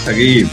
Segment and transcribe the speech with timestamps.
[0.00, 0.46] Pasa aquí?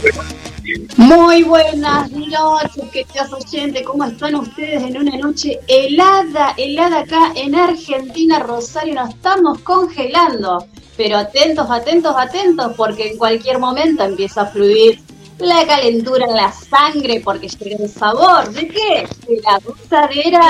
[0.98, 3.84] Muy buenas noches, queridos oyentes.
[3.84, 8.96] ¿Cómo están ustedes en una noche helada, helada acá en Argentina, Rosario?
[8.96, 10.66] Nos estamos congelando.
[10.98, 15.00] Pero atentos, atentos, atentos, porque en cualquier momento empieza a fluir
[15.38, 18.52] la calentura en la sangre, porque llega el sabor.
[18.52, 19.08] ¿De qué?
[19.28, 20.42] De la gustadera.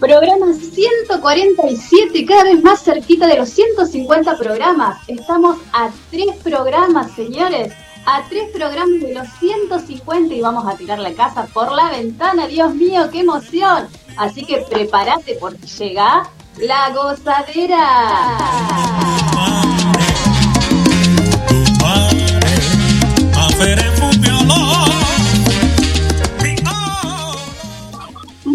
[0.00, 4.98] Programa 147, cada vez más cerquita de los 150 programas.
[5.08, 7.72] Estamos a tres programas, señores.
[8.04, 12.46] A tres programas de los 150 y vamos a tirar la casa por la ventana.
[12.46, 13.88] Dios mío, qué emoción.
[14.18, 18.36] Así que prepárate porque llega la gozadera.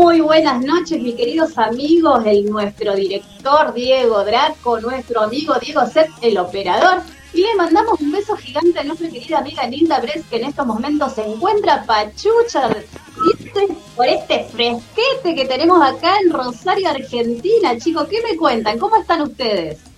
[0.01, 6.09] Muy buenas noches, mis queridos amigos, el nuestro director Diego Draco, nuestro amigo Diego Set,
[6.23, 7.03] el operador.
[7.35, 10.65] Y le mandamos un beso gigante a nuestra querida amiga Linda Bres, que en estos
[10.65, 12.67] momentos se encuentra pachucha
[13.95, 17.77] por este fresquete que tenemos acá en Rosario, Argentina.
[17.77, 18.79] Chicos, ¿qué me cuentan?
[18.79, 19.90] ¿Cómo están ustedes?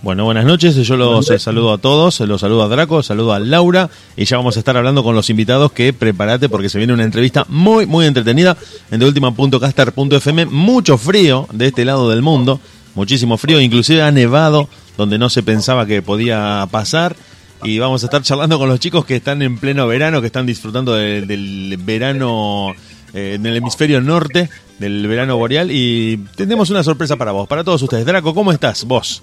[0.00, 0.76] Bueno, buenas noches.
[0.76, 4.56] Yo los saludo a todos, los saludo a Draco, saludo a Laura y ya vamos
[4.56, 8.06] a estar hablando con los invitados que prepárate porque se viene una entrevista muy, muy
[8.06, 8.56] entretenida
[8.92, 10.46] en deultima.caster.fm.
[10.46, 12.60] Mucho frío de este lado del mundo,
[12.94, 17.16] muchísimo frío, inclusive ha nevado donde no se pensaba que podía pasar.
[17.64, 20.46] Y vamos a estar charlando con los chicos que están en pleno verano, que están
[20.46, 22.72] disfrutando del verano
[23.12, 25.72] eh, en el hemisferio norte, del verano boreal.
[25.72, 28.06] Y tenemos una sorpresa para vos, para todos ustedes.
[28.06, 29.20] Draco, ¿cómo estás vos?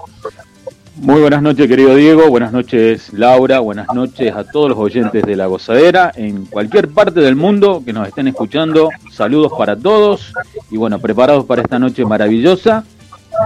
[0.97, 2.29] Muy buenas noches, querido Diego.
[2.29, 3.59] Buenas noches, Laura.
[3.59, 7.91] Buenas noches a todos los oyentes de La Gozadera en cualquier parte del mundo que
[7.91, 8.89] nos estén escuchando.
[9.11, 10.33] Saludos para todos
[10.71, 12.85] y bueno, preparados para esta noche maravillosa.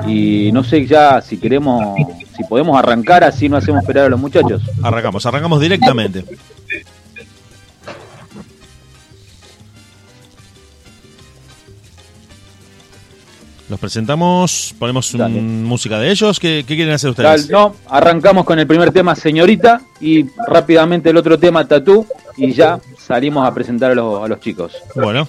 [0.07, 1.95] Y no sé ya si queremos,
[2.37, 4.61] si podemos arrancar así no hacemos esperar a los muchachos.
[4.83, 6.23] Arrancamos, arrancamos directamente.
[13.69, 16.39] Los presentamos, ponemos música de ellos.
[16.39, 17.49] ¿Qué, quieren hacer ustedes?
[17.51, 22.79] no, arrancamos con el primer tema, señorita, y rápidamente el otro tema, tatú, y ya
[22.97, 24.73] salimos a presentar a los, a los chicos.
[24.95, 25.27] Bueno.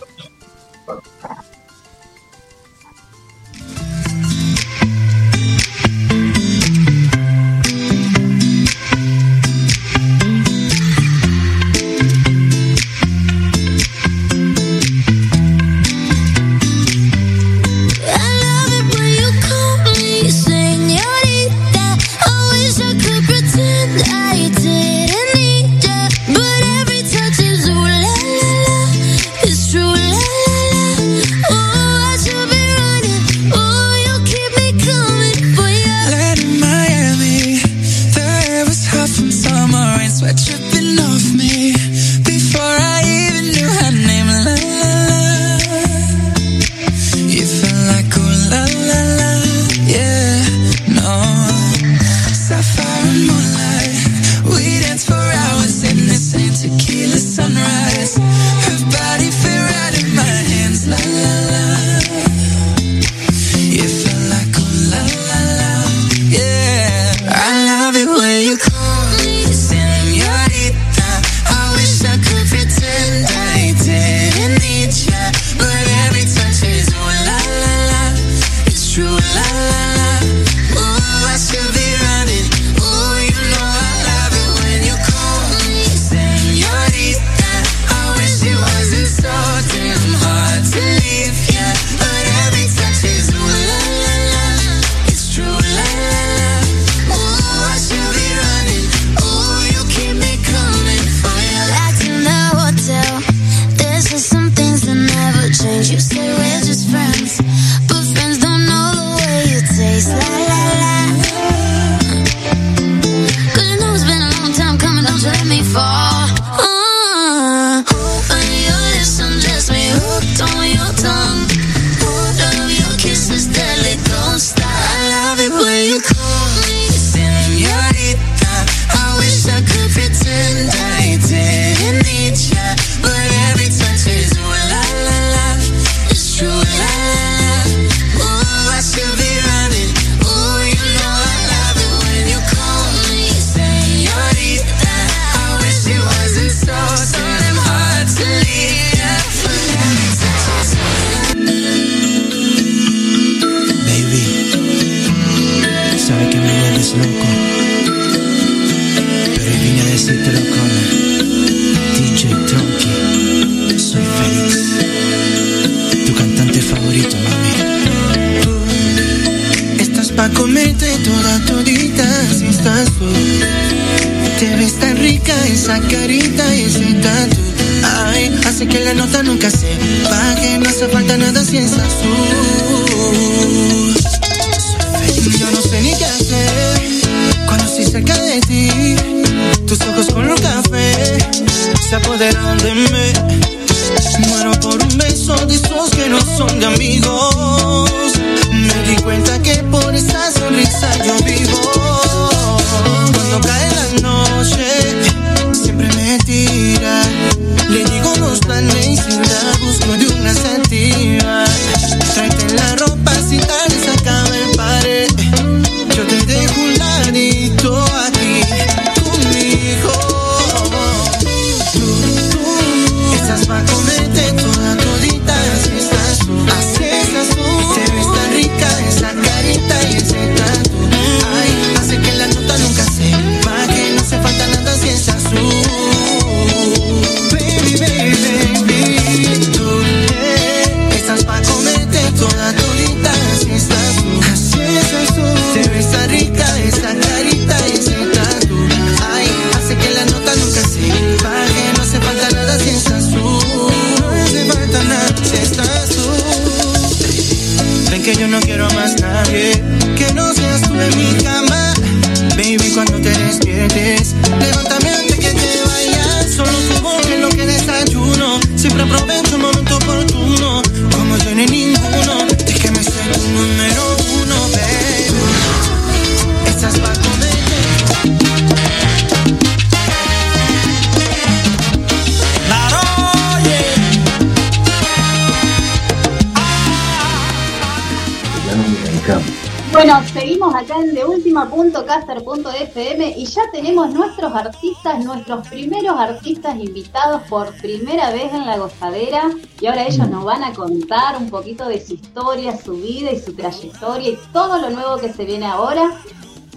[293.16, 299.28] Y ya tenemos nuestros artistas, nuestros primeros artistas invitados por primera vez en la gozadera
[299.60, 303.18] y ahora ellos nos van a contar un poquito de su historia, su vida y
[303.18, 306.00] su trayectoria y todo lo nuevo que se viene ahora.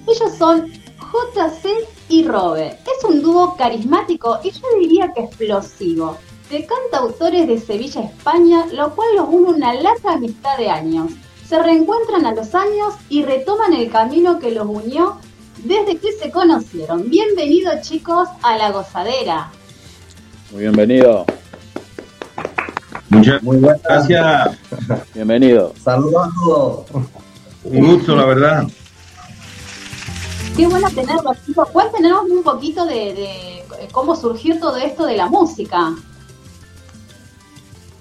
[0.07, 1.67] Ellos son JC
[2.09, 2.77] y Robe.
[2.85, 6.15] Es un dúo carismático y yo diría que explosivo,
[6.51, 11.11] de cantautores de Sevilla, España, lo cual los une una larga amistad de años
[11.53, 15.17] se reencuentran a los años y retoman el camino que los unió
[15.63, 17.11] desde que se conocieron.
[17.11, 19.51] Bienvenidos chicos a la gozadera.
[20.51, 21.27] Muy bienvenido.
[23.09, 24.57] Muchas muy buenas gracias.
[25.13, 25.75] Bienvenido.
[25.83, 26.85] Saludos.
[27.65, 28.63] Un gusto, la verdad.
[30.57, 31.69] Qué bueno tenerlos chicos.
[31.69, 35.93] Cuéntenos un poquito de, de cómo surgió todo esto de la música.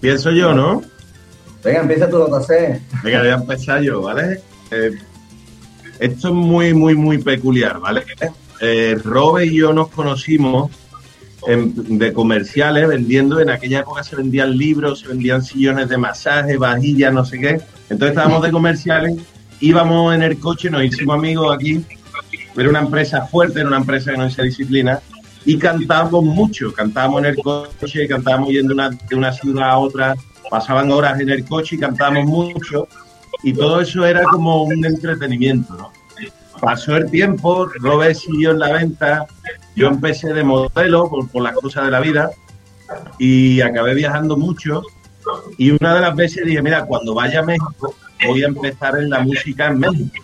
[0.00, 0.80] Pienso yo, ¿no?
[1.64, 2.80] Venga, empieza tú, JC.
[3.02, 4.40] Venga, voy a empezar yo, ¿vale?
[4.70, 4.98] Eh,
[5.98, 8.04] esto es muy, muy, muy peculiar, ¿vale?
[8.60, 10.70] Eh, Robe y yo nos conocimos
[11.46, 17.12] de comerciales vendiendo, en aquella época se vendían libros, se vendían sillones de masaje, vajillas,
[17.12, 17.60] no sé qué.
[17.90, 19.16] Entonces estábamos de comerciales,
[19.60, 21.84] íbamos en el coche, nos hicimos amigos aquí.
[22.56, 25.00] Era una empresa fuerte, era una empresa que no hacía disciplina.
[25.44, 30.14] Y cantábamos mucho, cantábamos en el coche, cantábamos yendo de una ciudad a otra,
[30.52, 32.86] pasaban horas en el coche y cantábamos mucho.
[33.42, 35.90] Y todo eso era como un entretenimiento, ¿no?
[36.60, 39.26] Pasó el tiempo, Robert siguió en la venta,
[39.74, 42.30] yo empecé de modelo por, las cosas de la vida
[43.18, 44.82] y acabé viajando mucho.
[45.56, 47.94] Y una de las veces dije, mira, cuando vaya a México,
[48.26, 50.22] voy a empezar en la música en México,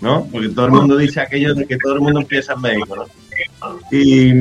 [0.00, 0.26] ¿no?
[0.32, 3.06] Porque todo el mundo dice aquello de que todo el mundo empieza en México, ¿no?
[3.92, 4.32] Y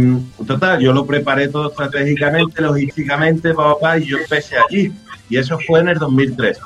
[0.47, 4.91] total, yo lo preparé todo estratégicamente, logísticamente, papá, y yo empecé allí.
[5.29, 6.57] Y eso fue en el 2003.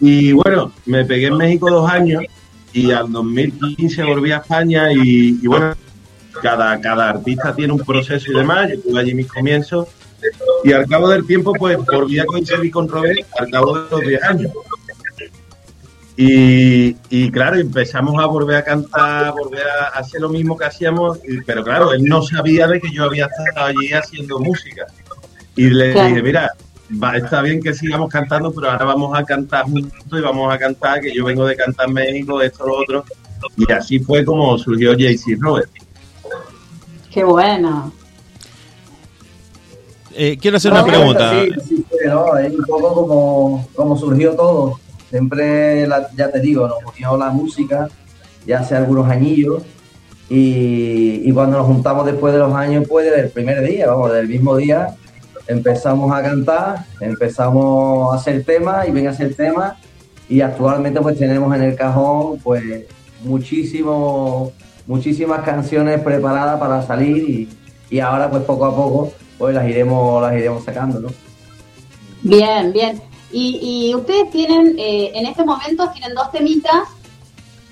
[0.00, 2.22] Y bueno, me pegué en México dos años
[2.72, 5.74] y al 2015 volví a España y, y bueno,
[6.42, 8.70] cada, cada artista tiene un proceso y demás.
[8.70, 9.88] Yo tuve allí mis comienzos
[10.64, 14.00] y al cabo del tiempo pues volví a coincidir con Robert al cabo de los
[14.00, 14.52] 10 años.
[16.16, 21.18] Y, y claro, empezamos a volver a cantar, volver a hacer lo mismo que hacíamos,
[21.44, 24.86] pero claro, él no sabía de que yo había estado allí haciendo música.
[25.56, 26.08] Y le Claro.
[26.08, 26.50] dije, mira,
[27.02, 30.58] va, está bien que sigamos cantando, pero ahora vamos a cantar juntos y vamos a
[30.58, 33.04] cantar, que yo vengo de cantar México, esto, lo otro.
[33.56, 35.70] Y así fue como surgió JC Robert.
[37.10, 37.92] Qué bueno.
[40.16, 41.30] Eh, quiero hacer una No, pregunta.
[41.42, 42.36] Sí, sí, fue, ¿no?
[42.38, 44.78] Es un poco como, como surgió todo.
[45.10, 47.88] Siempre, la- ya te digo, nos unió la música
[48.46, 49.62] ya hace algunos añillos.
[50.28, 54.12] Y, y cuando nos juntamos después de los años, pues desde el primer día, vamos,
[54.12, 54.94] del mismo día,
[55.46, 59.74] empezamos a cantar, empezamos a hacer temas y ven a hacer temas.
[60.28, 62.84] Y actualmente pues tenemos en el cajón pues
[63.22, 64.52] muchísimos
[64.86, 67.48] muchísimas canciones preparadas para salir y,
[67.90, 71.08] y ahora pues poco a poco pues las iremos, las iremos sacando, ¿no?
[72.22, 73.02] Bien, bien.
[73.32, 76.88] Y, y ustedes tienen, eh, en este momento tienen dos temitas,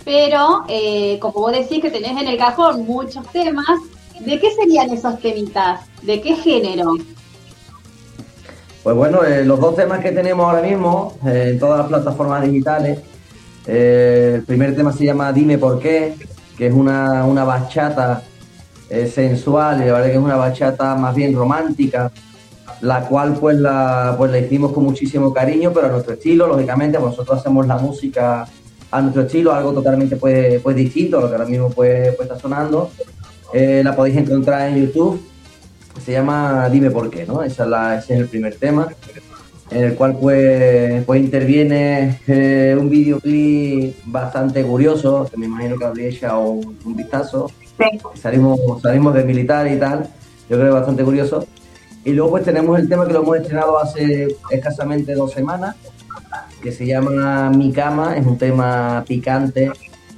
[0.04, 3.78] pero eh, como vos decís que tenés en el cajón muchos temas,
[4.18, 5.80] ¿de qué serían esos temitas?
[6.02, 6.94] ¿De qué género?
[8.82, 12.42] Pues bueno, eh, los dos temas que tenemos ahora mismo eh, en todas las plataformas
[12.42, 12.98] digitales,
[13.64, 16.16] eh, el primer tema se llama Dime por qué,
[16.58, 18.22] que es una, una bachata
[19.10, 22.12] sensual y la verdad que es una bachata más bien romántica,
[22.82, 26.98] la cual pues la, pues la hicimos con muchísimo cariño, pero a nuestro estilo, lógicamente,
[26.98, 28.46] pues nosotros hacemos la música
[28.90, 32.28] a nuestro estilo, algo totalmente pues, pues distinto a lo que ahora mismo pues, pues
[32.28, 32.90] está sonando.
[33.54, 35.22] La podéis encontrar en YouTube,
[36.04, 37.42] se llama Dime por qué, ¿no?
[37.42, 38.88] Esa es la- ese es el primer tema,
[39.70, 45.84] en el cual pues, pues interviene eh, un videoclip bastante curioso, que me imagino que
[45.84, 47.50] habría echado un, un vistazo.
[48.20, 50.04] Salimos, salimos de militar y tal,
[50.48, 51.46] yo creo que es bastante curioso.
[52.04, 55.76] Y luego pues tenemos el tema que lo hemos estrenado hace escasamente dos semanas,
[56.62, 59.70] que se llama Mi Cama, es un tema picante,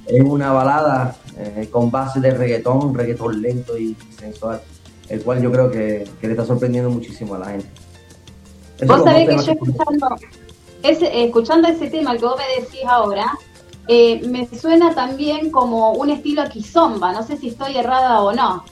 [0.07, 4.61] es una balada eh, con base de reggaetón, un reggaetón lento y sensual,
[5.09, 7.67] el cual yo creo que, que le está sorprendiendo muchísimo a la gente.
[8.85, 10.07] Vos sabés que yo escuchando
[10.83, 13.31] ese, escuchando ese tema que vos me decís ahora,
[13.87, 18.65] eh, me suena también como un estilo quizomba, no sé si estoy errada o no.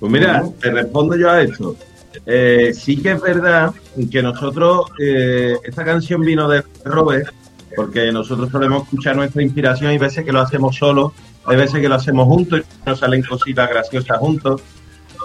[0.00, 1.76] Pues mira, te respondo yo a esto.
[2.24, 3.72] Eh, sí que es verdad
[4.10, 7.32] que nosotros, eh, esta canción vino de Robert,
[7.76, 11.12] porque nosotros solemos escuchar nuestra inspiración y hay veces que lo hacemos solos,
[11.44, 14.62] hay veces que lo hacemos juntos y nos salen cositas graciosas juntos.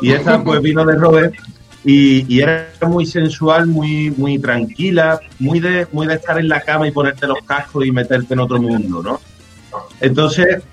[0.02, 1.34] Y esta pues vino de Robert
[1.86, 6.62] y, y era muy sensual, muy, muy tranquila, muy de, muy de estar en la
[6.62, 9.20] cama y ponerte los cascos y meterte en otro mundo, ¿no?
[10.00, 10.64] Entonces,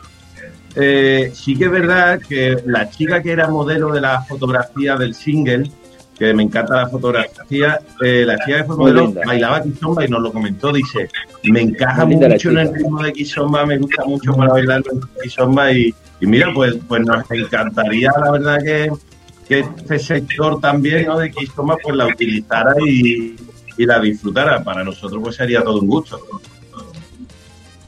[0.77, 5.15] eh, sí que es verdad que la chica que era modelo de la fotografía del
[5.15, 5.71] single,
[6.17, 9.23] que me encanta la fotografía, eh, la chica que fue modelo linda.
[9.27, 11.09] bailaba Kizomba y nos lo comentó, dice,
[11.45, 15.73] me encaja mucho en el ritmo de Kizomba, me gusta mucho para bailar en Kizomba
[15.73, 18.91] y, y mira, pues, pues nos encantaría, la verdad que,
[19.51, 21.19] que este sector también ¿no?
[21.19, 23.35] de Kizomba pues la utilizara y,
[23.77, 24.63] y la disfrutara.
[24.63, 26.21] Para nosotros pues sería todo un gusto.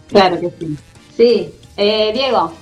[0.08, 0.76] Claro que sí.
[1.16, 2.52] Sí, eh, Diego.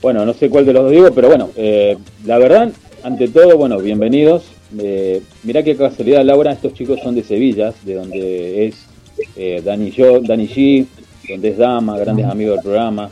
[0.00, 2.70] Bueno, no sé cuál de los dos digo, pero bueno, eh, la verdad,
[3.02, 4.44] ante todo, bueno, bienvenidos.
[4.78, 8.86] Eh, mirá qué casualidad, Laura, estos chicos son de Sevilla, de donde es
[9.34, 10.86] eh, Dani, yo, Dani G,
[11.28, 13.10] donde es Dama, grandes amigos del programa.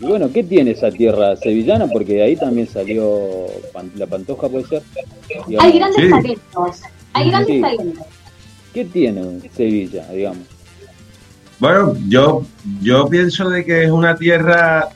[0.00, 1.86] Y bueno, ¿qué tiene esa tierra sevillana?
[1.86, 4.82] Porque de ahí también salió Pan- la Pantoja, puede ser.
[5.46, 6.10] Digamos, Hay grandes Sí.
[6.10, 6.80] talentos.
[7.12, 7.60] Hay grandes Sí.
[7.60, 8.06] talentos.
[8.72, 9.22] ¿Qué tiene
[9.54, 10.46] Sevilla, digamos?
[11.60, 12.44] Bueno, yo,
[12.82, 14.88] yo pienso de que es una tierra,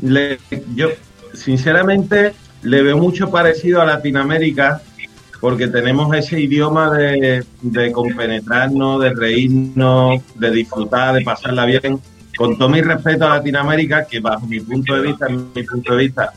[0.00, 0.38] le-
[0.74, 0.88] yo
[1.34, 4.80] sinceramente le veo mucho parecido a Latinoamérica,
[5.40, 12.00] porque tenemos ese idioma de, de compenetrarnos, de reírnos, de disfrutar, de pasarla bien.
[12.36, 16.04] Con todo mi respeto a Latinoamérica, que bajo mi punto de vista, mi punto de
[16.04, 16.32] vista,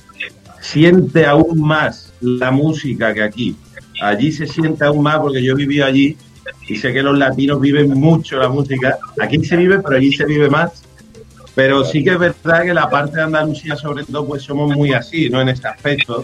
[0.61, 3.55] siente aún más la música que aquí.
[4.01, 6.17] Allí se siente aún más porque yo viví allí
[6.67, 8.97] y sé que los latinos viven mucho la música.
[9.21, 10.83] Aquí se vive, pero allí se vive más.
[11.55, 14.93] Pero sí que es verdad que la parte de Andalucía, sobre todo, pues somos muy
[14.93, 15.41] así, ¿no?
[15.41, 16.23] En este aspecto.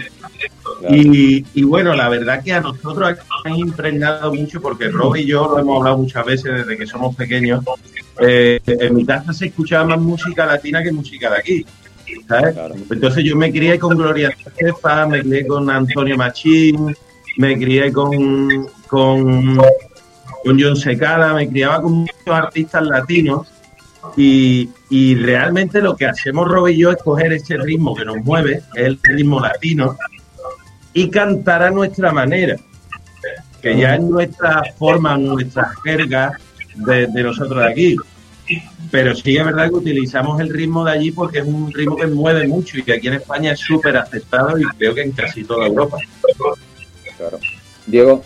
[0.89, 5.47] Y, bueno, la verdad que a nosotros nos han impregnado mucho, porque Rob y yo
[5.49, 7.65] lo hemos hablado muchas veces desde que somos pequeños.
[8.19, 11.65] Eh, en mi casa se escuchaba más música latina que música de aquí.
[12.27, 12.53] ¿sabes?
[12.53, 12.75] Claro.
[12.89, 16.95] Entonces yo me crié con Gloria Estefan, me crié con Antonio Machín,
[17.37, 23.47] me crié con, con, con John Secada, me criaba con muchos artistas latinos
[24.15, 28.17] y, y realmente lo que hacemos Rob y yo es coger ese ritmo que nos
[28.17, 29.97] mueve, que es el ritmo latino,
[30.93, 32.55] y cantar a nuestra manera,
[33.61, 36.39] que ya es nuestra forma, nuestra jerga
[36.75, 37.95] de, de nosotros de aquí.
[38.91, 42.05] Pero sí es verdad que utilizamos el ritmo de allí porque es un ritmo que
[42.07, 45.43] mueve mucho y que aquí en España es súper aceptado y creo que en casi
[45.43, 45.97] toda Europa.
[47.17, 47.39] Claro.
[47.87, 48.21] Diego,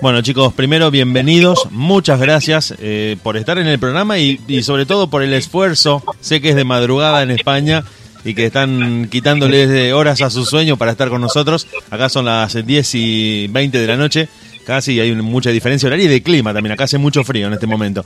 [0.00, 4.86] Bueno chicos, primero bienvenidos, muchas gracias eh, por estar en el programa y, y sobre
[4.86, 6.02] todo por el esfuerzo.
[6.20, 7.84] Sé que es de madrugada en España
[8.24, 11.66] y que están quitándoles de horas a su sueño para estar con nosotros.
[11.90, 14.28] Acá son las 10 y 20 de la noche,
[14.66, 16.72] casi hay mucha diferencia horaria y de clima también.
[16.72, 18.04] Acá hace mucho frío en este momento.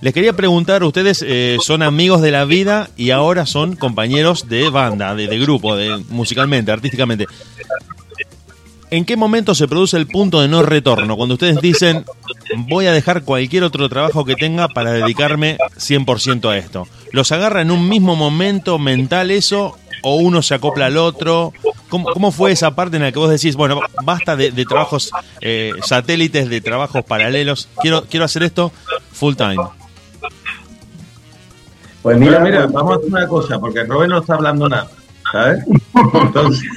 [0.00, 4.68] Les quería preguntar, ustedes eh, son amigos de la vida y ahora son compañeros de
[4.68, 7.26] banda, de, de grupo, de musicalmente, artísticamente.
[8.90, 11.16] ¿En qué momento se produce el punto de no retorno?
[11.16, 12.04] Cuando ustedes dicen,
[12.68, 16.86] voy a dejar cualquier otro trabajo que tenga para dedicarme 100% a esto.
[17.10, 21.52] ¿Los agarra en un mismo momento mental eso o uno se acopla al otro?
[21.94, 25.12] ¿Cómo, cómo fue esa parte en la que vos decís, bueno, basta de, de trabajos
[25.40, 28.72] eh, satélites, de trabajos paralelos, quiero, quiero hacer esto
[29.12, 29.58] full time?
[32.02, 34.90] Pues mira, mira, vamos a hacer una cosa, porque Robert no está hablando nada,
[35.30, 35.64] ¿sabes?
[36.14, 36.68] Entonces,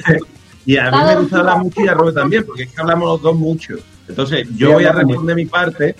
[0.68, 3.10] y a mí me gusta hablar mucho y a Robert también, porque es que hablamos
[3.10, 3.74] los dos mucho.
[4.08, 5.96] Entonces, yo voy a responder mi parte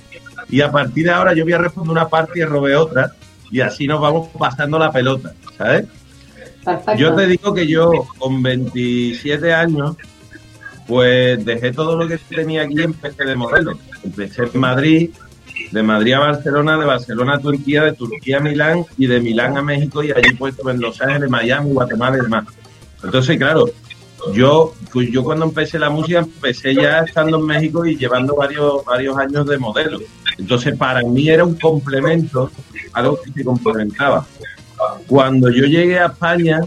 [0.48, 3.14] y a partir de ahora yo voy a responder una parte y Robert otra,
[3.50, 5.88] y así nos vamos pasando la pelota, ¿sabes?
[6.98, 9.96] Yo te digo que yo con 27 años,
[10.88, 13.78] pues dejé todo lo que tenía aquí y empecé de modelo.
[14.04, 15.10] Empecé en Madrid,
[15.72, 19.58] de Madrid a Barcelona, de Barcelona a Turquía, de Turquía a Milán y de Milán
[19.58, 22.46] a México y allí pues estuve en Los Ángeles, Miami, Guatemala y demás.
[23.04, 23.66] Entonces, claro,
[24.34, 28.84] yo, pues yo cuando empecé la música empecé ya estando en México y llevando varios,
[28.86, 30.00] varios años de modelo.
[30.38, 32.52] Entonces, para mí era un complemento,
[32.94, 34.26] algo que se complementaba.
[35.08, 36.62] Cuando yo llegué a España,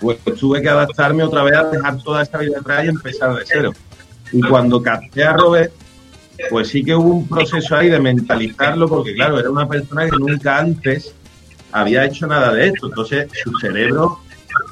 [0.00, 3.42] pues tuve que adaptarme otra vez a dejar toda esta vida atrás y empezar de
[3.46, 3.72] cero.
[4.32, 5.72] Y cuando capté a Robert,
[6.50, 10.16] pues sí que hubo un proceso ahí de mentalizarlo, porque claro, era una persona que
[10.16, 11.14] nunca antes
[11.72, 12.88] había hecho nada de esto.
[12.88, 14.20] Entonces, su cerebro,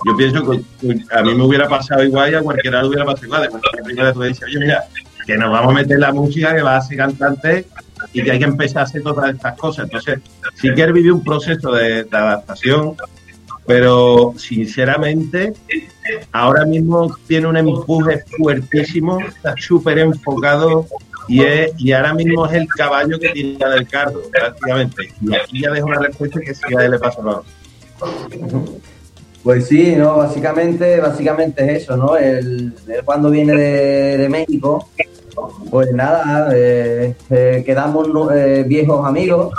[0.07, 0.62] yo pienso que
[1.11, 3.42] a mí me hubiera pasado igual y a cualquiera le hubiera pasado igual.
[3.42, 4.85] De primera tú dices, oye, mira,
[5.27, 7.66] que nos vamos a meter la música, que va a ser cantante
[8.12, 9.85] y que hay que empezar a hacer todas estas cosas.
[9.85, 10.21] Entonces,
[10.55, 12.97] sí que él vivió un proceso de, adaptación,
[13.67, 15.55] pero sinceramente,
[16.33, 20.87] ahora mismo tiene un empuje fuertísimo, está súper enfocado
[21.29, 25.09] y, es, y ahora mismo es el caballo que tiene del carro, prácticamente.
[25.21, 27.45] Y aquí ya dejo una respuesta que si a él le pasa lo
[29.43, 32.17] Pues sí, no, básicamente, básicamente es eso, ¿no?
[32.17, 34.88] El, cuando viene de México,
[35.70, 39.53] pues nada, eh, eh, quedamos eh, viejos amigos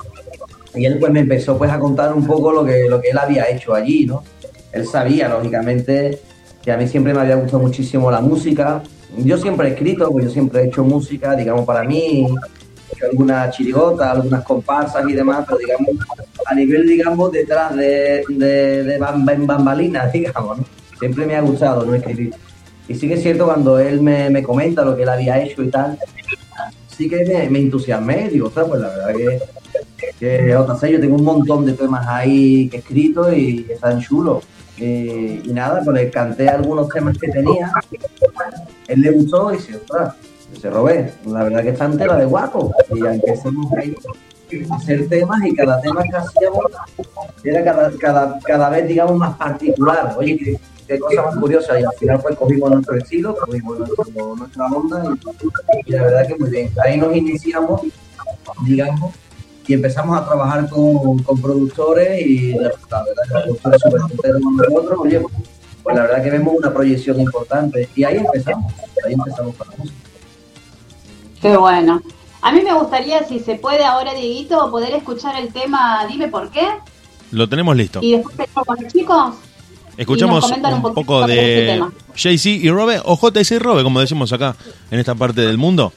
[0.73, 3.17] y él pues me empezó pues a contar un poco lo que, lo que él
[3.17, 4.23] había hecho allí, ¿no?
[4.71, 6.19] Él sabía, lógicamente,
[6.61, 8.83] que a mí siempre me había gustado muchísimo la música.
[9.17, 12.27] Yo siempre he escrito, pues yo siempre he hecho música, digamos, para mí,
[13.09, 15.89] algunas chirigotas, algunas comparsas y demás, pero digamos,
[16.45, 20.65] a nivel, digamos, detrás de, de, de bambalinas, digamos, ¿no?
[20.99, 21.93] Siempre me ha gustado, ¿no?
[21.93, 22.33] Escribir.
[22.87, 25.63] Y sí que es cierto cuando él me, me comenta lo que él había hecho
[25.63, 25.97] y tal,
[26.87, 29.39] sí que me, me entusiasmé, digo, ostras, pues la verdad que,
[30.19, 34.43] que JC, yo tengo un montón de temas ahí que he escrito y están chulos.
[34.77, 37.71] Eh, y nada, pues le canté algunos temas que tenía,
[38.87, 40.15] él le gustó y dice, ostras,
[41.25, 42.73] la verdad que está entera de guapo.
[42.93, 43.95] Y empezamos ahí
[44.71, 46.65] hacer temas y cada tema que hacíamos
[47.43, 50.15] era cada, cada, cada vez, digamos, más particular.
[50.17, 51.79] Oye, qué, qué cosa más curiosa.
[51.79, 55.03] Y al final pues cogimos nuestro estilo, cogimos nuestro- nuestra onda
[55.85, 56.71] y, y la verdad que muy bien.
[56.83, 57.81] Ahí nos iniciamos,
[58.65, 59.13] digamos,
[59.67, 64.41] y empezamos a trabajar con, con productores y la, verdad que los productores súper contentos
[64.43, 64.99] con nosotros.
[64.99, 65.21] Oye,
[65.83, 67.89] pues la verdad que vemos una proyección importante.
[67.95, 68.73] Y ahí empezamos,
[69.05, 69.97] ahí empezamos con la música.
[71.41, 72.01] Qué bueno.
[72.41, 76.51] A mí me gustaría, si se puede ahora, Dieguito, poder escuchar el tema Dime por
[76.51, 76.67] qué.
[77.31, 77.99] Lo tenemos listo.
[78.03, 79.33] Y después con los chicos.
[79.97, 81.93] Escuchamos un poco sobre este de tema.
[82.15, 84.55] Jay-Z y Robe, o JC y Robe, como decimos acá
[84.91, 85.93] en esta parte del mundo.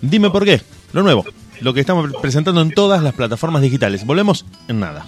[0.00, 0.60] Dime por qué,
[0.92, 1.24] lo nuevo,
[1.60, 4.06] lo que estamos presentando en todas las plataformas digitales.
[4.06, 5.06] Volvemos en nada.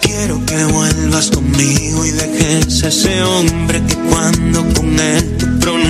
[0.00, 5.31] Quiero que vuelvas conmigo y dejes a ese hombre que cuando con él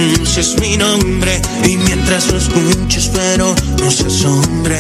[0.02, 4.78] tú pronuncias mi nombre y mientras lo escuches pero no seas hombre.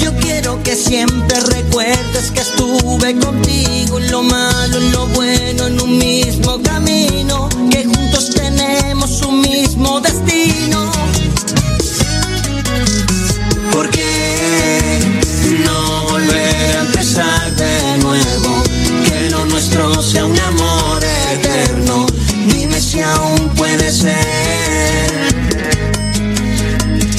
[0.00, 5.80] Yo quiero que siempre recuerdes que estuve contigo en lo malo, en lo bueno, en
[5.80, 11.07] un mismo camino, que juntos tenemos un mismo destino.
[23.98, 25.10] Ser.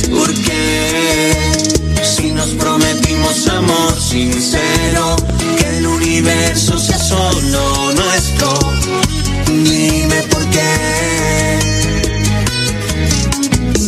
[0.10, 1.34] Porque
[2.04, 5.16] si nos prometimos amor sincero,
[5.58, 8.60] que el universo sea solo nuestro.
[9.48, 11.60] Dime por qué.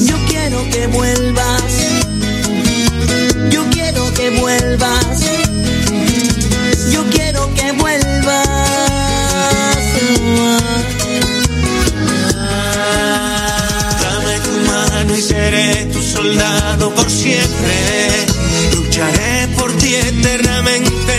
[0.07, 1.30] Yo quiero que vuelvas.
[15.41, 17.73] Seré tu soldado por siempre.
[18.75, 19.47] Lucharé
[20.09, 21.17] eternamente.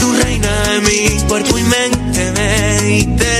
[0.00, 3.33] Tu reina de mi cuerpo y mente, ve y.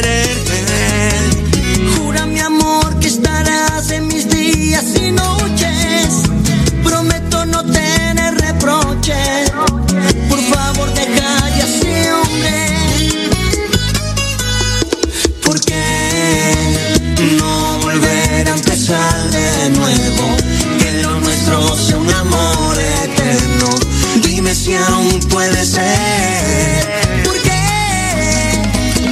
[25.20, 27.22] puede ser.
[27.24, 27.62] ¿Por qué?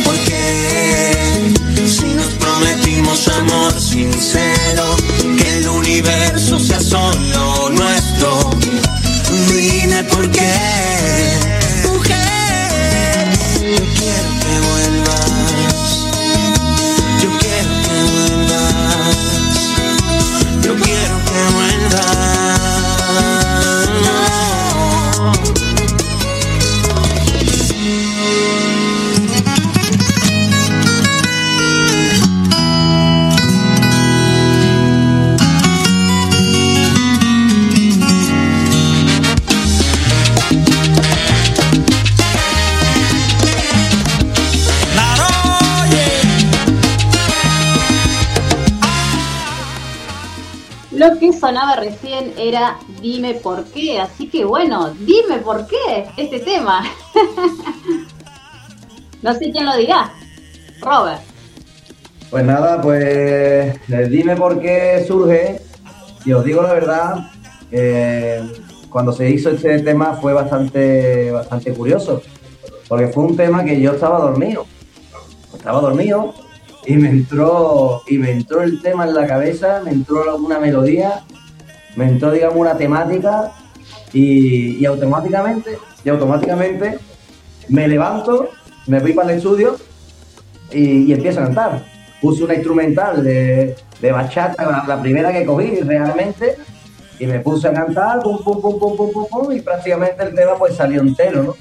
[0.05, 1.55] ¿Por qué?
[1.87, 4.97] Si nos prometimos amor sincero,
[5.39, 7.42] que el universo sea solo
[51.83, 56.85] recién era Dime por qué, así que bueno, dime por qué este tema.
[59.23, 60.13] no sé quién lo dirá.
[60.81, 61.21] Robert.
[62.31, 65.61] Pues nada, pues eh, dime por qué surge.
[66.25, 67.31] Y os digo la verdad,
[67.73, 68.41] eh,
[68.89, 72.23] cuando se hizo este tema fue bastante, bastante curioso.
[72.89, 74.67] Porque fue un tema que yo estaba dormido.
[75.53, 76.33] Estaba dormido
[76.87, 81.25] y me entró, y me entró el tema en la cabeza, me entró una melodía,
[81.97, 83.53] me entró, digamos, una temática
[84.13, 86.99] y, y automáticamente, y automáticamente
[87.69, 88.49] me levanto,
[88.87, 89.77] me voy para el estudio
[90.71, 91.85] y, y empiezo a cantar.
[92.21, 96.57] Puse una instrumental de, de bachata, la, la primera que cogí realmente,
[97.19, 100.35] y me puse a cantar, pum, pum, pum, pum, pum, pum, pum, y prácticamente el
[100.35, 101.55] tema pues salió entero, ¿no?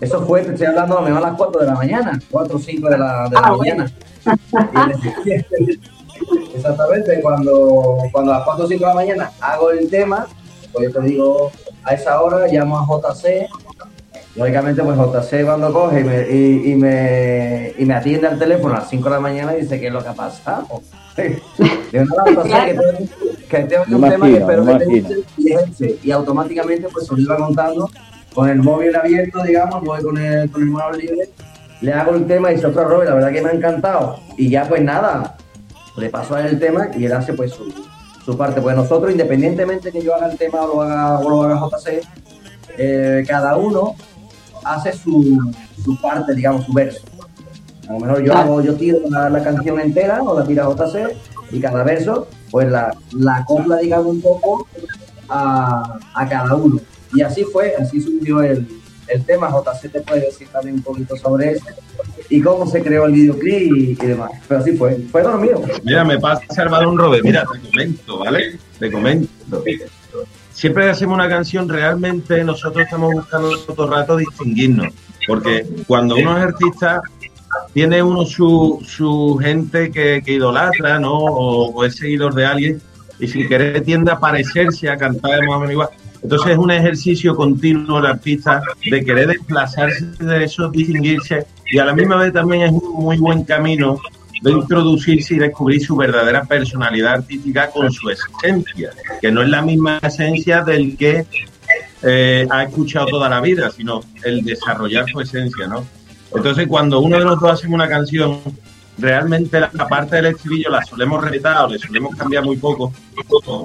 [0.00, 2.56] Eso fue, te estoy hablando a lo mejor a las 4 de la mañana, 4
[2.56, 3.92] o 5 de la, de la Ah, mañana.
[6.54, 10.26] Exactamente, cuando, cuando a las 4 o 5 de la mañana hago el tema,
[10.72, 11.50] pues yo te digo,
[11.84, 13.48] a esa hora llamo a JC,
[14.36, 18.74] lógicamente pues JC cuando coge y me, y, y me, y me atiende al teléfono
[18.74, 20.66] a las 5 de la mañana y dice, ¿qué es lo que ha pasado?
[21.16, 22.82] JC, que tengo,
[23.48, 27.20] que tengo Me un tema que espero que te guste, y automáticamente pues se lo
[27.20, 27.90] iba contando
[28.34, 31.30] con el móvil abierto, digamos, voy con el, con el mano libre,
[31.80, 34.20] le hago el tema y dice, otro Robert, la verdad que me ha encantado.
[34.36, 35.36] Y ya pues nada,
[36.00, 37.72] le paso a él el tema y él hace pues su,
[38.24, 38.60] su parte.
[38.60, 42.02] Pues nosotros, independientemente que yo haga el tema o lo haga, o lo haga JC,
[42.78, 43.94] eh, cada uno
[44.64, 45.52] hace su,
[45.84, 47.02] su parte, digamos, su verso.
[47.88, 51.16] A lo mejor yo, hago, yo tiro la, la canción entera o la tira JC
[51.50, 54.66] y cada verso, pues la, la copla, digamos, un poco
[55.28, 56.80] a, a cada uno.
[57.12, 58.79] Y así fue, así surgió el,
[59.12, 59.50] el tema.
[59.50, 61.66] JC te puede decir también un poquito sobre eso
[62.28, 64.30] y cómo se creó el videoclip y, demás.
[64.48, 65.62] Pero así fue, fue dormido.
[65.84, 67.24] Mira, me pasa balón Robert.
[67.24, 68.58] Mira, te comento, ¿vale?
[68.78, 69.64] Te comento.
[70.52, 74.92] Siempre que hacemos una canción, realmente nosotros estamos buscando todo el rato distinguirnos.
[75.26, 77.02] Porque cuando uno es artista,
[77.72, 81.14] tiene uno su, su gente que, idolatra, ¿no?
[81.14, 82.82] O, o es seguidor de alguien
[83.20, 85.88] y sin querer tiende a parecerse a cantar de más o menos igual.
[86.22, 91.84] Entonces es un ejercicio continuo del artista de querer desplazarse de eso, distinguirse y a
[91.84, 93.98] la misma vez también es un muy buen camino
[94.42, 99.62] de introducirse y descubrir su verdadera personalidad artística con su esencia, que no es la
[99.62, 101.26] misma esencia del que
[102.02, 105.84] eh, ha escuchado toda la vida, sino el desarrollar su esencia, ¿no?
[106.34, 108.40] Entonces, cuando uno de los dos hace una canción,
[108.98, 112.92] realmente la, parte del estribillo la solemos repetir o le solemos cambiar muy poco,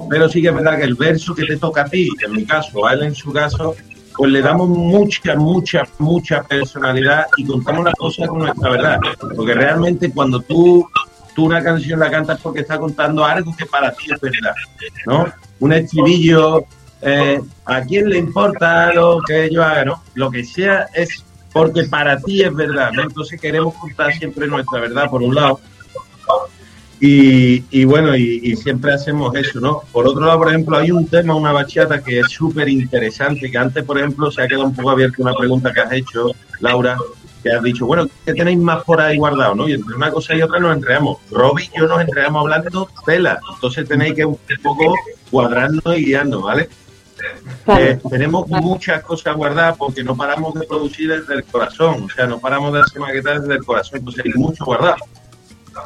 [0.08, 2.44] pero sí que es verdad que el verso que te toca a ti, en mi
[2.44, 3.74] caso, a él en su caso,
[4.16, 8.98] pues le damos mucha, mucha, mucha personalidad y contamos las cosas con nuestra verdad.
[9.36, 10.88] Porque realmente cuando tú,
[11.34, 14.54] tú una canción la cantas porque está contando algo que para ti es verdad,
[15.06, 15.26] ¿no?
[15.60, 16.64] Un estribillo,
[17.02, 20.02] eh, ¿a quién le importa lo que yo haga, no?
[20.14, 21.24] Lo que sea es
[21.56, 23.02] porque para ti es verdad, ¿no?
[23.02, 25.58] Entonces queremos contar siempre nuestra verdad, por un lado.
[27.00, 29.80] Y, y bueno, y, siempre hacemos eso, ¿no?
[29.90, 33.56] Por otro lado, por ejemplo, hay un tema, una bachata que es súper interesante, que
[33.56, 36.98] antes, por ejemplo, se ha quedado un poco abierta una pregunta que has hecho, Laura,
[37.42, 39.66] que has dicho, bueno, ¿qué tenéis más por ahí guardado, no?
[39.66, 41.18] Y entre una cosa y otra nos enredamos.
[41.30, 44.94] Robbie y yo nos enredamos hablando tela, entonces tenéis que un poco
[45.30, 46.68] cuadrarnos y guiarnos, ¿vale?
[47.68, 52.26] Eh, tenemos muchas cosas guardadas porque no paramos de producir desde el corazón, o sea,
[52.26, 54.96] no paramos de hacer maquetas desde el corazón, entonces hay mucho guardado.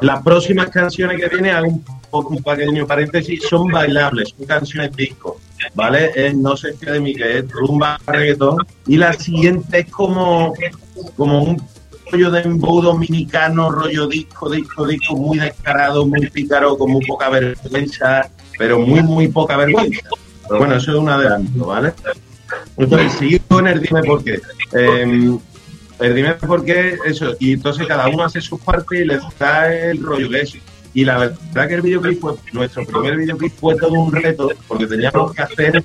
[0.01, 5.39] Las próximas canciones que vienen, hago un, un pequeño paréntesis, son bailables, son canciones disco,
[5.73, 6.11] ¿vale?
[6.15, 10.53] Es No sé qué de es rumba, reggaetón, y la siguiente es como,
[11.17, 11.61] como un
[12.11, 17.29] rollo de embow dominicano, rollo disco, disco, disco, muy descarado, muy pícaro, con muy poca
[17.29, 20.07] vergüenza, pero muy, muy poca vergüenza.
[20.57, 21.93] Bueno, eso es un adelanto, ¿vale?
[22.77, 24.41] Entonces, seguimos con el dime por qué.
[24.73, 25.37] Eh,
[25.99, 29.73] el dime por qué, eso, y entonces cada uno hace su parte y les da
[29.73, 30.57] el rollo que es.
[30.93, 34.87] Y la verdad que el videoclip fue, nuestro primer videoclip fue todo un reto, porque
[34.87, 35.83] teníamos que hacer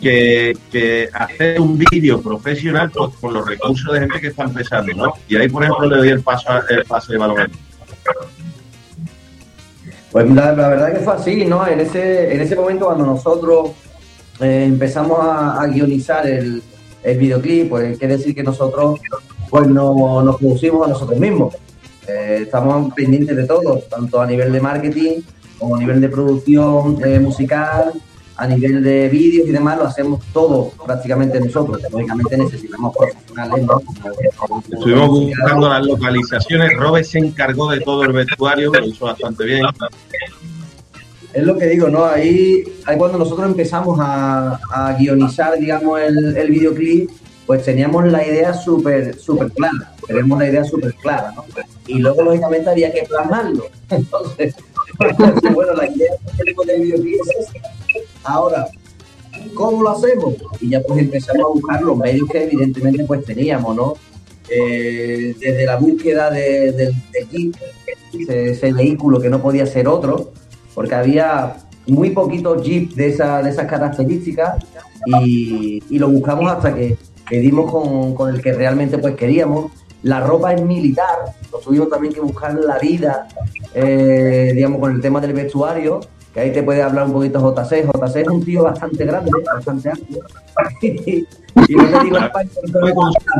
[0.00, 5.14] que, hacer un vídeo profesional con los recursos de gente que está empezando, ¿no?
[5.28, 7.50] Y ahí, por ejemplo, le doy el paso el pase de balón.
[10.12, 11.66] Pues la, la verdad que fue así, ¿no?
[11.66, 13.70] En ese, en ese momento cuando nosotros
[14.40, 16.62] eh, empezamos a, guionizar el,
[17.02, 19.00] el videoclip, pues quiere decir que nosotros
[19.50, 21.54] pues no, nos producimos a nosotros mismos.
[22.06, 25.20] Eh, estamos pendientes de todo, tanto a nivel de marketing
[25.58, 27.92] como a nivel de producción eh, musical,
[28.40, 31.78] a nivel de vídeos y demás, lo hacemos todo prácticamente nosotros.
[31.92, 33.82] Lógicamente necesitamos profesionales, ¿no?
[34.72, 39.66] Estuvimos buscando las localizaciones, Robert se encargó de todo el vestuario, lo hizo bastante bien.
[41.34, 42.06] Es lo que digo, ¿no?
[42.06, 47.10] Ahí, ahí cuando nosotros empezamos a, a guionizar, digamos, el, el videoclip,
[47.44, 51.44] pues teníamos la idea súper súper clara, tenemos la idea súper clara, ¿no?
[51.86, 53.66] Y luego, lógicamente, había que plasmarlo.
[53.90, 54.54] Entonces,
[55.54, 58.09] bueno, la idea del videoclip es.
[58.24, 58.66] Ahora,
[59.54, 60.34] ¿cómo lo hacemos?
[60.60, 63.94] Y ya pues empezamos a buscar los medios que evidentemente pues teníamos, ¿no?
[64.48, 67.54] Eh, desde la búsqueda de- del del jeep,
[68.28, 70.32] ese, vehículo que no podía ser otro,
[70.74, 71.56] porque había
[71.86, 74.64] muy poquitos jeep de, esa, de esas características
[75.06, 76.96] y, y lo buscamos hasta que,
[77.28, 79.70] que dimos con, con el que realmente pues queríamos.
[80.02, 81.18] La ropa es militar,
[81.52, 83.28] nos tuvimos también que buscar la vida,
[83.74, 86.00] eh, digamos, con el tema del vestuario,
[86.32, 87.86] que ahí te puede hablar un poquito JC.
[87.86, 90.20] JC es un tío bastante grande, bastante amplio.
[90.82, 92.50] y no te digo España,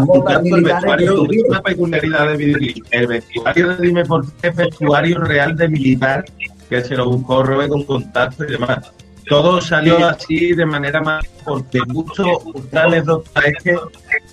[0.06, 2.84] botas militares que una peculiaridad videoclip.
[2.90, 6.24] El vestuario de Dime por qué es vestuario real de militar
[6.68, 8.92] que se lo buscó Robe con contacto y demás.
[9.28, 13.76] Todo salió así de manera más porque justo una anécdota es que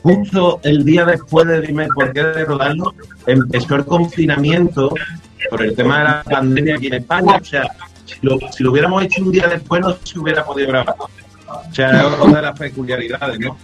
[0.02, 2.96] justo el día después de Dime por qué de rodarlo
[3.28, 4.94] empezó el confinamiento
[5.52, 7.38] por el tema de la pandemia aquí en España.
[7.40, 7.64] O sea,
[8.22, 10.96] lo, si lo hubiéramos hecho un día después no se hubiera podido grabar.
[11.48, 13.58] O sea, es una de las peculiaridades, ¿no?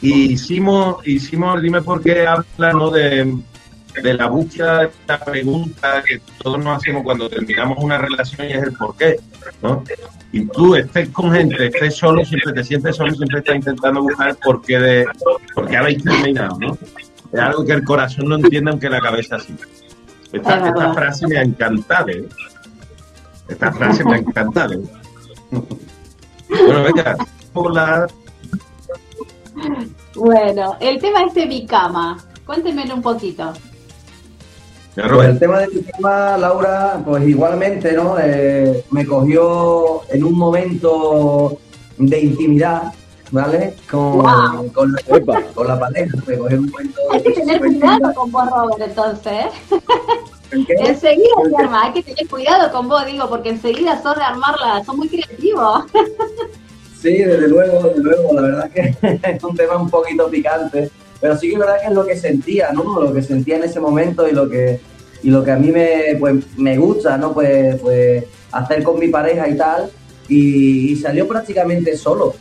[0.00, 2.90] Y hicimos, hicimos, dime por qué habla, ¿no?
[2.90, 3.36] De,
[4.02, 8.52] de la búsqueda de esta pregunta que todos nos hacemos cuando terminamos una relación y
[8.52, 9.20] es el por qué,
[9.62, 9.84] ¿no?
[10.32, 14.30] Y tú estés con gente, estés solo, siempre te sientes solo, siempre estás intentando buscar
[14.30, 15.06] el por qué de,
[15.54, 16.76] por qué habéis terminado, ¿no?
[17.32, 19.54] Es algo que el corazón no entiende aunque la cabeza sí.
[20.32, 22.24] Esta, esta frase me ha encantado, ¿eh?
[23.48, 24.74] Esta frase me ha encantado.
[24.74, 24.82] ¿eh?
[26.48, 27.16] Bueno, venga,
[27.52, 28.06] por la
[30.14, 32.18] Bueno, el tema este mi cama.
[32.46, 33.52] Cuéntenmelo un poquito.
[34.94, 38.16] Pues el tema de tu tema, Laura, pues igualmente, ¿no?
[38.20, 41.58] Eh, me cogió en un momento
[41.98, 42.92] de intimidad,
[43.32, 43.74] ¿vale?
[43.90, 47.92] Con, con, la, con la pareja, me cogió en un momento Hay que tener cuidado
[47.92, 48.14] intimidad.
[48.14, 49.46] con vos, Robert, entonces.
[50.54, 51.84] Enseguida se arma.
[51.84, 54.82] Hay que tener cuidado con vos, digo, porque enseguida sos de armarla.
[54.84, 55.84] Sos muy creativos.
[57.04, 58.96] Sí, desde luego, desde luego, la verdad que
[59.30, 60.90] es un tema un poquito picante,
[61.20, 62.98] pero sí que es verdad que es lo que sentía, ¿no?
[62.98, 64.80] Lo que sentía en ese momento y lo que
[65.22, 67.34] y lo que a mí me, pues, me gusta, ¿no?
[67.34, 69.90] Pues, pues hacer con mi pareja y tal,
[70.28, 72.34] y, y salió prácticamente solo,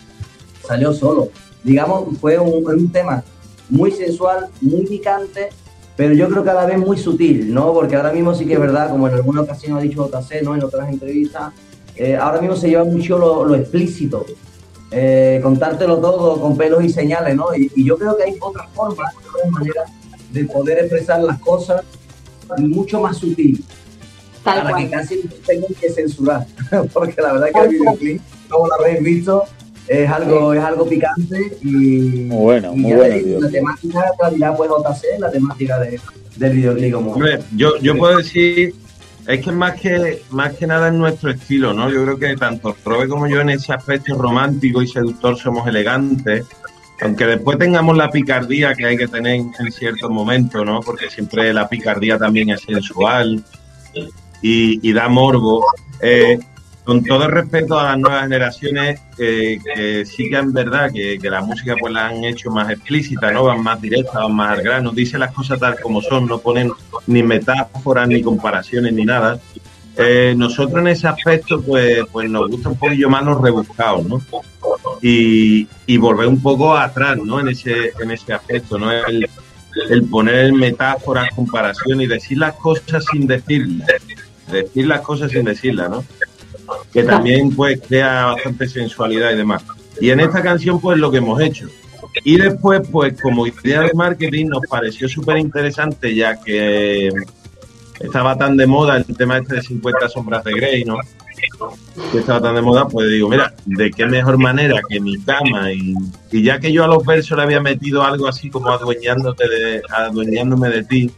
[0.66, 1.30] salió solo.
[1.64, 3.24] Digamos, fue un, un tema
[3.70, 5.50] muy sensual, muy picante,
[5.96, 7.74] pero yo creo que a la vez muy sutil, ¿no?
[7.74, 10.56] Porque ahora mismo sí que es verdad, como en alguna ocasión ha dicho JC, ¿no?
[10.56, 11.54] En otras entrevistas,
[11.96, 14.26] eh, ahora mismo se lleva mucho lo, lo explícito,
[14.92, 17.56] eh, contártelo todo con pelos y señales, ¿no?
[17.56, 19.92] Y, y yo creo que hay otras formas, otras maneras
[20.32, 21.84] de poder expresar las cosas
[22.58, 23.64] mucho más sutil,
[24.44, 26.46] Tal para que casi tengan que censurar,
[26.94, 29.46] porque la verdad que el videoclip, como lo habéis visto,
[29.88, 31.68] es algo, es algo picante y,
[32.28, 36.00] Muy bueno, y muy bueno digo, la temática en realidad pues JC, la temática de,
[36.38, 38.74] del videoclip como Hombre, yo, yo puedo decir,
[39.28, 41.90] es que más que más que nada es nuestro estilo, ¿no?
[41.90, 46.46] Yo creo que tanto Robe como yo en ese aspecto romántico y seductor somos elegantes,
[47.02, 50.80] aunque después tengamos la picardía que hay que tener en ciertos momentos, ¿no?
[50.82, 53.44] Porque siempre la picardía también es sensual
[54.42, 55.66] y, y da morbo.
[56.02, 56.40] Eh,
[56.84, 61.42] con todo el respeto a las nuevas generaciones, que sí que es verdad que, la
[61.42, 63.46] música pues la han hecho más explícita, ¿no?
[63.46, 66.72] Van más directas, van más al grano, dicen las cosas tal como son, no ponen
[67.08, 69.40] ni metáforas, ni comparaciones, ni nada.
[69.96, 74.22] Eh, nosotros en ese aspecto, pues, pues nos gusta un poquillo más los rebuscados, ¿no?
[75.02, 77.40] Y, y volver un poco atrás, ¿no?
[77.40, 78.92] En ese, en ese aspecto, ¿no?
[78.92, 79.30] El,
[79.90, 83.88] el poner metáforas, comparaciones y decir las cosas sin decirlas.
[84.52, 86.04] Decir las cosas sin decirlas, ¿no?
[86.92, 89.64] Que también, pues, crea bastante sensualidad y demás.
[90.00, 91.68] Y en esta canción, pues, lo que hemos hecho.
[92.24, 97.10] Y después, pues, como idea de marketing, nos pareció súper interesante, ya que
[98.00, 100.98] estaba tan de moda el tema este de 50 sombras de Grey, ¿no?
[102.12, 105.72] Que estaba tan de moda, pues digo, mira, de qué mejor manera que mi cama
[105.72, 105.94] y,
[106.32, 109.82] y ya que yo a los versos le había metido algo así como adueñándote de,
[109.90, 111.12] adueñándome de ti,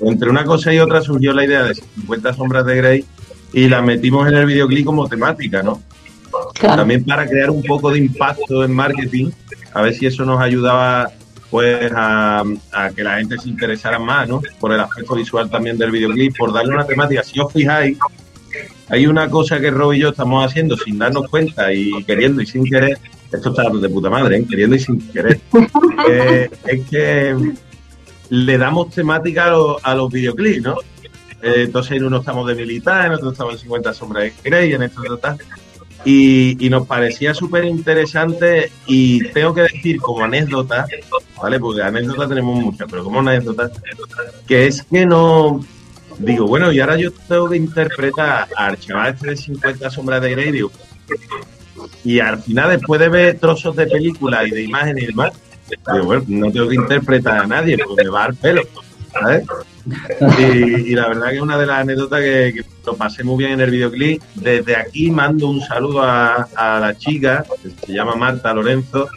[0.00, 3.04] entre una cosa y otra surgió la idea de 50 sombras de Grey
[3.54, 5.80] y la metimos en el videoclip como temática, ¿no?
[6.54, 6.78] Claro.
[6.78, 9.30] También para crear un poco de impacto en marketing,
[9.72, 11.10] a ver si eso nos ayudaba
[11.50, 14.42] pues a, a, que la gente se interesara más, ¿no?
[14.58, 17.22] Por el aspecto visual también del videoclip, por darle una temática.
[17.22, 17.96] Si os fijáis,
[18.88, 22.46] hay una cosa que Rob y yo estamos haciendo sin darnos cuenta y queriendo y
[22.46, 22.98] sin querer.
[23.32, 24.46] Esto está de puta madre, ¿eh?
[24.48, 25.40] queriendo y sin querer.
[26.08, 27.36] eh, es que
[28.30, 30.76] le damos temática a, lo, a los videoclips, ¿no?
[31.44, 34.72] Eh, entonces en uno estamos de militar, en otro estamos en 50 sombras de Grey,
[34.72, 35.36] en esto total.
[36.06, 40.86] Y, y, nos parecía súper interesante y tengo que decir como anécdota,
[41.40, 41.60] ¿vale?
[41.60, 43.70] Porque anécdotas tenemos muchas, pero como anécdota,
[44.46, 45.64] que es que no...
[46.18, 50.30] Digo, bueno, y ahora yo tengo que interpretar al chaval este de 50 sombras de
[50.30, 50.62] Grey,
[52.04, 55.32] y al final después de ver trozos de película y de imágenes y demás,
[55.92, 58.62] digo, bueno, no tengo que interpretar a nadie, porque me va al pelo,
[60.38, 63.52] Y, y, la verdad que es una de las anécdotas que, lo pasé muy bien
[63.52, 64.22] en el videoclip.
[64.34, 69.08] Desde aquí mando un saludo a, a, la chica, que se llama Marta Lorenzo,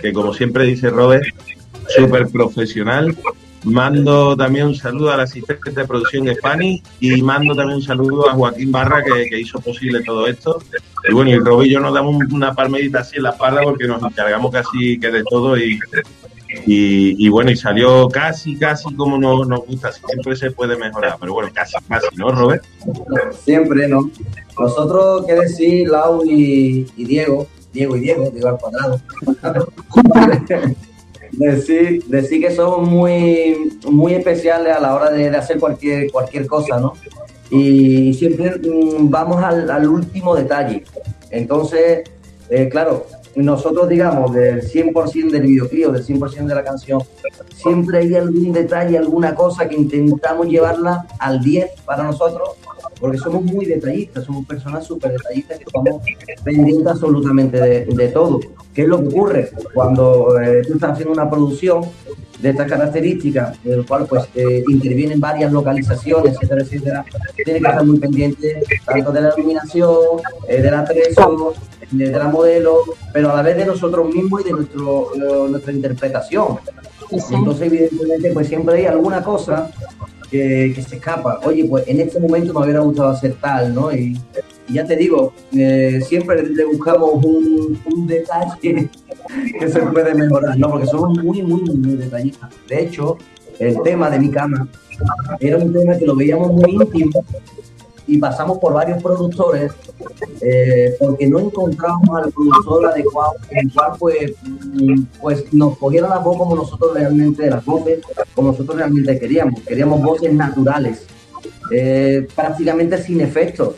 [0.00, 1.24] que como siempre dice Robert,
[1.88, 3.16] súper profesional.
[3.64, 8.28] Mando también un saludo al asistente de producción de Fanny y mando también un saludo
[8.28, 10.60] a Joaquín Barra que, hizo posible todo esto.
[11.08, 13.86] Y bueno, y Rob y yo nos damos una palmerita así en la espalda porque
[13.86, 15.78] nos encargamos casi que de todo y,
[16.66, 19.90] y, bueno, y salió casi, casi como nos, nos gusta.
[19.92, 22.64] Siempre se puede mejorar, pero bueno, casi, casi, ¿no, Robert?
[23.44, 24.10] Siempre, ¿no?
[24.58, 29.00] Nosotros, qué decir, Lau y, Diego, Diego y Diego, Diego al cuadrado.
[31.32, 36.78] decir, decir que somos muy, muy especiales a la hora de, hacer cualquier, cualquier cosa,
[36.78, 36.94] ¿no?
[37.50, 40.84] Y siempre mmm, vamos al, al, último detalle.
[41.30, 42.02] Entonces,
[42.50, 47.02] eh, claro, nosotros digamos del 100% del videoclip del 100% de la canción,
[47.54, 52.50] siempre hay algún detalle, alguna cosa que intentamos llevarla al 10 para nosotros,
[53.02, 56.00] porque somos muy detallistas, somos personas súper detallistas que estamos
[56.44, 58.38] pendientes absolutamente de, de, todo.
[58.72, 61.82] ¿Qué es lo que ocurre cuando eh, tú estás haciendo una producción
[62.40, 67.66] de estas características, en el cual pues eh, intervienen varias localizaciones, etcétera, etcétera, tiene que
[67.66, 69.96] estar muy pendiente tanto de la iluminación,
[70.46, 71.54] eh, del atrezo,
[71.90, 75.48] de, de, la modelo, pero a la vez de nosotros mismos y de nuestro, uh,
[75.48, 76.58] nuestra interpretación.
[77.10, 79.70] Entonces, evidentemente, pues siempre hay alguna cosa
[80.32, 81.40] que, se escapa.
[81.44, 83.92] Oye, pues en este momento me hubiera gustado hacer tal, ¿no?
[83.92, 84.18] Y,
[84.68, 88.88] y ya te digo, eh, siempre le buscamos un, un, detalle
[89.60, 90.70] que se puede mejorar, ¿no?
[90.70, 92.50] Porque somos muy, muy, muy detallistas.
[92.66, 93.18] De hecho,
[93.58, 94.66] el tema de mi cama
[95.38, 97.24] era un tema que lo veíamos muy íntimo
[98.06, 99.72] y pasamos por varios productores
[100.40, 104.32] eh, porque no encontrábamos al productor adecuado el cual pues,
[105.20, 108.00] pues nos cogieron la voz como nosotros realmente las voces
[108.34, 111.06] como nosotros realmente queríamos queríamos voces naturales
[111.70, 113.76] eh, prácticamente sin efectos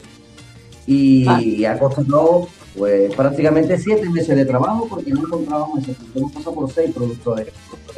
[0.87, 1.41] y, ah.
[1.43, 6.55] y ha costado pues prácticamente siete meses de trabajo porque no encontrábamos ese hemos pasado
[6.55, 7.49] por seis productores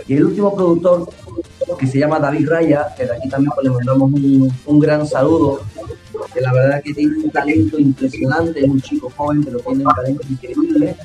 [0.06, 1.08] y el último productor
[1.78, 5.06] que se llama David Raya que de aquí también pues, le mandamos un, un gran
[5.06, 5.60] saludo
[6.32, 9.94] que la verdad que tiene un talento impresionante, es un chico joven, pero tiene un
[9.94, 10.96] talento increíble.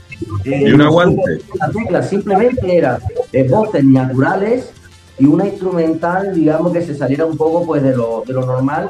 [0.46, 1.42] Eh, y un aguante.
[1.60, 3.00] La tecla simplemente era
[3.32, 4.72] de voces naturales
[5.20, 8.90] y una instrumental, digamos, que se saliera un poco pues de lo, de lo normal,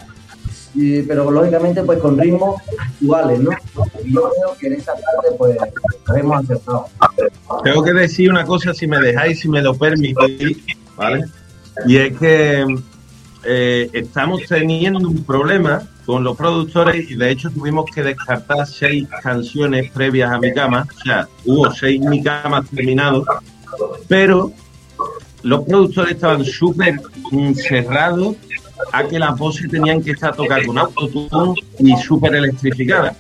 [0.80, 3.52] eh, pero lógicamente pues con ritmos actuales, ¿no?
[4.04, 5.58] Y yo creo que en esa parte pues
[6.16, 6.88] hemos acertado.
[7.64, 10.58] Tengo que decir una cosa, si me dejáis, si me lo permitís,
[10.96, 11.26] ¿vale?
[11.86, 12.66] Y es que
[13.44, 19.08] eh, estamos teniendo un problema con los productores y de hecho tuvimos que descartar seis
[19.22, 23.26] canciones previas a mi cama, o sea, hubo seis mi camas terminados,
[24.08, 24.52] pero
[25.44, 27.02] los productores estaban súper
[27.56, 28.36] cerrados
[28.92, 33.16] a que las voces tenían que estar tocadas con autotune y súper electrificadas.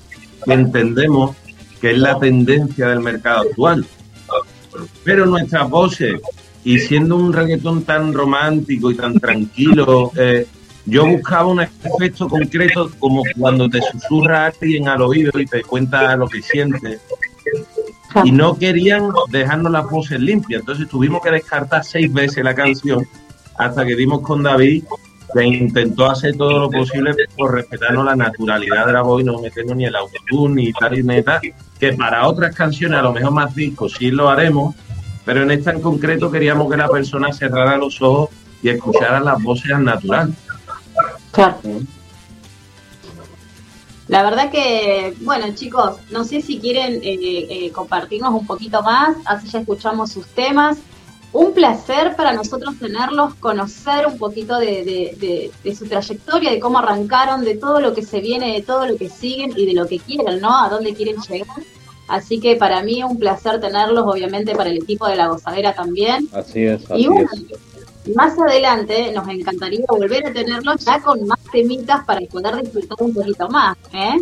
[0.48, 1.36] entendemos
[1.80, 3.86] que es la tendencia del mercado actual.
[5.04, 6.22] Pero nuestras voces,
[6.64, 10.48] y siendo un reggaetón tan romántico y tan tranquilo, eh,
[10.86, 16.16] yo buscaba un efecto concreto como cuando te susurra alguien al oído y te cuenta
[16.16, 17.00] lo que siente.
[18.24, 23.08] Y no querían dejarnos las voces limpias, entonces tuvimos que descartar seis veces la canción
[23.58, 24.84] hasta que dimos con David
[25.34, 29.40] que intentó hacer todo lo posible por respetarnos la naturalidad de la voz y no
[29.40, 31.40] meternos ni el autotune ni tal y neta,
[31.80, 34.76] que para otras canciones a lo mejor más discos sí lo haremos,
[35.26, 38.30] pero en esta en concreto queríamos que la persona cerrara los ojos
[38.62, 40.34] y escuchara las voces al natural.
[41.32, 41.58] Claro.
[44.08, 49.16] La verdad que, bueno chicos, no sé si quieren eh, eh, compartirnos un poquito más,
[49.26, 50.78] así ya escuchamos sus temas.
[51.34, 57.46] Un placer para nosotros tenerlos, conocer un poquito de, de, su trayectoria, de cómo arrancaron,
[57.46, 60.00] de todo lo que se viene, de todo lo que siguen y de lo que
[60.00, 60.62] quieren, ¿no?
[60.62, 61.58] A dónde quieren llegar.
[62.10, 66.28] Así que para mí un placer tenerlos, obviamente para el equipo de la gozadera también.
[66.34, 66.84] Así es.
[66.92, 67.30] Así y bueno,
[68.16, 73.14] más adelante nos encantaría volver a tenerlos ya con más temitas para poder disfrutar un
[73.14, 74.20] poquito más, ¿eh?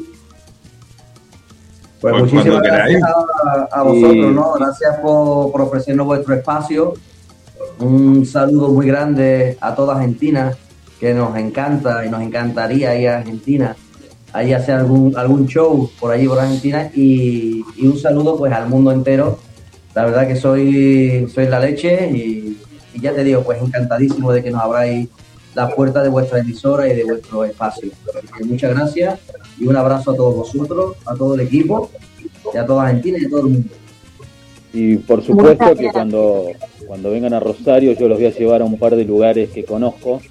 [2.01, 4.53] Pues, Pues muchísimas gracias a, a vosotros, ¿no?
[4.53, 6.93] Gracias por, por ofrecernos vuestro espacio.
[7.79, 10.53] Un saludo muy grande a toda Argentina,
[10.99, 13.75] que nos encanta y nos encantaría ir a Argentina,
[14.33, 18.67] ahí hacer algún, algún show por allí por Argentina y, y un saludo pues al
[18.69, 19.39] mundo entero.
[19.95, 22.57] La verdad que soy, soy la leche y,
[22.93, 25.09] y ya te digo, pues encantadísimo de que nos abráis
[25.55, 27.91] la puerta de vuestra emisora y de vuestro espacio.
[28.15, 29.19] Así que muchas gracias
[29.57, 31.89] y un abrazo a todos vosotros, a todo el equipo,
[32.53, 33.69] y a toda Argentina y a todo el mundo.
[34.73, 36.45] Y por supuesto que cuando,
[36.87, 39.63] cuando vengan a Rosario yo los voy a llevar a un par de lugares que
[39.65, 40.21] conozco,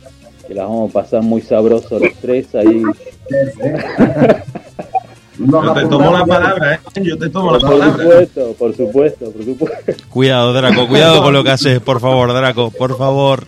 [0.47, 2.83] que las vamos a pasar muy sabrosos los tres ahí.
[5.39, 7.01] Nos Yo te tomo la palabra, ¿eh?
[7.03, 8.03] Yo te tomo la Por palabra.
[8.03, 9.93] supuesto, por supuesto, por supuesto.
[10.09, 13.45] Cuidado, Draco, cuidado con lo que haces, por favor, Draco, por favor.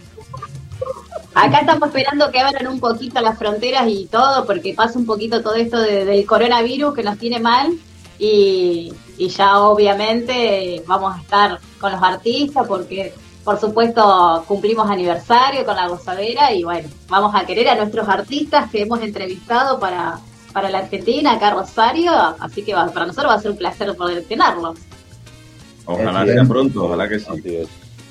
[1.35, 5.43] Acá estamos esperando que abran un poquito las fronteras y todo, porque pasa un poquito
[5.43, 7.73] todo esto de- del coronavirus que nos tiene mal.
[8.19, 13.15] Y, y ya obviamente vamos a estar con los artistas, porque
[13.45, 16.53] por supuesto cumplimos aniversario con la gozadera.
[16.53, 20.19] Y bueno, vamos a querer a nuestros artistas que hemos entrevistado para,
[20.53, 22.13] para la Argentina, acá Rosario.
[22.41, 24.79] Así que va- para nosotros va a ser un placer poder tenerlos.
[25.87, 27.27] Ojalá sea pronto, ojalá que sí.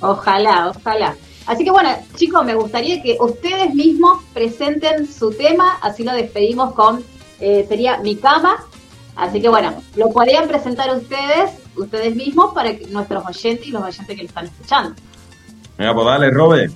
[0.01, 1.15] Ojalá, ojalá.
[1.49, 6.75] Así que bueno, chicos, me gustaría que ustedes mismos presenten su tema, así lo despedimos
[6.75, 7.03] con,
[7.39, 8.67] eh, sería Mi Cama.
[9.15, 13.81] Así que bueno, lo podrían presentar ustedes, ustedes mismos, para que nuestros oyentes y los
[13.81, 14.93] oyentes que lo están escuchando.
[15.75, 16.71] Venga, pues dale, Robert.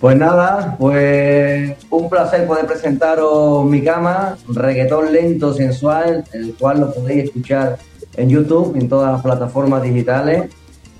[0.00, 6.94] Pues nada, pues un placer poder presentaros mi cama, reggaetón lento, sensual, el cual lo
[6.94, 7.80] podéis escuchar
[8.16, 10.48] en YouTube, en todas las plataformas digitales.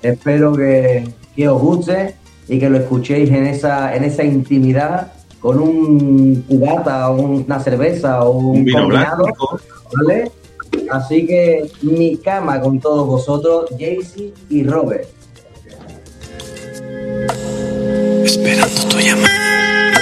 [0.01, 5.59] Espero que, que os guste y que lo escuchéis en esa, en esa intimidad con
[5.59, 9.59] un cubata o una cerveza o un, Un vino blanco.
[9.93, 10.31] ¿vale?
[10.91, 15.07] Así que mi cama con todos vosotros, Jaycee y Robert.
[18.23, 19.94] Esperando tu llamada.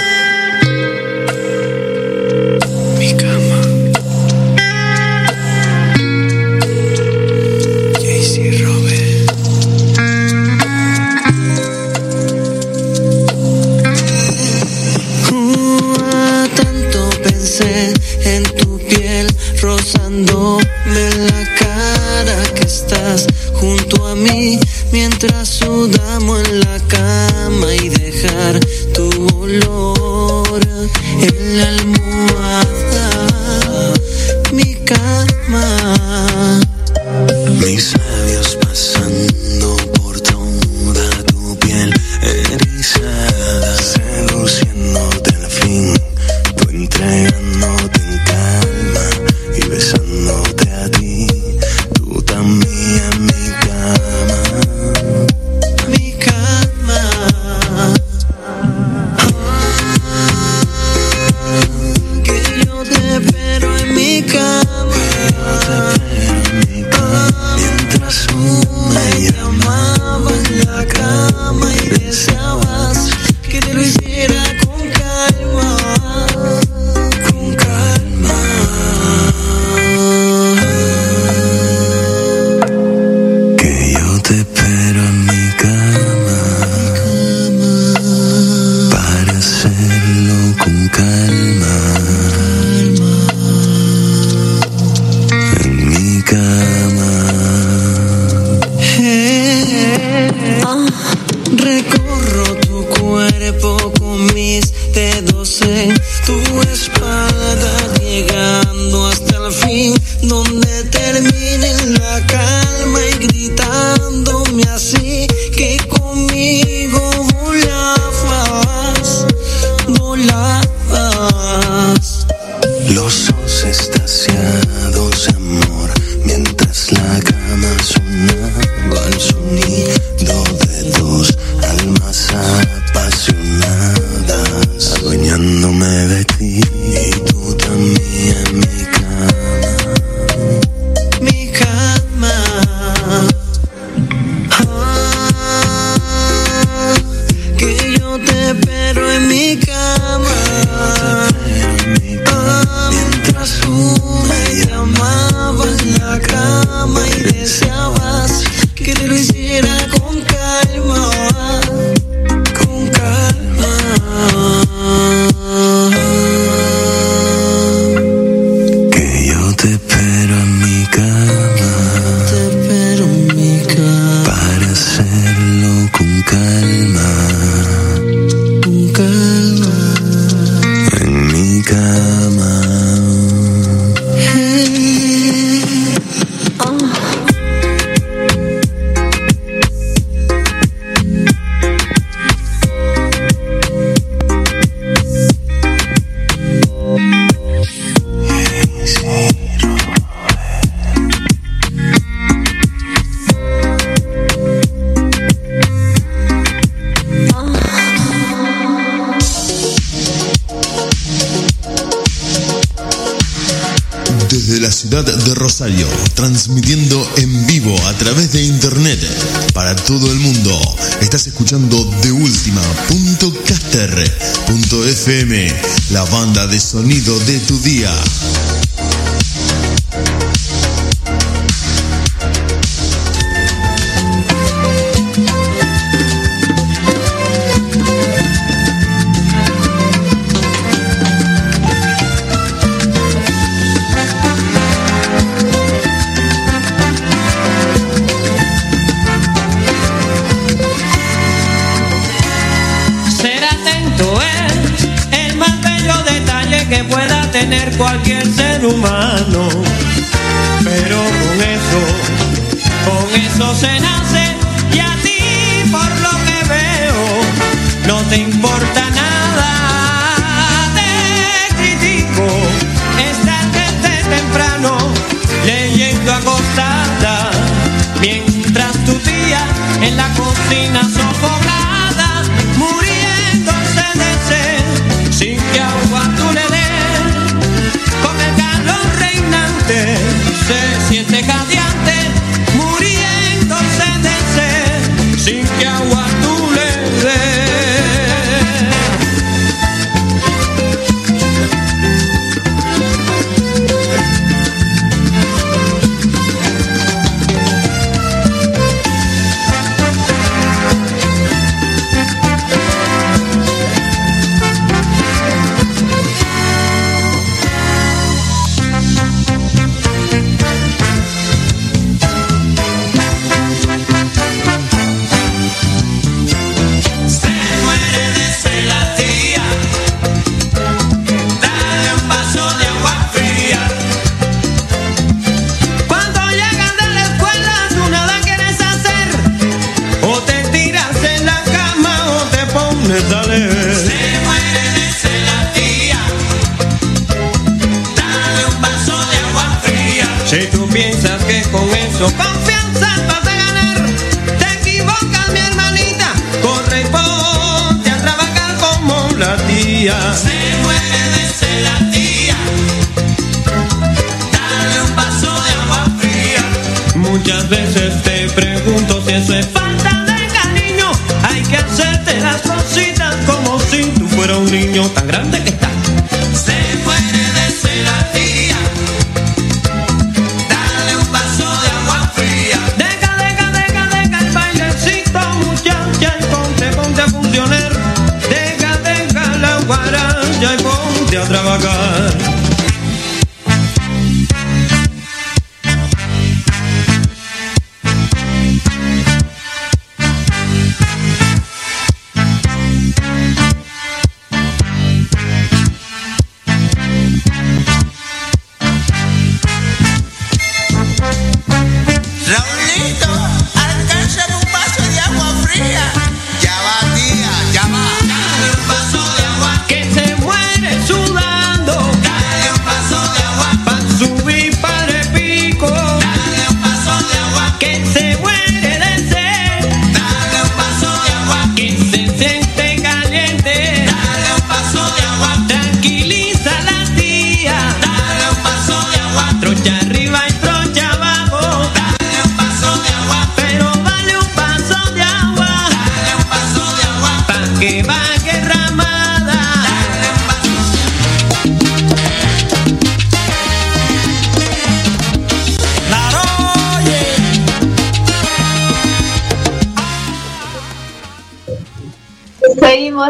[19.94, 21.03] Rozándome la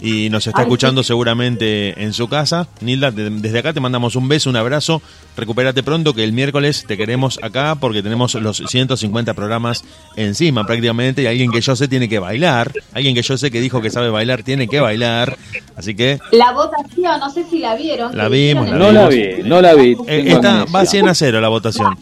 [0.00, 2.68] y nos está Ay, escuchando seguramente en su casa.
[2.80, 5.00] Nilda, de- desde acá te mandamos un beso, un abrazo,
[5.36, 9.84] recupérate pronto que el miércoles te queremos acá porque tenemos los 150 programas
[10.16, 13.60] encima prácticamente y alguien que yo sé tiene que bailar, alguien que yo sé que
[13.60, 15.36] dijo que sabe bailar tiene que bailar,
[15.76, 18.16] así que La votación, no sé si la vieron.
[18.16, 19.96] La vimos, la No en- la vi, no la vi.
[20.06, 21.96] Eh, está, va 100 a 0 la votación.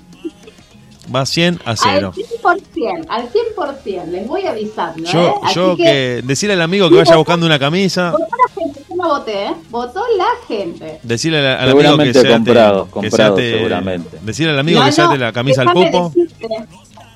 [1.12, 2.12] Va 100 a Al 0.
[2.14, 5.02] 100%, al 100%, les voy avisando.
[5.02, 5.10] ¿eh?
[5.12, 8.54] Yo, Así yo que, que decirle al amigo que vaya buscando una camisa, Votó la
[8.62, 9.52] gente, yo no voté, ¿eh?
[9.70, 11.00] Votó la gente.
[11.02, 14.18] decirle al, al amigo que se comprado, que comprado, seguramente.
[14.22, 16.66] Decirle al amigo No, que se no, la camisa al decirte-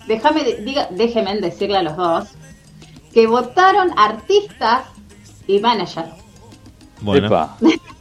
[0.09, 2.25] déjame, diga, déjenme decirle a los dos
[3.15, 4.83] que votaron artistas
[5.47, 6.09] y managers.
[7.01, 7.57] Bueno, Epa.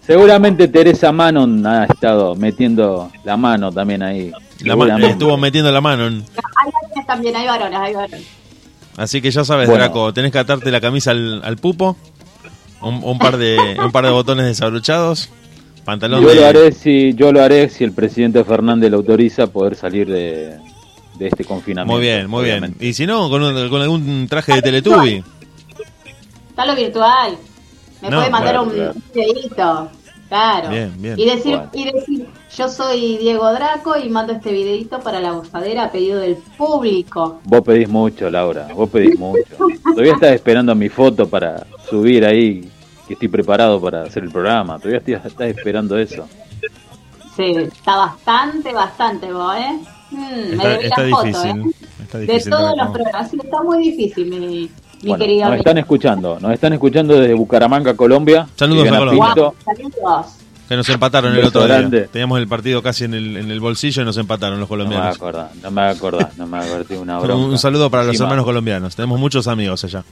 [0.05, 4.31] Seguramente Teresa Manon ha estado metiendo la mano también ahí.
[4.61, 6.07] La estuvo metiendo la mano.
[6.07, 8.25] en- Hay varones también, hay varones, hay varones.
[8.97, 9.83] Así que ya sabes, Bueno.
[9.83, 11.97] Draco, tenés que atarte la camisa al, al pupo.
[12.81, 15.29] Un, un par de un par de botones desabrochados.
[15.83, 19.47] Pantalón Yo de- lo haré si yo lo haré si el presidente Fernández lo autoriza
[19.47, 20.57] poder salir de,
[21.19, 21.93] de este confinamiento.
[21.93, 22.75] Muy bien, muy bien.
[22.79, 25.23] Y si no, con, un- con algún traje de Teletubby.
[26.49, 27.37] Está lo virtual.
[28.01, 28.93] Me No, puede mandar claro, un claro.
[29.13, 29.91] videito.
[30.29, 30.69] Claro.
[30.69, 31.19] Bien, bien.
[31.19, 31.69] Y decir, Bueno.
[31.73, 36.19] y decir, yo soy Diego Draco y mando este videito para la gozadera a pedido
[36.19, 37.41] del público.
[37.43, 39.43] Vos pedís mucho, Laura, vos pedís mucho.
[39.83, 42.69] Todavía estás esperando mi foto para subir ahí,
[43.07, 44.77] que estoy preparado para hacer el programa.
[44.79, 46.27] Todavía estoy- estás esperando eso.
[47.35, 49.77] Sí, está bastante, bastante vos, ¿eh?
[50.11, 51.49] Mm, me Está, la foto, difícil.
[51.59, 51.71] ¿eh?
[52.01, 53.29] Está De todos los programas.
[53.29, 54.69] Sí, está muy difícil, mi,
[55.01, 55.59] mi Bueno, querido nos amigo.
[55.61, 58.47] están escuchando, nos están escuchando desde Bucaramanga, Colombia.
[58.55, 59.33] Saludos a Colombia.
[59.65, 60.25] Saludos.
[60.67, 62.07] Que nos empataron el otro día.
[62.07, 64.83] Teníamos el partido casi en el, en el bolsillo y nos empataron los No me
[64.85, 65.15] voy a colombianos.
[65.17, 67.89] acordar, no me voy a acordar, no me voy a acordar una Pero un saludo
[67.91, 68.95] para los hermanos colombianos.
[68.95, 70.03] Tenemos muchos amigos allá.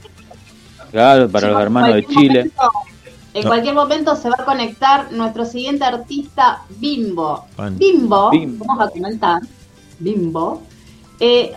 [0.92, 2.38] Claro, para los hermanos de Chile.
[2.38, 2.70] momento-
[3.34, 3.48] en No.
[3.50, 7.46] cualquier momento se va a conectar nuestro siguiente artista, Bimbo.
[7.56, 7.76] Pan.
[7.76, 8.64] Bimbo, Bimbo.
[8.64, 9.42] vamos a comentar,
[9.98, 10.62] Bimbo,
[11.18, 11.52] eh,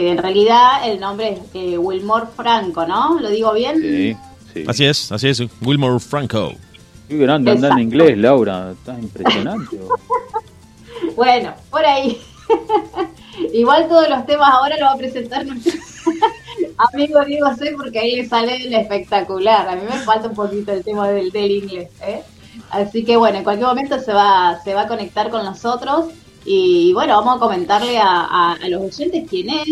[0.00, 3.20] que en realidad el nombre es eh, Wilmore Franco, ¿no?
[3.20, 3.76] ¿Lo digo bien?
[3.80, 4.16] Sí,
[4.54, 4.64] sí.
[4.66, 5.42] Así es, así es.
[5.60, 6.54] Wilmore Franco.
[7.06, 8.72] Qué grande andar en inglés, Laura.
[8.72, 9.78] Estás impresionante.
[11.16, 12.20] Bueno, por ahí.
[13.52, 15.72] Igual todos los temas ahora lo va a presentar nuestro
[16.92, 19.66] amigo Diego C porque ahí le sale el espectacular.
[19.66, 21.90] A mí me falta un poquito el tema del, del inglés.
[22.02, 22.22] ¿eh?
[22.70, 26.06] Así que bueno, en cualquier momento se va, se va a conectar con nosotros
[26.44, 29.68] y bueno, vamos a comentarle a, a- a los oyentes quién es.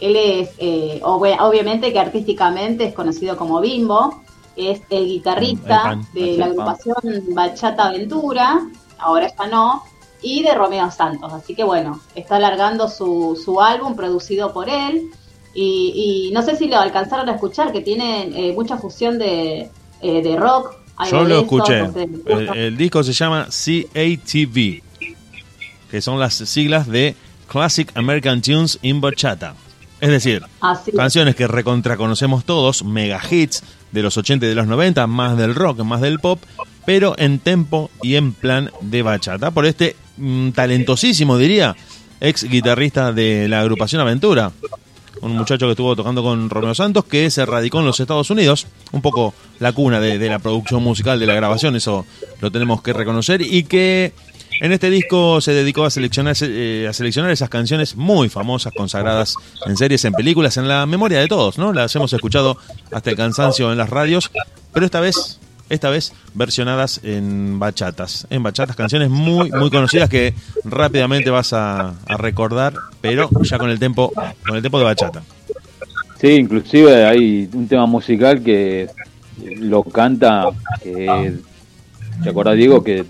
[0.00, 4.22] Él es, eh, ob- obviamente que artísticamente es conocido como Bimbo,
[4.56, 5.82] es el guitarrista
[6.12, 6.96] de la agrupación
[7.34, 8.60] Bachata Aventura,
[8.98, 9.82] ahora ya no,
[10.20, 11.32] y de Romeo Santos.
[11.32, 15.10] Así que bueno, está alargando su, su álbum producido por él.
[15.54, 19.68] Y, y no sé si lo alcanzaron a escuchar, que tiene eh, mucha fusión de,
[20.00, 20.74] eh, de rock.
[21.10, 21.80] Yo lo escuché.
[22.26, 24.82] El, el disco se llama CATV,
[25.92, 27.14] que son las siglas de
[27.46, 29.54] Classic American Tunes in Bachata.
[30.00, 33.62] Es decir, así canciones que recontra conocemos todos, mega hits
[33.92, 36.42] de los 80 y de los 90, más del rock, más del pop,
[36.86, 39.50] pero en tempo y en plan de bachata.
[39.50, 41.76] Por este mm, talentosísimo, diría,
[42.22, 44.50] ex guitarrista de la agrupación Aventura.
[45.20, 48.66] Un muchacho que estuvo tocando con Romeo Santos, que se radicó en los Estados Unidos,
[48.92, 52.06] un poco la cuna de, de la producción musical, de la grabación, eso
[52.40, 54.14] lo tenemos que reconocer, y que
[54.60, 59.34] en este disco se dedicó a seleccionar, eh, a seleccionar esas canciones muy famosas, consagradas
[59.66, 61.72] en series, en películas, en la memoria de todos, ¿no?
[61.72, 62.56] Las hemos escuchado
[62.92, 64.30] hasta el cansancio en las radios,
[64.72, 70.34] pero esta vez, esta vez versionadas en bachatas, en bachatas, canciones muy, muy conocidas que
[70.64, 74.12] rápidamente vas a, a recordar, pero ya con el tempo,
[74.46, 75.22] con el tempo de bachata.
[76.20, 78.88] Sí, inclusive hay un tema musical que
[79.56, 80.50] lo canta,
[80.80, 81.32] que,
[82.22, 82.82] ¿te acordás, Diego?
[82.82, 83.04] Que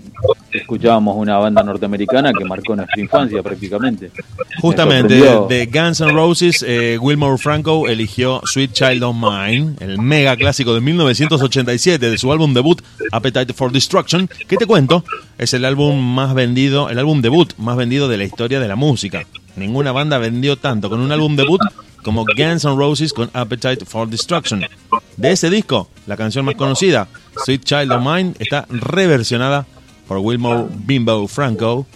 [0.51, 4.11] escuchábamos una banda norteamericana que marcó nuestra infancia prácticamente.
[4.61, 10.35] Justamente, de Guns N' Roses, eh, Wilmore Franco eligió Sweet Child of Mine, el mega
[10.35, 12.81] clásico de 1987 de su álbum debut
[13.11, 15.03] Appetite for Destruction, que te cuento,
[15.37, 18.75] es el álbum más vendido, el álbum debut más vendido de la historia de la
[18.75, 19.25] música.
[19.55, 21.61] Ninguna banda vendió tanto con un álbum debut
[22.03, 24.61] como Guns N' Roses con Appetite for Destruction.
[25.17, 27.07] De ese disco, la canción más conocida,
[27.45, 29.65] Sweet Child of Mine, está reversionada
[30.07, 31.87] por Wilmore Bimbo Franco,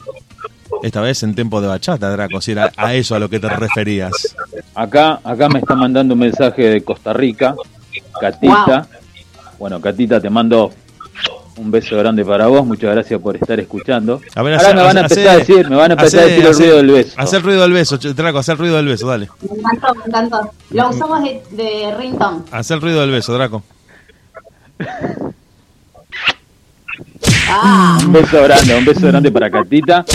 [0.83, 3.49] esta vez en tiempo de bachata, Draco, si era a eso a lo que te
[3.49, 4.35] referías.
[4.75, 7.55] Acá, acá me está mandando un mensaje de Costa Rica,
[8.19, 8.87] Catita.
[9.59, 10.71] Bueno, Catita, te mando
[11.57, 14.21] un beso grande para vos, muchas gracias por estar escuchando.
[14.35, 16.19] A ver, Ahora hace- me van a hace- empezar a decir, me van a empezar
[16.19, 17.13] a decir el hace- ruido del beso.
[17.17, 19.29] Hacer el ruido del beso, Draco, hacer el ruido del beso, dale.
[19.41, 20.51] Me encantó, me encantó.
[20.71, 22.39] Lo usamos de, de ringtone.
[22.51, 23.63] Hacer el ruido del beso, Draco.
[27.49, 30.05] Ah, Un beso grande, un beso grande para Catita.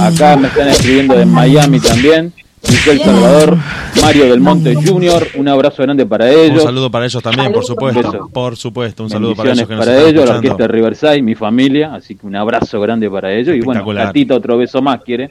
[0.00, 2.32] Acá me están escribiendo de Miami también.
[2.68, 3.56] Michelle Salvador,
[4.02, 6.62] Mario del Monte Jr., un abrazo grande para Un ellos.
[6.62, 8.12] saludo para ellos también, por Un supuesto.
[8.12, 8.28] beso.
[8.32, 11.34] Por supuesto, un saludo para ellos que nos para ellos, la orquesta de Riverside, mi
[11.34, 13.56] familia, así que un abrazo grande para ellos.
[13.56, 13.84] Y bueno.
[13.86, 15.30] Catita, otro beso más, ¿quiere?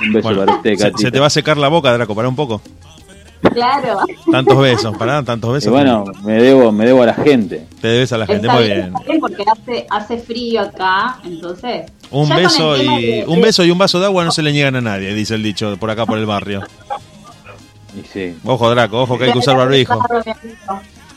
[0.00, 0.98] Un beso Bueno, para usted, se, Catita.
[0.98, 2.60] se te va a secar la boca, Draco, para un poco.
[3.52, 3.98] Claro.
[4.30, 5.72] Tantos besos, pará, tantos Y besos.
[5.72, 7.66] bueno, me debo, me debo a la gente.
[7.80, 9.20] Te debes a la gente, Está muy bien, bien.
[9.20, 11.90] porque hace, hace frío acá, entonces.
[12.10, 14.76] Un beso y de- un beso y un vaso de agua no se le niegan
[14.76, 16.62] a nadie, dice el dicho por acá por el barrio.
[17.98, 18.36] Y sí.
[18.44, 19.94] Ojo, Draco, ojo que hay que usar barbijo.
[19.94, 20.32] Amigo.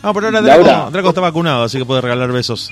[0.01, 0.63] Ah, pero ahora Laura.
[0.63, 2.71] Draco, Draco está vacunado, así que puede regalar besos.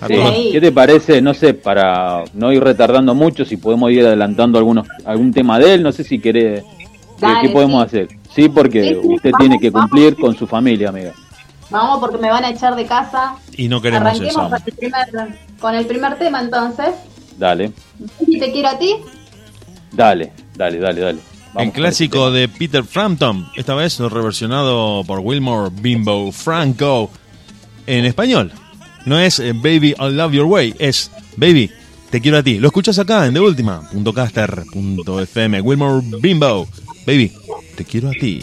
[0.00, 0.14] A Sí.
[0.14, 0.34] todos.
[0.52, 1.20] ¿Qué te parece?
[1.22, 5.74] No sé, para no ir retardando mucho, si podemos ir adelantando algunos algún tema de
[5.74, 6.64] él, no sé si querés.
[7.26, 7.86] ¿Qué- Dale, ¿Qué podemos sí.
[7.86, 8.08] hacer?
[8.34, 9.90] Sí, porque usted vamos, tiene que vamos.
[9.90, 11.12] cumplir con su familia, amiga.
[11.70, 13.34] Vamos porque me van a echar de casa.
[13.56, 14.48] Y no queremos Arranquemos eso.
[14.50, 16.88] con el, primer, con el primer tema entonces.
[17.38, 17.72] Dale,
[18.26, 18.96] Y te quiero a ti.
[19.92, 21.18] dale, dale, dale, dale.
[21.54, 27.10] Vamos El clásico de Peter Frampton, esta vez reversionado por Wilmore Bimbo Franco
[27.86, 28.52] en español.
[29.04, 31.70] No es eh, Baby I Love Your Way, es Baby
[32.12, 32.58] Te quiero a ti.
[32.58, 35.62] Lo escuchas acá en TheUltima.caster.fm.
[35.62, 36.68] Wilmore Bimbo,
[37.06, 37.32] Baby
[37.74, 38.42] Te quiero a ti.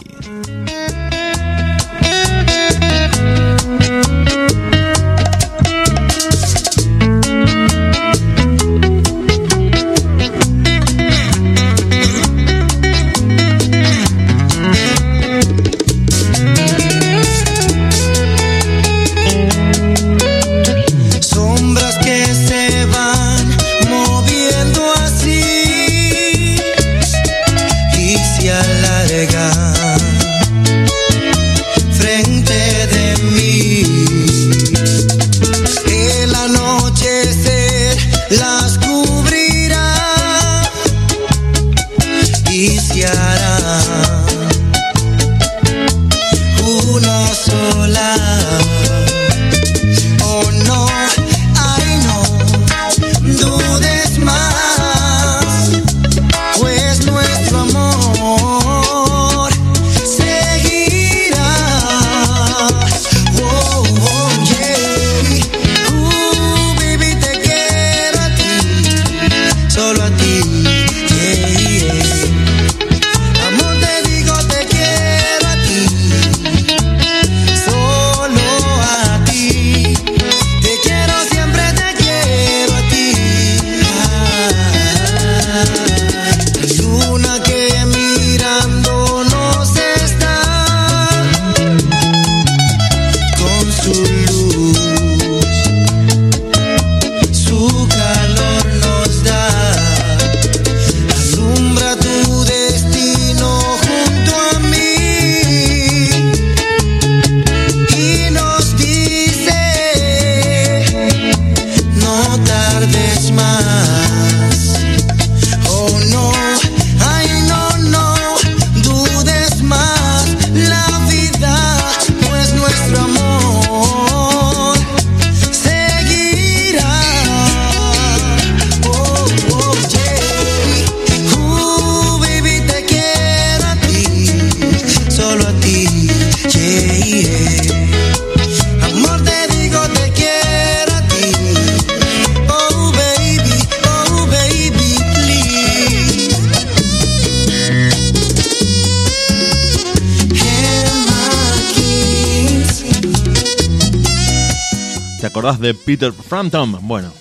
[156.30, 156.78] Frampton?
[156.82, 157.12] Bueno,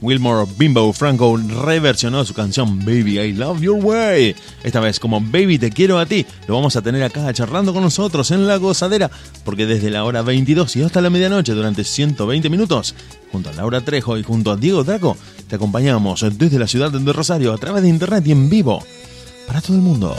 [0.00, 4.36] Wilmore Bimbo Franco reversionó su canción Baby I Love Your Way.
[4.62, 6.24] Esta vez como Baby Te Quiero a Ti.
[6.46, 9.10] Lo vamos a tener acá charlando con nosotros en la gozadera.
[9.44, 12.94] Porque desde la hora 22 y hasta la medianoche durante 120 minutos,
[13.32, 15.16] junto a Laura Trejo y junto a Diego Draco,
[15.48, 18.84] te acompañamos desde la ciudad de Rosario a través de internet y en vivo
[19.48, 20.14] para todo el mundo.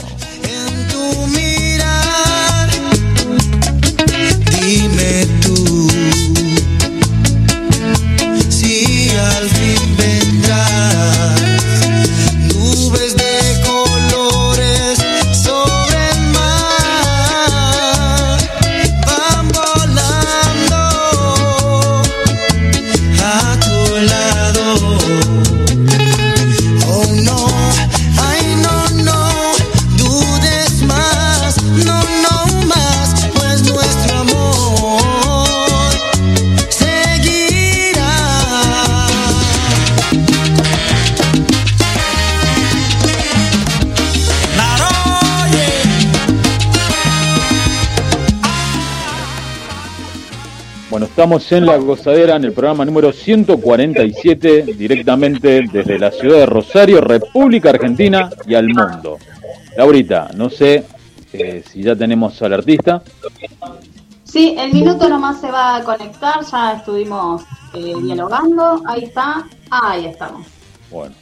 [51.16, 57.00] Estamos en La Gozadera, en el programa número 147, directamente desde la ciudad de Rosario,
[57.00, 59.16] República Argentina y al mundo.
[59.78, 60.84] Laurita, no sé
[61.32, 63.02] eh, si ya tenemos al artista.
[64.24, 70.04] Sí, el minuto nomás se va a conectar, ya estuvimos eh, dialogando, ahí está, ahí
[70.04, 70.46] estamos.
[70.90, 71.14] Bueno,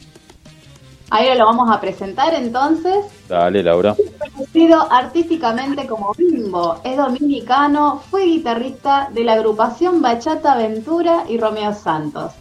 [1.11, 3.05] Ahí lo vamos a presentar entonces.
[3.29, 3.95] dale, Laura.
[4.33, 11.73] Conocido artísticamente como Bimbo, es dominicano, fue guitarrista de la agrupación Bachata Aventura y Romeo
[11.73, 12.33] Santos.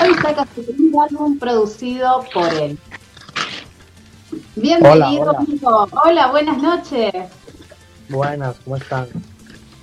[0.00, 2.78] Hoy saca su primer álbum producido por él.
[4.54, 5.38] Bienvenido, Hola, hola.
[5.46, 5.88] Bimbo.
[6.04, 7.12] Hola, buenas noches.
[8.08, 9.08] Buenas, ¿cómo están?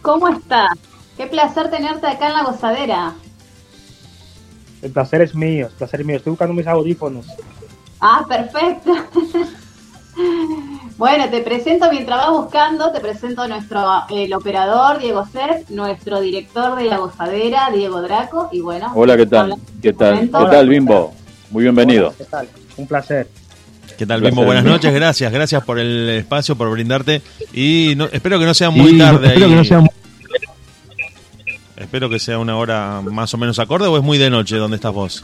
[0.01, 0.69] ¿Cómo estás?
[1.17, 3.15] Qué placer tenerte acá en la gozadera.
[4.81, 6.17] El placer es mío, el placer es mío.
[6.17, 7.25] Estoy buscando mis audífonos.
[8.01, 8.93] Ah, perfecto.
[10.97, 13.79] Bueno, te presento mientras vas buscando, te presento a nuestro
[14.09, 18.91] el operador Diego Set, nuestro director de la gozadera Diego Draco y bueno.
[18.95, 19.53] Hola, ¿qué tal?
[19.79, 20.21] ¿Qué tal?
[20.21, 21.13] ¿Qué tal, Bimbo?
[21.51, 22.15] Muy bienvenido.
[22.17, 22.49] ¿Qué tal?
[22.77, 23.27] Un placer.
[23.95, 24.43] ¿Qué tal, Bimbo?
[24.43, 27.21] Buenas noches, gracias, gracias por el espacio, por brindarte.
[27.53, 29.27] Y no- espero que no sea muy Y tarde.
[29.27, 29.51] espero ahí.
[29.51, 29.89] que no sea muy-
[31.75, 34.77] Espero que sea una hora más o menos acorde o es muy de noche donde
[34.77, 35.23] estás vos.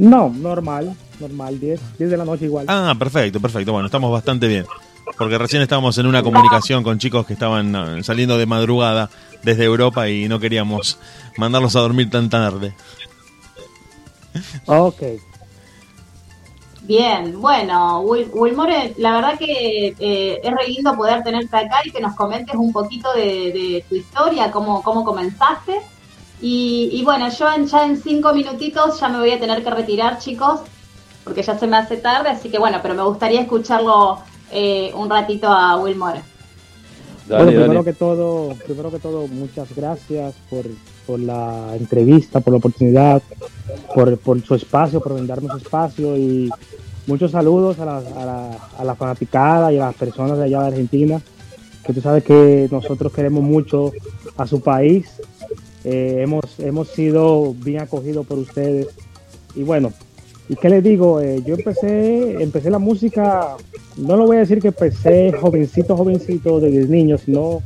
[0.00, 2.64] No, normal, normal, 10, 10 de la noche igual.
[2.68, 3.72] Ah, perfecto, perfecto.
[3.72, 4.64] Bueno, estamos bastante bien.
[5.18, 9.10] Porque recién estábamos en una comunicación con chicos que estaban saliendo de madrugada
[9.42, 10.98] desde Europa y no queríamos
[11.36, 12.74] mandarlos a dormir tan tarde.
[14.66, 15.02] Ok.
[16.82, 21.90] Bien, bueno, Wil- Wilmore, la verdad que eh, es re lindo poder tenerte acá y
[21.90, 23.22] que nos comentes un poquito de,
[23.52, 25.80] de tu historia, cómo, cómo comenzaste.
[26.42, 29.70] Y, y bueno, yo en- ya en cinco minutitos ya me voy a tener que
[29.70, 30.60] retirar, chicos,
[31.24, 34.18] porque ya se me hace tarde, así que bueno, pero me gustaría escucharlo
[34.50, 36.22] eh, un ratito a Wilmore.
[37.28, 37.84] Dale, bueno, primero dale.
[37.84, 40.64] que todo, primero que todo, muchas gracias por,
[41.06, 43.22] por la entrevista, por la oportunidad,
[43.94, 46.50] por, por su espacio, por brindarme su espacio y
[47.06, 50.62] muchos saludos a la, a, la, a la fanaticada y a las personas de allá
[50.62, 51.20] de Argentina,
[51.84, 53.92] que tú sabes que nosotros queremos mucho
[54.36, 55.20] a su país,
[55.84, 58.88] eh, hemos, hemos sido bien acogidos por ustedes
[59.54, 59.92] y bueno,
[60.48, 61.20] ¿y qué les digo?
[61.20, 63.56] Eh, yo empecé, empecé la música,
[63.96, 67.62] no lo voy a decir que empecé jovencito, jovencito desde niño, sino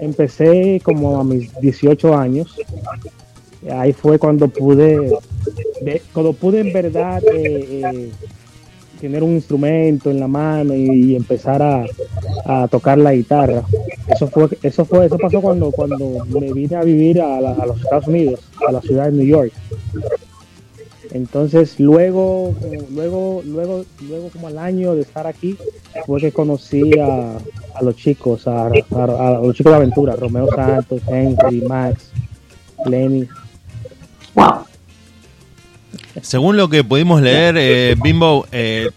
[0.00, 2.54] empecé como a mis 18 años.
[3.70, 5.10] Ahí fue cuando pude,
[5.80, 8.10] de- cuando pude en verdad eh,
[9.00, 11.84] tener un instrumento en la mano y, empezar a,
[12.44, 13.62] a tocar la guitarra.
[14.08, 17.80] Eso fue, eso fue, eso pasó cuando, cuando me vine a vivir a, la- los
[17.80, 19.52] Estados Unidos, a la ciudad de New York.
[21.12, 22.54] Entonces luego,
[22.92, 25.56] luego, luego, luego como al año de estar aquí,
[26.04, 27.38] fue que conocí a,
[27.74, 32.10] a los chicos, a, a- los chicos de aventura, Romeo Santos, Henry, Max,
[32.86, 33.26] Lenny.
[36.22, 38.90] Según lo que pudimos leer, eh, Bimbo, eh,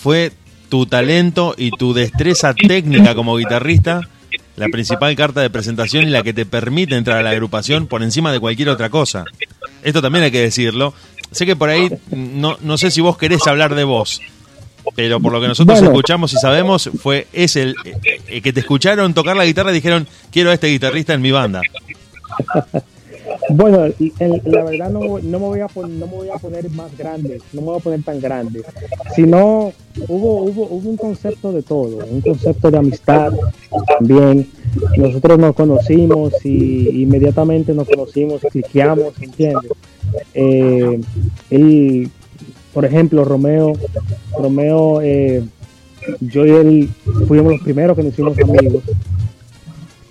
[0.00, 0.32] fue
[0.68, 4.02] tu talento y tu destreza técnica como guitarrista
[4.56, 8.02] la principal carta de presentación y la que te permite entrar a la agrupación por
[8.02, 9.24] encima de cualquier otra cosa.
[9.82, 10.94] Esto también hay que decirlo.
[11.30, 14.20] Sé que por ahí, no, no sé si vos querés hablar de vos,
[14.96, 15.92] pero por lo que nosotros Bueno.
[15.92, 17.74] escuchamos y sabemos, fue ese el,
[18.26, 21.30] el que te escucharon tocar la guitarra y dijeron, quiero a este guitarrista en mi
[21.30, 21.60] banda.
[23.50, 26.96] Bueno, el- la verdad no, no, me voy a no me voy a poner más
[26.96, 28.62] grande, no me voy a poner tan grande,
[29.14, 29.72] sino
[30.08, 33.32] hubo, hubo, hubo un concepto de todo, un concepto de amistad
[33.98, 34.46] también.
[34.96, 39.70] Nosotros nos conocimos y inmediatamente nos conocimos, cliqueamos, ¿entiendes?
[40.34, 41.00] Eh,
[41.50, 42.10] él,
[42.74, 43.72] por ejemplo, Romeo,
[44.38, 45.42] Romeo, eh,
[46.20, 46.88] yo y él
[47.26, 48.82] fuimos los primeros que nos hicimos amigos,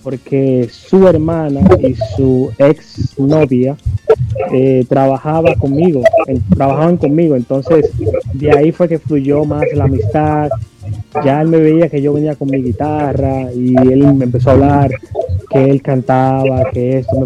[0.07, 3.75] porque su hermana y su ex novia
[4.53, 6.01] eh, trabajaba conmigo,
[6.55, 7.91] trabajaban conmigo, entonces
[8.31, 10.47] de ahí fue que fluyó más la amistad.
[11.25, 14.53] Ya él me veía que yo venía con mi guitarra y él me empezó a
[14.53, 14.91] hablar
[15.49, 17.25] que él cantaba, que esto,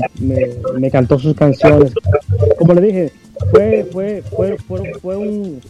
[0.79, 1.93] me cantó sus canciones.
[2.57, 3.11] Como le dije,
[3.51, 5.61] fue, fue, fue, fue, fue un,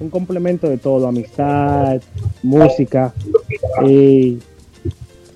[0.00, 2.00] un complemento de todo, amistad,
[2.42, 3.12] música
[3.86, 4.38] y,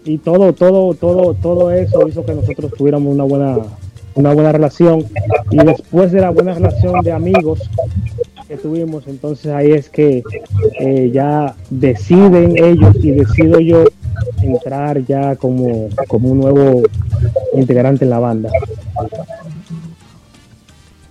[0.08, 3.58] y todo, todo, todo, todo eso hizo que nosotros tuviéramos una buena,
[4.14, 5.04] una buena relación
[5.50, 7.68] y después de la buena relación de amigos
[8.48, 10.22] que tuvimos, entonces ahí es que
[10.80, 13.84] eh, ya deciden ellos y decido yo
[14.40, 16.82] entrar ya como, como un nuevo
[17.54, 18.50] integrante en la banda.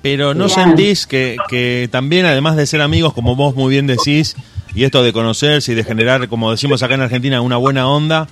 [0.01, 4.35] Pero no sentís que, que también, además de ser amigos, como vos muy bien decís,
[4.73, 8.27] y esto de conocerse y de generar, como decimos acá en Argentina, una buena onda,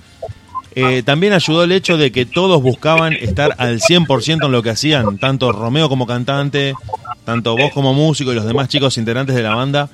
[0.78, 4.68] eh, también ayudó el hecho de que todos buscaban estar al 100% en lo que
[4.68, 6.74] hacían, tanto Romeo como cantante,
[7.24, 9.88] tanto vos como músico y los demás chicos integrantes de la banda.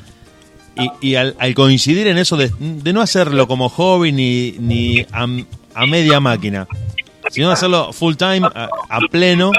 [0.75, 2.51] Y, y al, coincidir en eso de,
[2.93, 5.29] no hacerlo como hobby ni, ni a,
[5.75, 6.67] a media máquina,
[7.31, 9.53] sino hacerlo full time, a, a pleno,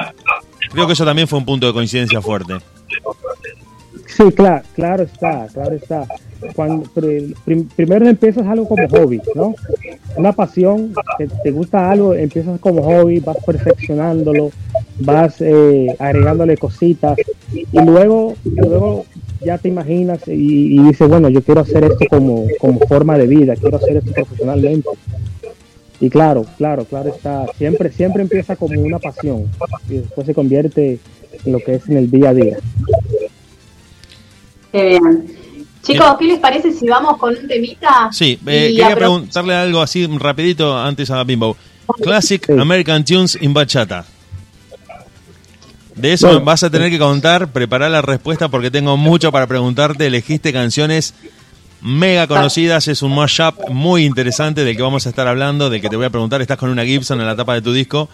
[0.72, 2.58] creo que eso también fue un punto de coincidencia fuerte.
[4.08, 6.06] Sí, claro, claro está, claro está.
[6.56, 9.56] Cuando pri- prim- primero empiezas algo como hobby, ¿no?
[10.18, 14.52] Una pasión, que te gusta algo, empiezas como hobby, vas perfeccionándolo,
[15.00, 17.18] vas eh, agregándole cositas
[17.52, 19.06] y luego, luego
[19.42, 23.56] ya te imaginas y, dices, bueno, yo quiero hacer esto como, como forma de vida,
[23.56, 24.90] quiero hacer esto profesionalmente.
[26.00, 27.46] Y claro, claro, claro está.
[27.58, 29.46] Siempre, siempre empieza como una pasión
[29.90, 31.00] y después se convierte
[31.46, 32.58] en lo que es en el día a día.
[35.84, 38.10] Chicos, ¿qué les parece si vamos con un temita?
[38.12, 41.58] Sí, eh, quería preguntarle algo así rapidito antes a Bimbo.
[42.02, 44.06] Classic American Tunes in Bachata.
[45.96, 46.46] De eso Bueno.
[46.46, 50.08] vas a tener que contar, preparar la respuesta porque tengo mucho para preguntarte.
[50.08, 51.14] Elegiste canciones
[51.82, 55.90] mega conocidas, es un mashup muy interesante del que vamos a estar hablando, del que
[55.90, 56.42] te voy a preguntar.
[56.42, 58.10] Estás con una Gibson en la tapa de tu disco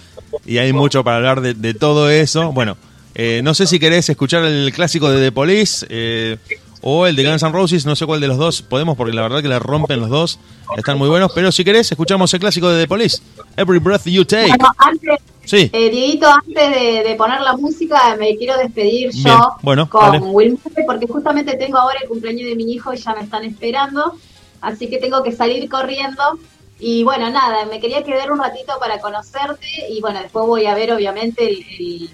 [0.45, 2.51] y hay mucho para hablar de, de todo eso.
[2.51, 2.75] Bueno,
[3.13, 6.37] eh, no sé si querés escuchar el clásico de The Police eh,
[6.81, 9.21] o el de Guns N' Roses, no sé cuál de los dos podemos porque la
[9.23, 10.39] verdad que le rompen los dos,
[10.77, 13.21] están muy buenos, pero si querés escuchamos el clásico de The Police,
[13.57, 14.47] Every Breath You Take.
[14.47, 15.69] Bueno, antes, Sí.
[15.73, 20.21] eh, Dieguito, antes de, de poner la música, me quiero despedir Bien, yo bueno, con.
[20.33, 23.43] Will Murphy, porque justamente tengo ahora el cumpleaños de mi hijo y ya me están
[23.43, 24.13] esperando,
[24.61, 26.21] así que tengo que salir corriendo.
[26.79, 30.75] Y bueno, nada, me quería quedar un ratito para conocerte y bueno, después voy a
[30.75, 32.09] ver obviamente el- el-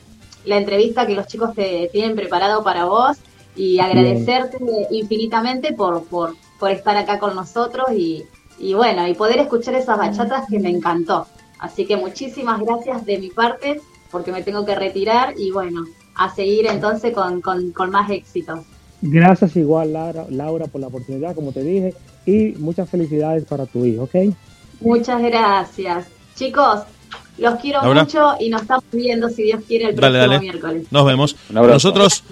[0.46, 3.18] la entrevista que los chicos te tienen preparado para vos
[3.56, 4.58] y agradecerte
[4.92, 8.24] infinitamente por, por, por estar acá con nosotros y,
[8.60, 11.28] y bueno, y poder escuchar esas bachatas que me encantó.
[11.60, 13.80] Así que muchísimas gracias de mi parte
[14.12, 15.86] porque me tengo que retirar y bueno,
[16.16, 18.60] a seguir entonces con, con, con más éxitos.
[19.02, 21.94] Gracias igual, Laura, Laura, por la oportunidad, como te dije,
[22.26, 24.16] y muchas felicidades para tu hijo, ¿ok?
[24.82, 26.08] Muchas gracias.
[26.36, 26.82] Chicos,
[27.38, 28.04] los quiero Laura.
[28.04, 30.40] mucho y nos estamos viendo si Dios quiere el Dale, próximo dale.
[30.40, 30.88] miércoles.
[30.92, 31.36] Nos vemos.
[31.50, 31.74] abrazo.
[31.74, 32.24] Nosotros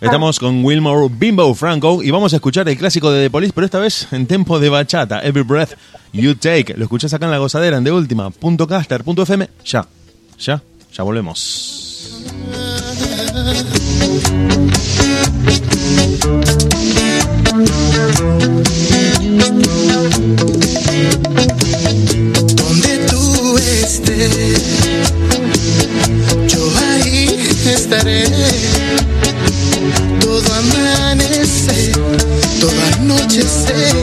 [0.00, 3.64] estamos con Wilmore Bimbo Franco y vamos a escuchar el clásico de The Police, pero
[3.64, 5.20] esta vez en tempo de bachata.
[5.22, 5.74] Every Breath
[6.12, 6.74] You Take.
[6.76, 8.30] Lo escuchás acá en la gozadera en de última.
[8.30, 9.48] Punto caster, punto FM.
[9.64, 9.86] Ya,
[10.38, 10.62] ya,
[10.92, 12.10] ya volvemos.
[22.56, 24.60] Donde tú estés,
[26.48, 27.26] yo ahí
[27.66, 28.24] estaré.
[30.20, 31.92] Todo amanecer,
[32.60, 33.94] todo anochecer,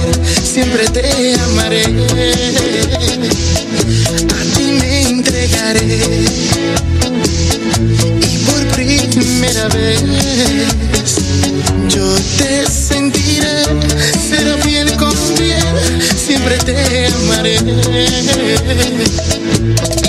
[0.43, 1.83] siempre te amaré.
[4.29, 5.99] A ti me entregaré.
[8.21, 10.01] Y por primera vez,
[11.89, 13.63] yo te sentiré.
[14.29, 15.63] Será piel con piel,
[16.15, 17.57] siempre te amaré.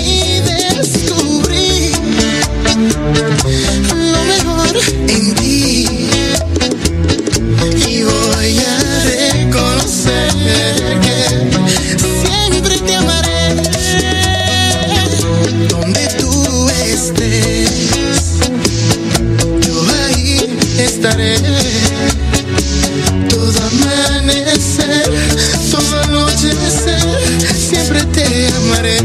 [0.01, 1.91] Y descubrí
[4.11, 5.52] lo mejor en ti.
[20.85, 21.35] Estaré.
[23.29, 25.11] Todo amanecer,
[25.71, 27.01] todo anochecer,
[27.57, 28.97] siempre te amaré.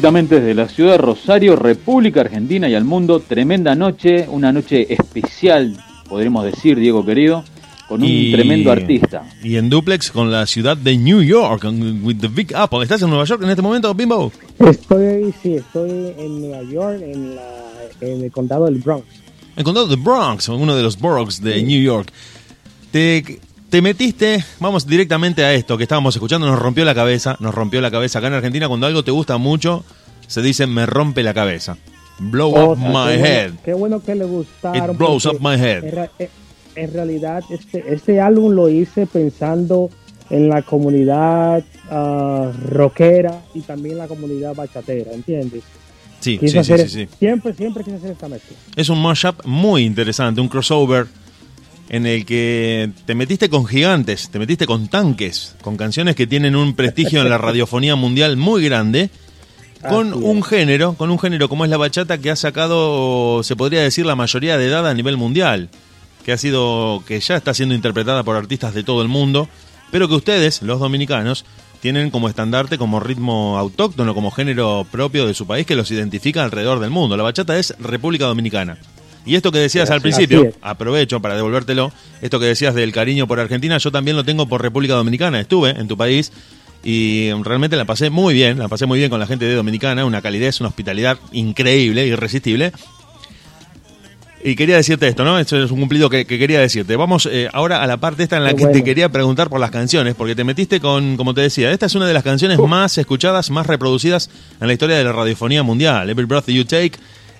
[0.00, 4.90] Directamente desde la ciudad de Rosario, República Argentina y al mundo, tremenda noche, una noche
[4.90, 5.76] especial,
[6.08, 7.44] podríamos decir, Diego querido,
[7.86, 9.24] con un Y- tremendo artista.
[9.44, 12.82] Y en duplex con la ciudad de New York, con- with the Big Apple.
[12.82, 14.32] ¿Estás en Nueva York en este momento, Bimbo?
[14.58, 17.42] Estoy, sí, estoy en Nueva York, en, la,
[18.00, 19.04] en el condado del Bronx.
[19.54, 22.08] El condado de Bronx, uno de los boroughs de New York.
[22.90, 23.38] Te,
[23.70, 27.80] te metiste, vamos directamente a esto que estábamos escuchando, nos rompió la cabeza, nos rompió
[27.80, 28.18] la cabeza.
[28.18, 29.84] Acá en Argentina, cuando algo te gusta mucho,
[30.26, 31.76] se dice me rompe la cabeza.
[32.18, 33.50] Blow up sea, my qué bueno- head.
[33.64, 34.90] Qué bueno que le gustaron.
[34.90, 35.84] It blows up my head.
[35.84, 36.30] En, eh,
[36.74, 39.88] en realidad, este, este álbum lo hice pensando
[40.28, 45.62] en la comunidad ah, rockera y también la comunidad bachatera, ¿entiendes?
[46.20, 47.08] Sí, sí, hacer- sí, sí.
[47.18, 48.56] Siempre, siempre quise hacer esta mezcla.
[48.76, 51.06] Es un mashup muy interesante, un crossover
[51.90, 56.54] en el que te metiste con gigantes, te metiste con tanques, con canciones que tienen
[56.54, 59.10] un prestigio en la radiofonía mundial muy grande,
[59.88, 63.56] con Así un género, con un género como es la bachata que ha sacado, se
[63.56, 65.68] podría decir, la mayoría de edad a nivel mundial,
[66.24, 69.48] que ha sido, que ya está siendo interpretada por artistas de todo el mundo,
[69.90, 71.44] pero que ustedes, los dominicanos,
[71.80, 76.44] tienen como estandarte, como ritmo autóctono, como género propio de su país que los identifica
[76.44, 77.16] alrededor del mundo.
[77.16, 78.78] La bachata es República Dominicana.
[79.26, 81.92] Y esto que decías al principio, aprovecho para devolvértelo,
[82.22, 85.40] esto que decías del cariño por Argentina, yo también lo tengo por República Dominicana.
[85.40, 86.32] Estuve en tu país
[86.82, 90.04] y realmente la pasé muy bien, la pasé muy bien con la gente de Dominicana,
[90.04, 92.72] una calidez, una hospitalidad increíble, irresistible.
[94.42, 95.38] Y quería decirte esto, ¿no?
[95.38, 96.96] Esto es un cumplido que, que quería decirte.
[96.96, 99.60] Vamos eh, ahora a la parte esta en la Qué que te quería preguntar por
[99.60, 102.58] las canciones, porque te metiste con, como te decía, esta es una de las canciones
[102.58, 106.08] más escuchadas, más reproducidas en la historia de la radiofonía mundial.
[106.08, 106.92] Every Breath You Take,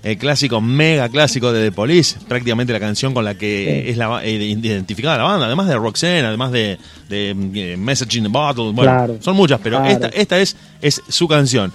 [0.02, 4.24] el clásico, mega clásico de The Police, prácticamente la canción con la que es la,
[4.24, 6.78] eh, identificada la banda, además de Roxanne, además de,
[7.08, 9.18] de, eh, Message in the Bottle, bueno, Claro.
[9.20, 9.92] son muchas, pero Claro.
[9.92, 11.72] esta, esta es, es su canción.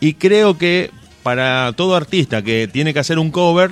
[0.00, 0.90] Y creo que
[1.22, 3.70] para todo artista que tiene que hacer un cover,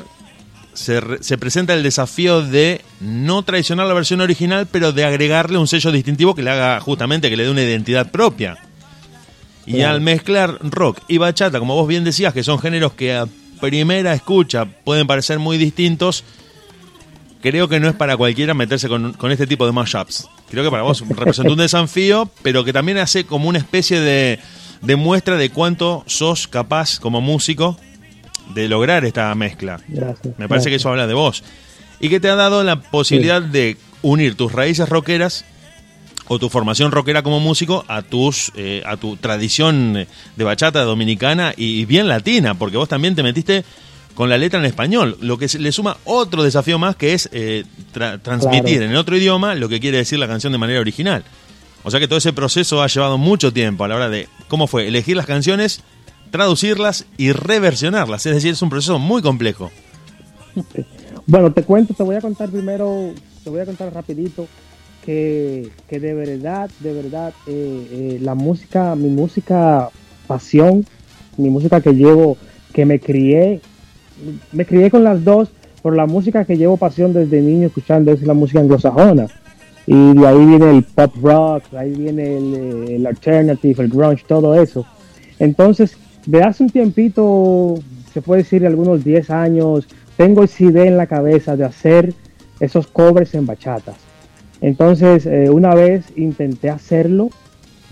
[0.73, 5.69] se, se presenta el desafío de no traicionar la versión original, pero de agregarle un
[5.69, 8.57] sello distintivo que le haga justamente, que le dé una identidad propia.
[9.67, 13.27] Y al mezclar rock y bachata, como vos bien decías, que son géneros que a
[13.61, 16.25] primera escucha pueden parecer muy distintos,
[17.41, 20.29] creo que no es para cualquiera meterse con, con este tipo de mashups.
[20.51, 24.39] Creo que para vos representa un desafío, pero que también hace como una especie de,
[24.83, 27.79] de muestra de cuánto sos capaz como músico
[28.55, 29.81] de lograr esta mezcla.
[29.89, 30.39] Gracias.
[30.39, 31.43] Me parece que eso habla de vos.
[32.01, 35.45] Y que te ha dado la posibilidad de unir tus raíces rockeras
[36.29, 39.93] o tu formación rockera como músico a tus eh, a tu tradición
[40.37, 43.65] de bachata dominicana y bien latina, porque vos también te metiste
[44.15, 47.65] con la letra en español, lo que le suma otro desafío más que es eh,
[47.93, 48.91] tra- transmitir Claro.
[48.93, 51.25] en otro idioma lo que quiere decir la canción de manera original.
[51.83, 54.67] O sea que todo ese proceso ha llevado mucho tiempo a la hora de cómo
[54.69, 55.81] fue elegir las canciones,
[56.31, 58.25] traducirlas y reversionarlas.
[58.25, 59.71] Es decir, es un proceso muy complejo.
[61.27, 64.47] Bueno, te cuento, te voy a contar primero, te voy a contar rapidito
[65.05, 69.91] que, de verdad, de verdad, eh, eh, la música, mi música
[70.27, 70.85] pasión,
[71.37, 72.37] mi música que llevo,
[72.73, 73.61] que me crié,
[74.53, 75.51] me crié con las dos,
[75.83, 79.27] por la música que llevo pasión desde niño escuchando es la música anglosajona.
[79.87, 84.25] y de ahí viene el pop rock, ahí viene el, eh, el alternative, el grunge,
[84.27, 84.87] todo eso.
[85.39, 87.75] Entonces, de hace un tiempito,
[88.15, 89.87] se puede decir algunos 10 años,
[90.17, 92.15] tengo esa idea en la cabeza de hacer
[92.61, 94.04] esos covers en bachatas.
[94.69, 97.29] Entonces, eh, una vez intenté hacerlo,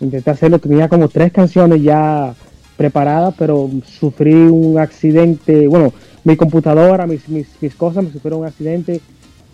[0.01, 2.35] intenté hacerlo, tenía como tres canciones ya
[2.79, 5.93] preparadas, pero sufrí un accidente, bueno,
[6.25, 9.03] mi computadora, mis, mis, mis cosas me sufrieron un accidente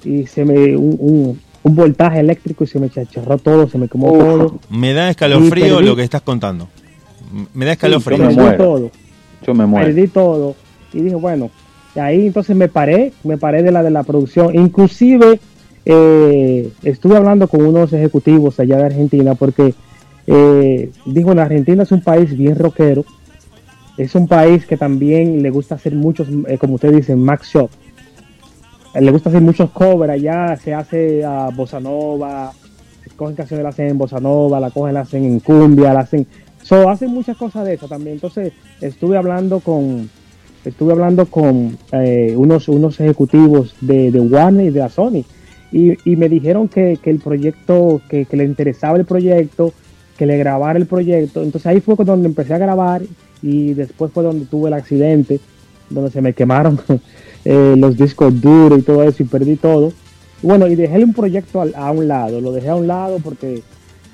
[0.04, 3.88] y se me, un, un, un voltaje eléctrico y se me chacharró todo, se me
[3.88, 4.58] quemó Uf, todo.
[4.70, 6.68] Me da escalofrío perdí- lo que estás contando.
[7.52, 8.18] Me da Sí, escalofrío.
[8.28, 8.90] perdí todo.
[9.44, 9.86] Yo me muero.
[9.88, 10.54] Perdí todo.
[10.92, 11.50] Y dije, bueno,
[11.96, 14.54] y ahí entonces me paré, me paré de la de la producción.
[14.54, 15.40] Inclusive
[15.90, 19.74] eh, estuve hablando con unos ejecutivos allá de Argentina porque
[20.26, 23.06] eh, dijo, en Argentina es un país bien rockero.
[23.96, 27.70] Es un país que también le gusta hacer muchos, eh, como ustedes dicen, max shop.
[29.00, 30.12] Le gusta hacer muchos covers.
[30.12, 32.52] Allá se hace a bossa nova,
[33.16, 36.26] cogen canciones, la hacen en bossa nova, la cogen, hacen en cumbia, la hacen...
[36.62, 38.16] So, hacen muchas cosas de eso también.
[38.16, 38.52] Entonces,
[38.82, 40.10] estuve hablando con
[40.64, 45.24] estuve hablando con eh, unos unos ejecutivos de, de Warner y de la Sony
[45.72, 49.72] y, y me dijeron que, que el proyecto que, le interesaba el proyecto
[50.16, 53.02] que le grabara el proyecto entonces ahí fue donde empecé a grabar
[53.42, 55.40] y después fue donde tuve el accidente
[55.90, 56.80] donde se me quemaron
[57.44, 59.92] eh, los discos duros y todo eso y perdí todo
[60.42, 63.62] bueno y dejé un proyecto a, un lado lo dejé a un lado porque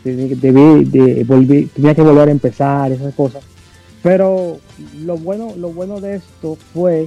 [0.05, 3.43] debí- de- volví- tenía que volver a empezar esas cosas
[4.03, 4.59] pero
[5.07, 7.07] lo bueno, lo bueno de esto fue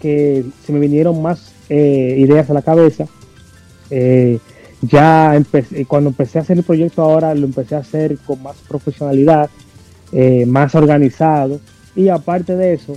[0.00, 3.06] que se me vinieron más eh, ideas a la cabeza.
[3.90, 4.38] Eh,
[4.82, 8.56] ya empecé, cuando empecé a hacer el proyecto ahora lo empecé a hacer con más
[8.68, 9.48] profesionalidad,
[10.12, 11.60] eh, más organizado
[11.96, 12.94] y aparte de eso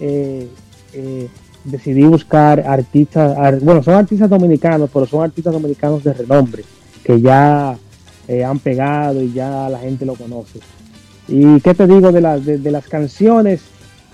[0.00, 0.46] eh,
[0.92, 1.28] eh,
[1.64, 6.64] decidí buscar artistas, ar- bueno son artistas dominicanos, pero son artistas dominicanos de renombre
[7.02, 7.76] que ya
[8.28, 10.60] eh, han pegado y ya la gente lo conoce.
[11.26, 13.62] Y qué te digo de, las de las canciones.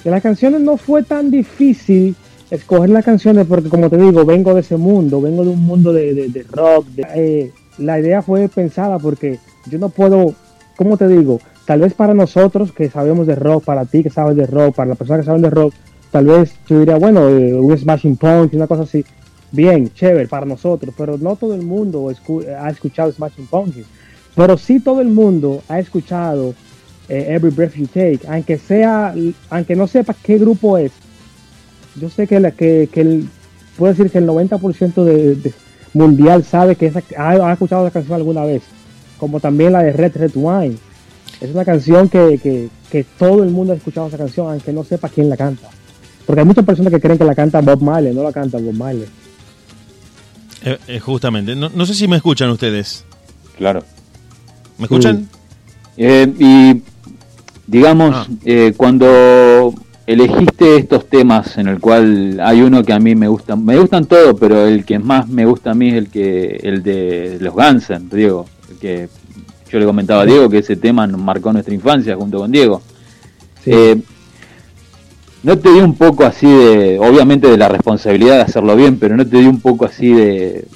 [0.02, 2.14] De las canciones no fue tan difícil
[2.50, 5.92] escoger las canciones porque como te digo, vengo de ese mundo, vengo de un mundo
[5.92, 6.86] de, de- rock.
[6.88, 9.38] de- eh, la idea fue pensada porque
[9.70, 10.34] yo no puedo,
[10.76, 11.40] ¿cómo te digo?
[11.66, 14.88] Tal vez para nosotros que sabemos de rock, para ti que sabes de rock, para
[14.90, 15.72] las personas que saben de rock,
[16.10, 19.04] tal vez tú dirías, bueno, eh, un Smashing Pumpkins, una cosa así.
[19.52, 23.86] Bien, chévere para nosotros, pero no todo el mundo escu- ha escuchado Smashing Pumpkins.
[24.34, 26.54] Pero sí todo el mundo ha escuchado
[27.08, 29.14] eh, Every Breath You Take, aunque sea,
[29.50, 30.92] aunque no sepa qué grupo es,
[32.00, 33.28] yo sé que, la, que, que el,
[33.76, 35.52] puedo decir que el 90% de, de
[35.92, 38.62] mundial sabe que esa, ha, ha escuchado esa canción alguna vez,
[39.18, 40.76] como también la de Red Red Wine.
[41.40, 44.84] Es una canción que, que, que todo el mundo ha escuchado esa canción, aunque no
[44.84, 45.68] sepa quién la canta.
[46.26, 48.74] Porque hay muchas personas que creen que la canta Bob Marley, no la canta Bob
[48.74, 49.06] Marley.
[50.62, 51.56] Eh, eh, justamente.
[51.56, 53.04] No, no sé si me escuchan ustedes.
[53.56, 53.82] Claro.
[54.78, 55.28] ¿Me escuchan?
[55.96, 56.82] Eh, y
[57.66, 58.26] digamos, Ah.
[58.44, 59.74] eh, cuando
[60.12, 64.06] elegiste estos temas en el cual hay uno que a mí me gusta, me gustan
[64.06, 67.54] todos, pero el que más me gusta a mí es el que el de los
[67.54, 69.08] Gansen, Diego, el que
[69.70, 72.82] yo le comentaba a Diego que ese tema nos marcó nuestra infancia junto con Diego.
[73.64, 74.00] Eh,
[75.44, 79.16] ¿No te dio un poco así de, obviamente de la responsabilidad de hacerlo bien, pero
[79.16, 80.66] no te dio un poco así de,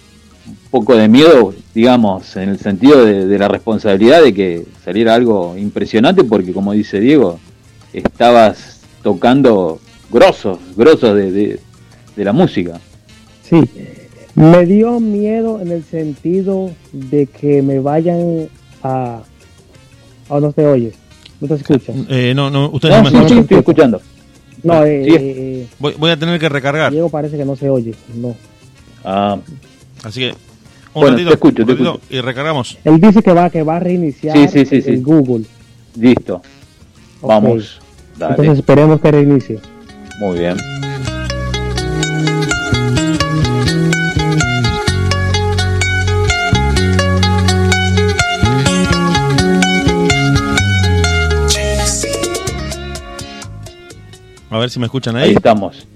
[0.46, 5.14] un poco de miedo, digamos, en el sentido de, de la responsabilidad de que saliera
[5.14, 7.40] algo impresionante, porque como dice Diego,
[7.92, 8.73] estabas
[9.04, 9.78] tocando
[10.10, 11.60] grosos, grosos de, de,
[12.16, 12.80] de la música.
[13.48, 13.60] Sí,
[14.34, 18.48] me dio miedo en el sentido de que me vayan
[18.82, 19.20] a...
[20.28, 20.94] ¿O no te oyes?
[21.40, 21.94] ¿No te escuchas?
[22.08, 23.36] Eh, no, no, ustedes No, no, me sí, escuchan.
[23.36, 24.00] sí, estoy escuchando.
[24.62, 25.14] No, eh, Sí.
[25.18, 26.90] eh, Voy, voy a tener que recargar.
[26.90, 28.34] Diego parece que no se oye, no.
[29.04, 29.38] Ah,
[30.02, 30.30] Así que.
[30.94, 32.14] Un Bueno, ratito, te escucho, un te ratito escucho.
[32.16, 32.78] y recargamos.
[32.84, 34.96] Él dice que va, que va a reiniciar Sí, sí, sí, el sí.
[35.02, 35.44] Google.
[35.98, 36.40] listo.
[37.20, 37.80] Vamos.
[38.16, 38.32] Dale.
[38.32, 39.60] Entonces esperemos que reinicie.
[40.18, 40.56] Muy bien.
[54.50, 55.30] A ver si me escuchan ahí.
[55.30, 55.86] Ahí estamos.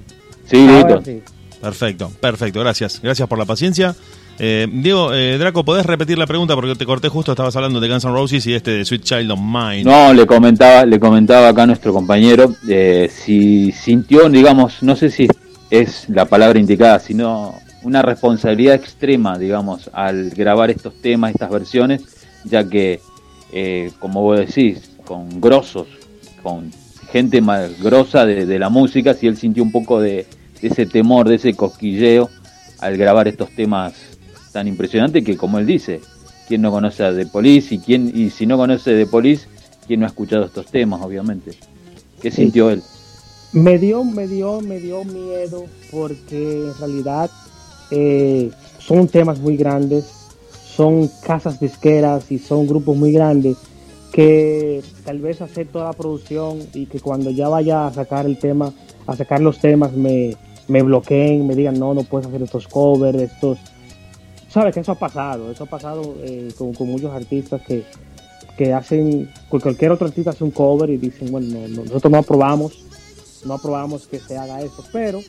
[0.46, 1.00] Sí, listo.
[1.04, 1.22] sí.
[1.60, 3.00] Perfecto, perfecto, gracias.
[3.00, 3.94] Gracias por la paciencia.
[4.40, 6.54] Eh, Diego, eh, Draco, ¿podés repetir la pregunta?
[6.54, 9.30] Porque te corté justo, estabas hablando de Guns N' Roses y este de Sweet Child
[9.32, 9.84] of Mine.
[9.84, 15.26] No, le comentaba, le comentaba acá nuestro compañero eh, si sintió, digamos, no sé si
[15.70, 22.02] es la palabra indicada, sino una responsabilidad extrema, digamos, al grabar estos temas, estas versiones,
[22.44, 23.00] ya que,
[23.52, 25.88] eh, como vos decís, con grosos,
[26.42, 26.70] con
[27.10, 30.26] gente más grosa de, la música, si él sintió un poco de
[30.60, 32.28] ese temor, de ese cosquilleo
[32.80, 33.94] al grabar estos temas
[34.52, 36.00] tan impresionante que, como él dice,
[36.46, 37.74] ¿quién no conoce a The Police?
[37.74, 39.46] Y, quién, y si no conoce The Police,
[39.86, 41.52] ¿quién no ha escuchado estos temas, obviamente?
[42.20, 42.42] ¿Qué Sí.
[42.42, 42.82] sintió él?
[43.52, 47.30] Me dio, me dio, me dio miedo porque en realidad
[47.90, 50.04] eh, son temas muy grandes,
[50.76, 53.56] son casas disqueras y son grupos muy grandes
[54.12, 58.38] que tal vez hacer toda la producción y que cuando ya vaya a sacar el
[58.38, 58.72] tema,
[59.06, 63.18] a sacar los temas, me, me bloqueen, me digan no, no puedes hacer estos covers,
[63.20, 63.58] estos...
[64.48, 67.84] Sabes que eso ha pasado, eso ha pasado eh, con, muchos artistas que,
[68.56, 72.18] que hacen, cualquier otro artista hace un cover y dicen, bueno, no- no- nosotros no
[72.18, 72.72] aprobamos,
[73.44, 75.20] no aprobamos que se haga eso, pero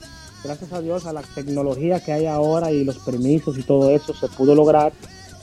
[0.44, 4.14] gracias a Dios a la tecnología que hay ahora y los permisos y todo eso
[4.14, 4.94] se pudo lograr.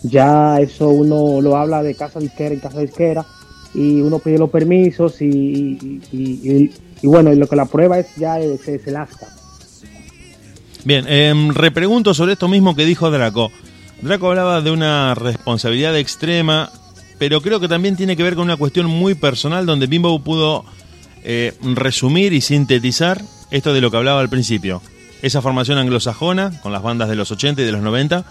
[0.03, 3.27] Ya eso uno lo habla de casa disquera en casa disquera
[3.74, 6.73] y uno pide los permisos y, y, y-
[7.03, 9.28] y- bueno, lo que la prueba es ya es, es el asta.
[10.85, 13.51] Bien, em, repregunto sobre esto mismo que dijo Draco.
[14.02, 16.70] Draco hablaba de una responsabilidad extrema,
[17.18, 20.64] pero creo que también tiene que ver con una cuestión muy personal donde Bimbo pudo
[21.24, 24.82] eh, resumir y sintetizar esto de lo que hablaba al principio.
[25.23, 28.24] Esa formación anglosajona con las bandas de los 80 y de los 90,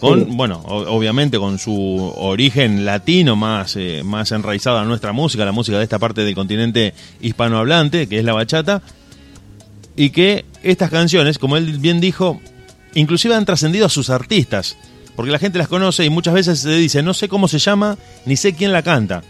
[0.00, 0.30] con, Sí.
[0.30, 5.52] bueno, o- obviamente con su origen latino más, eh, más enraizado a nuestra música, la
[5.52, 8.82] música de esta parte del continente hispanohablante, que es la bachata,
[9.96, 12.40] y que estas canciones, como él bien dijo,
[12.96, 14.76] inclusive han trascendido a sus artistas,
[15.14, 17.96] porque la gente las conoce y muchas veces se dice, no sé cómo se llama,
[18.26, 19.22] ni sé quién la canta,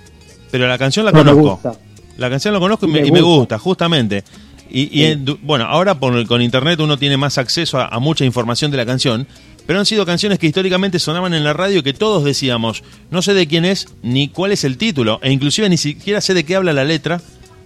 [0.51, 1.77] pero la canción la No conozco.
[2.17, 3.59] La canción la conozco y Y me, me y me gusta.
[3.59, 4.25] justamente.
[4.71, 5.39] Y, Sí.
[5.43, 8.87] bueno, ahora por- con internet uno tiene más acceso a, a mucha información de la
[8.87, 9.27] canción,
[9.65, 13.23] pero han sido canciones que históricamente sonaban en la radio y que todos decíamos, no
[13.23, 16.45] sé de quién es ni cuál es el título, e inclusive ni siquiera sé de
[16.45, 17.21] qué habla la letra,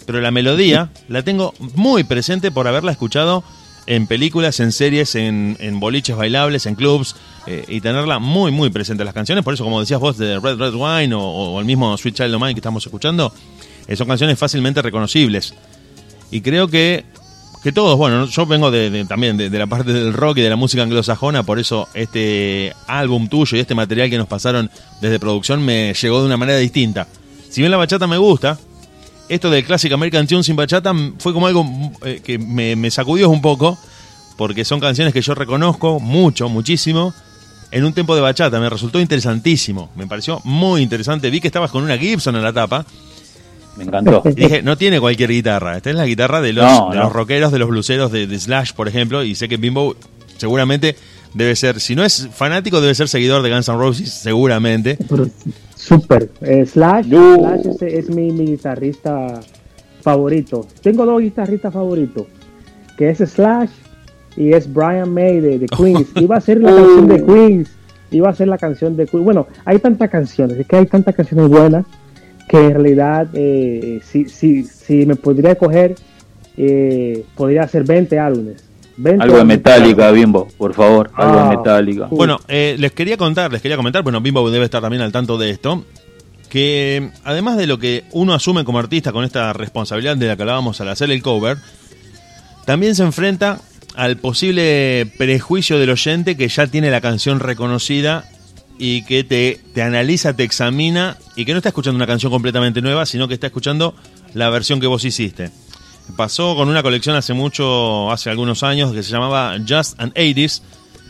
[0.07, 3.45] pero la melodía la tengo muy presente por haberla escuchado
[3.87, 7.17] en películas, en series, en, en boliches bailables, en clubs,
[7.47, 9.45] eh, y tenerla muy, muy presente las canciones.
[9.45, 12.41] Por eso, como decías vos, de Red Red Wine o, el mismo Sweet Child of
[12.41, 13.33] Mine que estamos escuchando,
[13.87, 15.55] eh, son canciones fácilmente reconocibles.
[16.31, 17.05] Y creo que,
[17.63, 20.57] que todos, bueno, yo vengo de, también de la parte del rock y de la
[20.57, 24.71] música anglosajona, por eso este álbum tuyo y este material que nos pasaron
[25.01, 27.09] desde producción me llegó de una manera distinta.
[27.49, 28.59] Si bien la bachata me gusta,
[29.35, 31.65] esto del Classic American Tune sin bachata fue como algo
[32.05, 33.79] eh, que me, me sacudió un poco,
[34.37, 37.15] porque son canciones que yo reconozco mucho, muchísimo,
[37.71, 38.59] en un tempo de bachata.
[38.61, 41.31] Me resultó interesantísimo, me pareció muy interesante.
[41.31, 42.85] Vi que estabas con una Gibson en la tapa.
[43.77, 44.23] Me encantó.
[44.27, 45.77] Y dije, no tiene cualquier guitarra.
[45.77, 47.05] Esta es la guitarra de los, No, de no.
[47.05, 49.23] los rockeros, de los bluseros, de, de Slash, por ejemplo.
[49.23, 49.95] Y sé que Bimbo
[50.39, 50.97] seguramente
[51.35, 54.99] debe ser, si no es fanático, debe ser seguidor de Guns N' Roses, seguramente.
[55.81, 56.31] Súper.
[56.43, 57.09] Eh, Slash.
[57.09, 59.41] Slash es, es mi, mi guitarrista
[60.03, 60.67] favorito.
[60.83, 62.27] Tengo dos guitarristas favoritos,
[62.97, 63.71] que es Slash
[64.37, 66.09] y es Brian May de, de Queens.
[66.17, 67.71] Iba a ser la canción de Queens.
[68.11, 69.25] Iba a ser la canción de Queens.
[69.25, 71.87] Bueno, hay tantas canciones, es que hay tantas canciones buenas
[72.47, 75.95] que en realidad eh, si, si, si me podría coger,
[76.57, 78.70] eh, podría hacer 20 álbumes.
[79.03, 79.45] 20 Algo de.
[79.45, 81.11] Metallica, Bimbo, por favor.
[81.15, 81.49] Algo Ah.
[81.51, 82.07] de Metallica.
[82.11, 85.39] Bueno, eh, les quería contar, les quería comentar, bueno, Bimbo debe estar también al tanto
[85.39, 85.85] de esto,
[86.49, 90.43] que además de lo que uno asume como artista con esta responsabilidad de la que
[90.43, 91.57] hablábamos al hacer el cover,
[92.67, 93.61] también se enfrenta
[93.97, 98.25] al posible prejuicio del oyente que ya tiene la canción reconocida
[98.79, 102.81] y que te, te analiza, te examina y que no está escuchando una canción completamente
[102.81, 103.95] nueva, sino que está escuchando
[104.35, 105.51] la versión que vos hiciste.
[106.17, 110.61] Pasó con una colección hace mucho, hace algunos años, que se llamaba Just and 80s,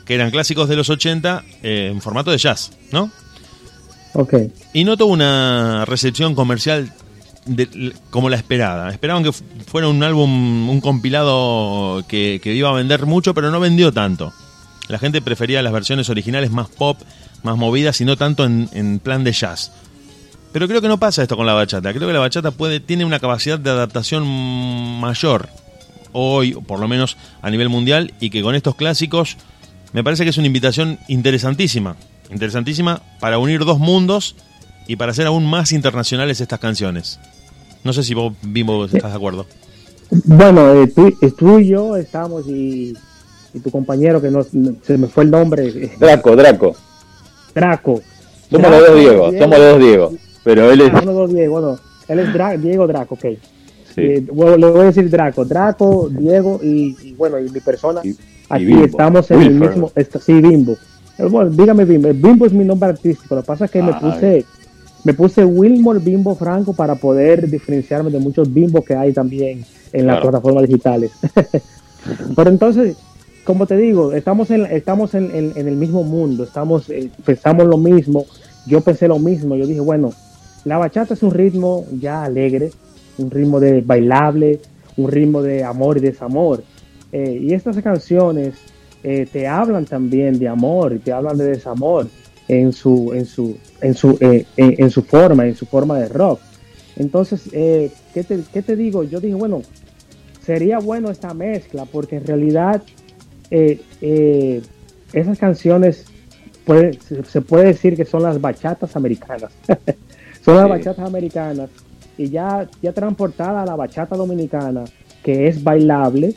[0.04, 3.10] que eran clásicos de los 80 eh, en formato de jazz, ¿no?
[4.12, 4.34] Ok.
[4.72, 6.92] Y no tuvo una recepción comercial
[7.46, 8.90] de- como la esperada.
[8.90, 13.50] Esperaban que fu- fuera un álbum, un compilado que, que iba a vender mucho, pero
[13.50, 14.32] no vendió tanto.
[14.88, 16.98] La gente prefería las versiones originales más pop,
[17.42, 19.70] más movidas y no tanto en, en plan de jazz.
[20.52, 21.92] Pero creo que no pasa esto con la bachata.
[21.92, 24.26] Creo que la bachata puede, tiene una capacidad de adaptación
[25.00, 25.48] mayor
[26.12, 29.36] hoy, por lo menos a nivel mundial, y que con estos clásicos
[29.92, 31.96] me parece que es una invitación interesantísima.
[32.30, 34.36] Interesantísima para unir dos mundos
[34.86, 37.20] y para hacer aún más internacionales estas canciones.
[37.84, 39.46] No sé si vos, Bimbo, estás de acuerdo.
[40.24, 42.94] Bueno, eh, tú, tú y yo estamos y,
[43.54, 46.76] y tu compañero que no, se me fue el nombre, Draco, Draco.
[47.54, 48.02] Draco.
[48.50, 50.12] Somos los dos Diego, somos los dos Diego.
[50.44, 50.90] Pero él es.
[50.94, 53.24] Ah, uno, dos, Diego, bueno, él es Dra- Diego Draco, ok.
[53.94, 54.00] Sí.
[54.02, 58.00] Eh, bueno, le voy a decir Draco, Draco, Diego y, y bueno, y mi persona.
[58.04, 58.14] Y-
[58.48, 58.84] Aquí Bimbo.
[58.84, 60.72] estamos en el mismo, esta- sí, Bimbo.
[61.18, 63.82] Eh, Bueno, dígame Bimbo, Eh, Bimbo es mi nombre artístico, lo que pasa es que
[63.82, 64.00] me Ay.
[64.00, 64.44] puse,
[65.04, 70.06] me puse Wilmore Bimbo Franco para poder diferenciarme de muchos Bimbos que hay también en
[70.06, 71.10] las plataformas digitales.
[72.36, 72.96] Pero entonces,
[73.44, 77.66] como te digo, estamos en, estamos en, en- en el mismo mundo, estamos, eh, pensamos
[77.66, 78.24] lo mismo,
[78.66, 80.12] yo pensé lo mismo, yo dije, bueno,
[80.64, 82.70] la bachata es un ritmo ya alegre,
[83.18, 84.60] un ritmo de bailable,
[84.96, 86.62] un ritmo de amor y desamor.
[87.12, 88.54] Eh, y estas canciones
[89.02, 92.08] eh, te hablan también de amor, te hablan de desamor
[92.48, 96.40] en su, en su, en su, eh, en, su forma, en su forma de rock.
[96.96, 99.04] Entonces, ¿qué, te, qué te digo?
[99.04, 99.62] Yo dije, bueno,
[100.44, 102.82] sería bueno esta mezcla porque en realidad
[105.12, 106.04] esas canciones
[107.26, 109.50] se puede decir que son las bachatas americanas.
[110.44, 110.70] son las Sí.
[110.70, 111.70] bachatas americanas
[112.18, 114.84] y ya, ya transportada a la bachata dominicana,
[115.22, 116.34] que es bailable,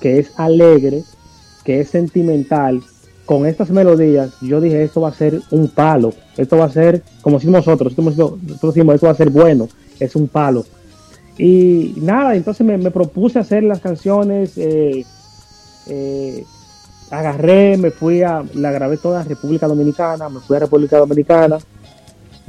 [0.00, 1.02] que es alegre,
[1.64, 2.80] que es sentimental.
[3.24, 6.12] Con estas melodías, yo dije, esto va a ser un palo.
[6.36, 9.68] Esto va a ser, como decimos nosotros, nosotros nosotros decimos, esto va a ser bueno,
[9.98, 10.64] es un palo.
[11.36, 15.04] Y nada, entonces me, me propuse hacer las canciones, eh,
[15.88, 16.44] eh,
[17.10, 21.58] agarré, me fui a, la grabé toda en República Dominicana, me fui a República Dominicana,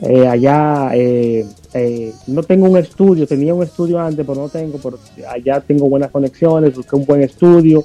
[0.01, 4.77] eh, allá eh, eh, no tengo un estudio, tenía un estudio antes, pero no tengo,
[4.81, 4.99] pero
[5.29, 7.83] allá tengo buenas conexiones, busqué un buen estudio,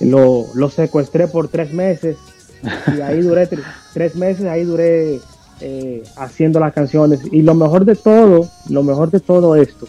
[0.00, 2.16] lo, lo secuestré por tres meses
[2.96, 3.62] y ahí duré tre-
[3.92, 5.20] tres meses, ahí duré
[5.60, 7.20] eh, haciendo las canciones.
[7.30, 9.86] Y lo mejor de todo, lo mejor de todo esto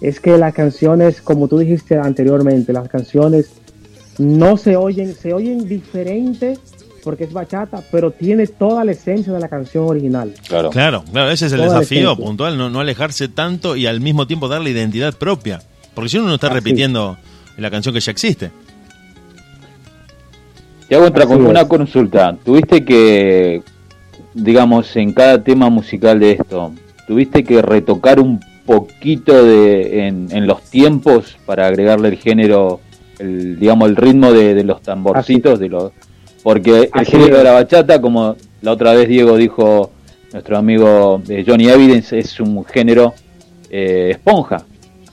[0.00, 3.50] es que las canciones, como tú dijiste anteriormente, las canciones
[4.18, 6.58] no se oyen, se oyen diferente
[7.04, 10.32] porque es bachata, pero tiene toda la esencia de la canción original.
[10.48, 10.70] Claro.
[10.70, 14.26] Claro, claro, ese es el Toda desafío puntual, no, no alejarse tanto y al mismo
[14.26, 15.60] tiempo darle identidad propia.
[15.94, 16.54] Porque si uno no está Así.
[16.56, 17.16] repitiendo
[17.58, 18.50] la canción que ya existe.
[20.88, 21.66] Te hago otra con- una es.
[21.68, 22.36] consulta.
[22.44, 23.62] Tuviste que,
[24.34, 26.72] digamos, en cada tema musical de esto,
[27.06, 32.80] tuviste que retocar un poquito de en, en los tiempos para agregarle el género,
[33.18, 35.92] el, digamos, el ritmo de, de los tamborcitos, de los,
[36.44, 39.90] porque el género de la bachata, como la otra vez Diego dijo,
[40.32, 43.12] nuestro amigo eh, Johnny Evidence, es un género
[43.70, 44.64] eh, esponja.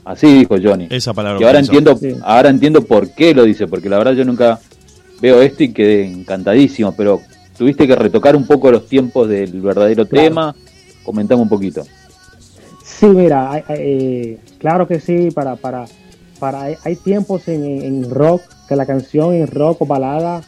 [0.04, 0.86] Así dijo Johnny.
[0.90, 1.40] Esa palabra.
[1.40, 1.78] Y ahora utilizó.
[1.90, 2.20] entiendo, Sí.
[2.24, 4.60] ahora entiendo por qué lo dice, porque la verdad yo nunca
[5.20, 7.20] veo esto y quedé encantadísimo, pero
[7.56, 10.28] tuviste que retocar un poco los tiempos del verdadero Claro.
[10.28, 10.54] tema.
[11.04, 11.82] Comentame un poquito.
[12.84, 15.86] Sí, mira, eh, claro que sí, para, para,
[16.38, 20.42] para, hay, hay tiempos en, en rock que la canción en rock o balada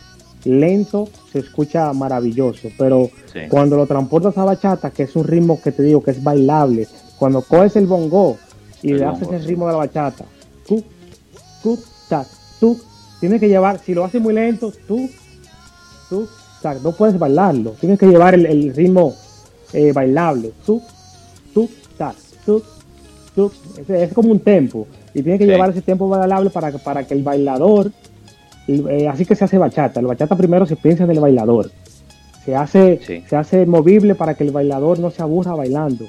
[0.44, 3.40] lento se escucha maravilloso, pero Sí.
[3.48, 6.86] cuando lo transportas a bachata, que es un ritmo que te digo que es bailable,
[7.18, 8.36] cuando coges el bongo
[8.82, 10.24] y El le bongo, haces el ritmo de la bachata,
[10.66, 10.82] tú,
[11.62, 12.26] tú, tac,
[12.60, 12.78] tú,
[13.20, 15.08] tienes que llevar, si lo haces muy lento, tú,
[16.10, 16.28] tú,
[16.62, 19.14] tac, no puedes bailarlo, tienes que llevar el, el ritmo
[19.72, 20.80] eh, bailable, tú,
[21.52, 22.14] tú, tac,
[22.44, 22.62] tú,
[23.34, 25.50] tú, es, es como un tempo y tienes que Sí.
[25.50, 27.90] llevar ese tempo bailable para, que- para que el bailador,
[28.68, 31.70] eh, así que se hace bachata, el bachata primero se piensa en el bailador,
[32.44, 33.22] se hace, Sí.
[33.28, 36.06] se hace movible para que el bailador no se aburra bailando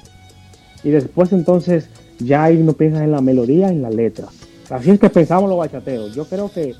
[0.84, 1.88] y después entonces
[2.18, 4.26] ya ahí no piensas en la melodía, en la letra.
[4.70, 6.14] Así es que pensamos los bachateros.
[6.14, 6.74] Yo creo que,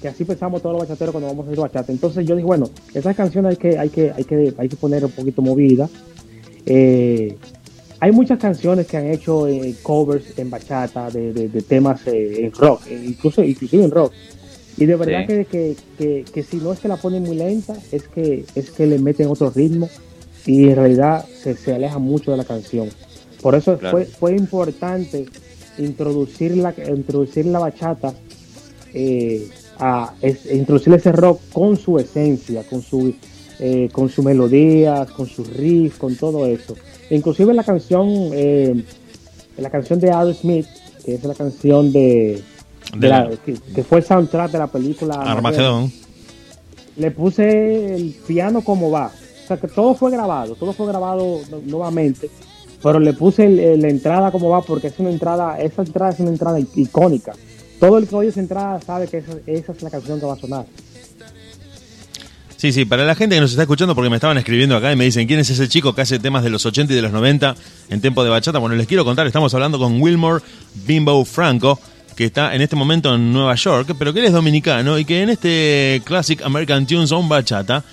[0.00, 1.92] que así pensamos todos los bachateros cuando vamos a hacer bachata.
[1.92, 5.04] Entonces yo dije, bueno, esas canciones hay que, hay que, hay que, hay que poner
[5.04, 5.88] un poquito movida.
[6.64, 7.36] Eh,
[8.00, 12.44] hay muchas canciones que han hecho eh, covers en bachata de, de- de temas eh,
[12.46, 14.12] en rock, incluso inclusive en rock.
[14.78, 15.26] Y de verdad Sí.
[15.26, 18.70] que, que, que, que si no es que la ponen muy lenta, es que es
[18.70, 19.88] que le meten otro ritmo
[20.44, 22.88] y en realidad se, se aleja mucho de la canción.
[23.40, 23.96] Por eso Claro.
[23.96, 25.26] fue, fue importante
[25.78, 28.12] introducir la, introducir la bachata,
[28.94, 29.48] eh,
[29.78, 33.14] a, es- introducir ese rock con su esencia, con su
[33.58, 36.76] eh, con sus melodías, con sus riffs, con todo eso.
[37.08, 38.84] Inclusive la canción, eh,
[39.56, 40.66] la canción de Aerosmith,
[41.04, 42.42] que es la canción de,
[42.94, 45.92] de la- que, que fue el soundtrack de la película Armagedón.
[46.96, 49.06] le puse el piano como va.
[49.44, 52.28] O sea, que todo fue grabado, todo fue grabado nu- nuevamente,
[52.82, 56.12] pero le puse el- el- la entrada como va porque es una entrada, esa entrada
[56.12, 57.32] es una entrada icónica.
[57.78, 60.32] Todo el que oye esa entrada sabe que esa, esa es la canción que va
[60.32, 60.66] a sonar.
[62.56, 64.96] Sí, sí, para la gente que nos está escuchando, porque me estaban escribiendo acá y
[64.96, 67.12] me dicen, ¿quién es ese chico que hace temas de los 80 y de los
[67.12, 67.54] 90
[67.90, 68.58] en tiempo de bachata?
[68.58, 70.42] Bueno, les quiero contar, estamos hablando con Wilmore
[70.86, 71.78] Bimbo Franco,
[72.16, 75.22] que está en este momento en Nueva York, pero que él es dominicano y que
[75.22, 77.84] en este Classic American Tunes on Bachata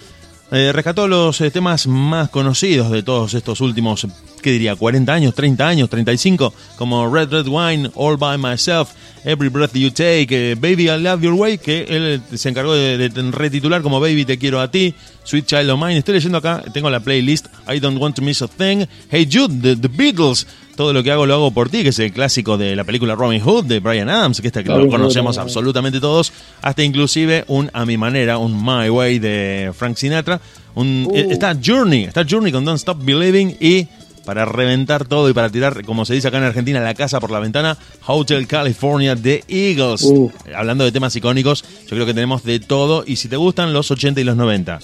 [0.56, 4.06] eh, rescató los eh, temas más conocidos de todos estos últimos,
[4.40, 4.76] ¿qué diría?
[4.76, 8.92] 40 años, 30 años, 35, como Red Red Wine, All By Myself,
[9.26, 13.10] Every Breath You Take, eh, Baby I Love Your Way, que él se encargó de,
[13.32, 14.94] retitular como Baby Te Quiero a Ti,
[15.24, 15.98] Sweet Child of Mine.
[15.98, 19.76] Estoy leyendo acá, tengo la playlist I Don't Want to Miss a Thing, Hey Jude,
[19.76, 20.46] The Beatles,
[20.76, 23.14] Todo lo que hago lo hago por ti, que es el clásico de la película
[23.16, 25.42] Robin Hood de Brian Adams, que este que lo conocemos eh.
[25.42, 30.42] absolutamente todos, hasta inclusive un A mi manera, un My Way de Frank Sinatra.
[30.76, 31.16] Un, Uh.
[31.16, 33.88] eh, Está Journey, está Journey con Don't Stop Believing y
[34.26, 37.30] para reventar todo y para tirar, como se dice acá en Argentina, la casa por
[37.30, 37.78] la ventana,
[38.08, 40.02] Hotel California de Eagles.
[40.04, 40.32] Uh.
[40.56, 43.92] Hablando de temas icónicos, yo creo que tenemos de todo y si te gustan los
[43.92, 44.80] 80 y los 90.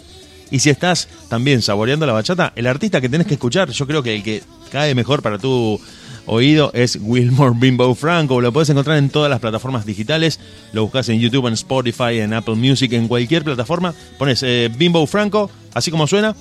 [0.52, 4.04] Y si estás también saboreando la bachata, el artista que tenés que escuchar, yo creo
[4.04, 5.80] que el que cae mejor para tu
[6.26, 8.42] oído es Wilmore Bimbo Franco.
[8.42, 10.40] Lo puedes encontrar en todas las plataformas digitales.
[10.74, 13.94] Lo buscas en YouTube, en Spotify, en Apple Music, en cualquier plataforma.
[14.18, 16.36] Pones eh, Bimbo Franco, así como suena,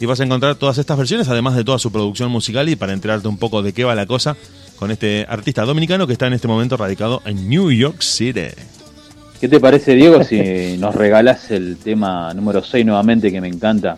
[0.00, 2.68] y vas a encontrar todas estas versiones, además de toda su producción musical.
[2.68, 4.36] Y para enterarte un poco de qué va la cosa
[4.76, 8.48] con este artista dominicano que está en este momento radicado en New York City.
[9.40, 13.96] ¿Qué te parece, Diego, si nos regalás el tema número 6 nuevamente, que me encanta?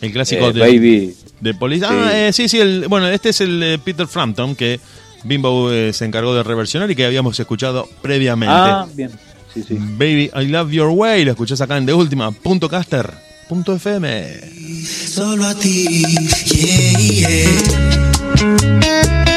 [0.00, 1.14] El clásico Eh, de, Baby.
[1.40, 1.86] de Police.
[1.86, 1.92] Sí.
[1.94, 2.58] Ah, eh, sí, sí.
[2.60, 4.80] El, bueno, este es el eh, Peter Frampton que
[5.24, 8.54] Bimbo eh, se encargó de reversionar y que habíamos escuchado previamente.
[8.56, 9.10] Ah, bien.
[9.54, 9.76] Sí, sí.
[9.78, 11.24] Baby, I Love Your Way.
[11.26, 12.30] Lo escuchás acá en De Última.
[12.32, 13.10] Punto caster.
[13.48, 14.40] Punto FM.
[14.86, 16.02] Solo a ti,
[16.46, 16.98] yeah,
[18.40, 19.31] yeah.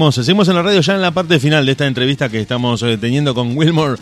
[0.00, 2.96] Seguimos, en la radio ya en la parte final de esta entrevista que estamos eh,
[2.96, 4.00] teniendo con Wilmore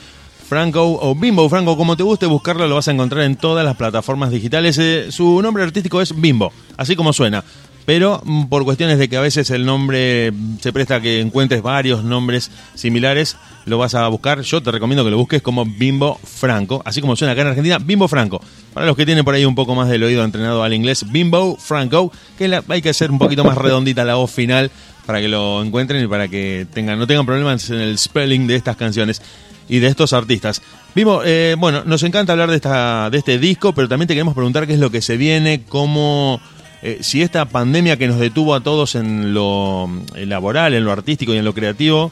[0.48, 3.76] Franco o Bimbo Franco, como te guste buscarlo, lo vas a encontrar en todas las
[3.76, 4.78] plataformas digitales.
[4.78, 7.42] Eh, su nombre artístico es Bimbo, así como suena.
[7.84, 11.20] Pero mm, por cuestiones de que a veces el nombre mm, se presta a que
[11.20, 14.42] encuentres varios nombres similares, lo vas a buscar.
[14.42, 17.78] Yo te recomiendo que lo busques como Bimbo Franco, así como suena acá en Argentina,
[17.78, 18.40] Bimbo Franco.
[18.72, 21.56] Para los que tienen por ahí un poco más del oído entrenado al inglés, Bimbo
[21.56, 24.70] Franco, que hay que hacer un poquito más redondita la voz final
[25.08, 28.56] para que lo encuentren y para que tengan no tengan problemas en el spelling de
[28.56, 29.22] estas canciones.
[29.66, 30.60] y de estos artistas.
[30.94, 34.34] Vimos, eh, bueno, nos encanta hablar de, esta, de este disco, pero también te queremos
[34.34, 36.40] preguntar qué es lo que se viene, cómo,
[36.82, 40.92] eh, si esta pandemia que nos detuvo a todos en lo en laboral, en lo
[40.92, 42.10] artístico y en lo creativo,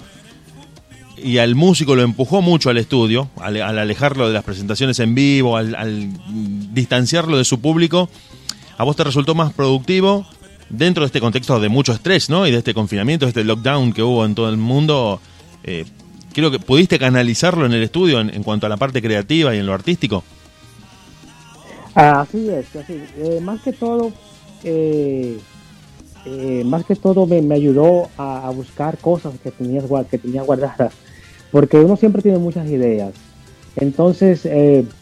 [1.16, 5.14] y al músico lo empujó mucho al estudio, al, al alejarlo de las presentaciones en
[5.14, 6.10] vivo, al, al
[6.74, 8.10] distanciarlo de su público,
[8.76, 10.26] ¿a vos te resultó más productivo
[10.68, 12.46] dentro de este contexto de mucho estrés, ¿no?
[12.46, 15.20] Y de este confinamiento, de este lockdown que hubo en todo el mundo.
[15.64, 15.84] Eh,
[16.32, 19.66] creo que pudiste canalizarlo en el estudio en, cuanto a la parte creativa y en
[19.66, 20.22] lo artístico.
[21.94, 23.02] Así es, así.
[23.18, 24.12] Eh, más que todo,
[24.64, 25.38] eh,
[26.64, 30.92] más que todo me, ayudó a, buscar cosas que tenías gua- que tenía guardadas,
[31.50, 33.12] porque uno siempre tiene muchas ideas.
[33.76, 34.48] Entonces,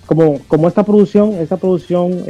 [0.07, 2.25] como, como esta producción, esta producción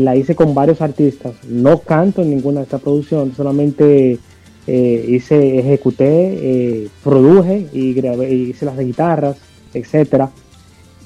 [0.00, 1.34] la hice con varios artistas.
[1.48, 4.18] No canto en ninguna de estas producciones, solamente
[4.66, 9.36] eh, hice, ejecuté, eh, produje y grabé, hice las guitarras,
[9.72, 10.30] etcétera.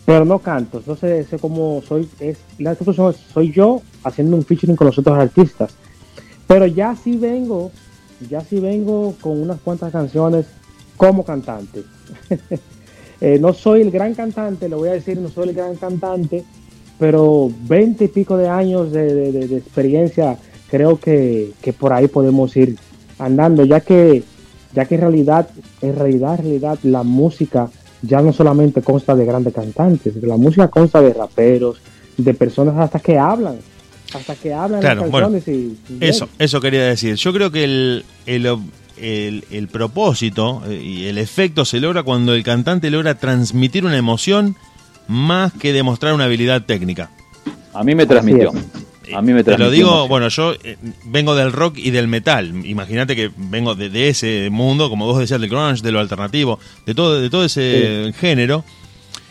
[0.04, 4.76] Pero no canto, entonces sé cómo soy, es, la producción soy yo haciendo un featuring
[4.76, 5.74] con los otros artistas.
[6.46, 7.70] Pero ya sí vengo,
[8.30, 10.46] ya sí vengo con unas cuantas canciones
[10.96, 11.82] como cantante.
[13.20, 16.44] Eh, no soy el gran cantante, le voy a decir, no soy el gran cantante,
[16.98, 20.36] pero 20 y pico de años de, de- de- de experiencia,
[20.70, 22.76] creo que, que por ahí podemos ir
[23.18, 24.22] andando, ya que,
[24.74, 25.48] ya que en realidad,
[25.80, 27.68] en realidad, en realidad, la música
[28.02, 31.80] ya no solamente consta de grandes cantantes, la música consta de raperos,
[32.16, 33.56] de personas hasta que hablan,
[34.14, 37.14] hasta que hablan Claro, las bueno, canciones y, y Eso, eso quería decir.
[37.16, 38.46] Yo creo que el, el,
[39.00, 43.96] el- el propósito eh, y el efecto se logra cuando el cantante logra transmitir una
[43.96, 44.56] emoción
[45.08, 47.10] más que demostrar una habilidad técnica.
[47.74, 48.52] A mí me transmitió.
[49.14, 49.64] A mí me Te transmitió.
[49.66, 50.08] lo digo, emoción.
[50.08, 52.52] bueno, yo eh, vengo del rock y del metal.
[52.66, 56.58] Imagínate que vengo de, de ese mundo, como vos decías, del grunge, de lo alternativo,
[56.86, 58.64] de todo, de todo ese género.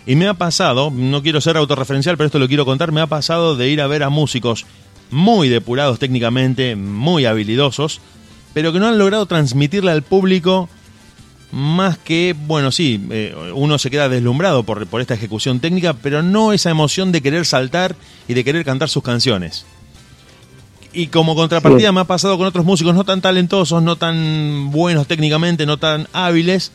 [0.07, 3.07] Y me ha pasado, no quiero ser autorreferencial, pero esto lo quiero contar, me ha
[3.07, 4.65] pasado de ir a ver a músicos
[5.11, 7.99] muy depurados técnicamente, muy habilidosos,
[8.53, 10.69] pero que no han logrado transmitirle al público
[11.51, 16.21] más que, bueno, sí, eh, uno se queda deslumbrado por, por esta ejecución técnica, pero
[16.21, 17.95] no esa emoción de querer saltar
[18.27, 19.65] y de querer cantar sus canciones.
[20.93, 21.93] Y como contrapartida Sí.
[21.93, 26.07] me ha pasado con otros músicos no tan talentosos, no tan buenos técnicamente, no tan
[26.13, 26.71] hábiles,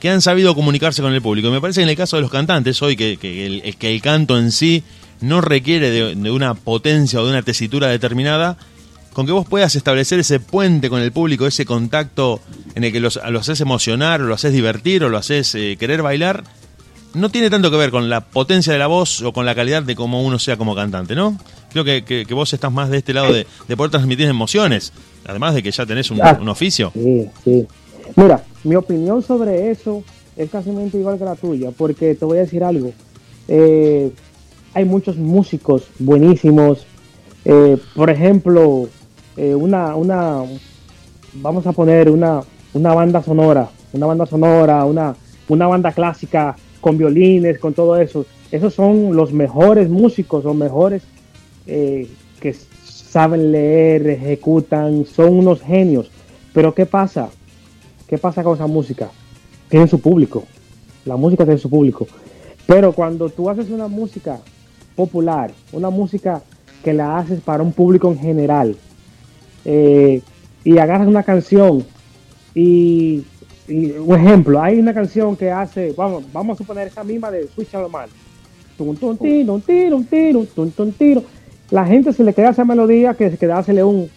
[0.00, 1.48] que han sabido comunicarse con el público.
[1.48, 3.94] Y me parece que en el caso de los cantantes, hoy que, que el, que
[3.94, 4.82] el canto en sí
[5.20, 8.58] no requiere de, de una potencia o de una tesitura determinada,
[9.16, 12.38] con que vos puedas establecer ese puente con el público, ese contacto
[12.74, 15.76] en el que los, lo haces emocionar, o lo haces divertir, o lo haces eh,
[15.80, 16.44] querer bailar,
[17.14, 19.82] no tiene tanto que ver con la potencia de la voz o con la calidad
[19.82, 21.38] de cómo uno sea como cantante, ¿no?
[21.72, 24.92] Creo que, que- que vos estás más de este lado de, de poder transmitir emociones,
[25.26, 26.92] además de que ya tenés un, un oficio.
[26.92, 27.66] Sí, sí.
[28.16, 30.04] Mira, mi opinión sobre eso
[30.36, 32.92] es casi igual que la tuya, porque te voy a decir algo.
[33.48, 34.10] Eh,
[34.74, 36.84] hay muchos músicos buenísimos.
[37.46, 38.88] Eh, por ejemplo,
[39.36, 40.42] eh, una, una,
[41.34, 42.42] vamos a poner una,
[42.74, 45.14] una banda sonora, una banda sonora, una,
[45.48, 48.26] una banda clásica con violines, con todo eso.
[48.50, 51.02] Esos son los mejores músicos, los mejores
[51.66, 52.08] eh,
[52.40, 52.54] que
[52.84, 56.10] saben leer, ejecutan, son unos genios.
[56.52, 57.28] Pero ¿qué pasa?
[58.06, 59.10] ¿Qué pasa con esa música?
[59.68, 60.44] Tienen su público.
[61.04, 62.06] La música tiene su público.
[62.66, 64.38] Pero cuando tú haces una música
[64.94, 66.42] popular, una música
[66.82, 68.76] que la haces para un público en general,
[69.66, 70.22] eh,
[70.64, 71.84] y agarras una canción
[72.54, 73.22] y,
[73.68, 77.46] y un ejemplo, hay una canción que hace, vamos, vamos a suponer esa misma de
[77.48, 78.08] Switch a lo mal.
[78.78, 81.22] Tun, tun, tiro, un tiro, un tiro, tun, tun, tiro.
[81.70, 84.08] La gente se le queda esa melodía que se queda hacerle un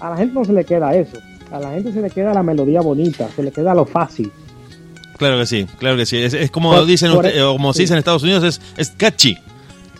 [0.00, 1.18] a la gente no se le queda eso.
[1.50, 4.30] A la gente se le queda la melodía bonita, se le queda lo fácil.
[5.16, 6.16] Claro que sí, claro que sí.
[6.18, 7.82] Es, es como Por- dicen por usted- e- como se sí.
[7.82, 9.36] dice en Estados Unidos, es, es catchy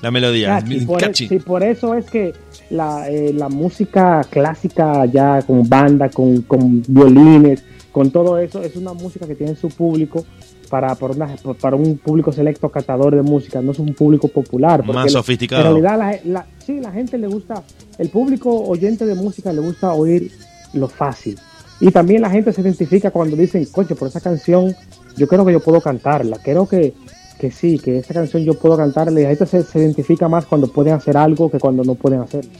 [0.02, 0.60] la melodía.
[0.60, 1.28] Catchy, es por, e- catchy.
[1.28, 2.34] sí, por eso es que
[2.70, 7.62] la, eh, la música clásica ya con banda, con, con violines,
[7.92, 10.24] con todo eso, es una música que tiene su público
[10.70, 14.84] para, para, una- para un público selecto catador de música, no es un público popular.
[14.86, 15.62] Más sofisticado.
[15.76, 17.62] En realidad, la, la- sí, la gente le gusta,
[17.96, 20.30] el público oyente de música le gusta oír
[20.74, 21.38] lo fácil.
[21.80, 24.74] Y también la gente se identifica cuando dicen, coche, por esa canción,
[25.16, 26.36] yo creo que yo puedo cantarla.
[26.42, 26.92] Creo que,
[27.38, 29.20] que sí, que esa canción yo puedo cantarla.
[29.20, 32.20] Y la gente se, se identifica más cuando pueden hacer algo que cuando no pueden
[32.20, 32.50] hacerlo.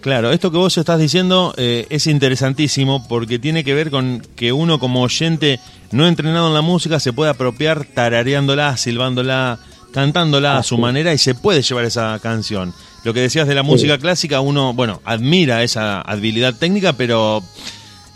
[0.00, 4.50] Claro, esto que vos estás diciendo eh, es interesantísimo porque tiene que ver con que
[4.50, 5.60] uno como oyente
[5.92, 9.58] no entrenado en la música se puede apropiar tarareándola, silbándola,
[9.92, 12.72] cantándola a su manera y se puede llevar esa canción.
[13.04, 17.42] Lo que decías de la música clásica, uno, bueno, admira esa habilidad técnica, pero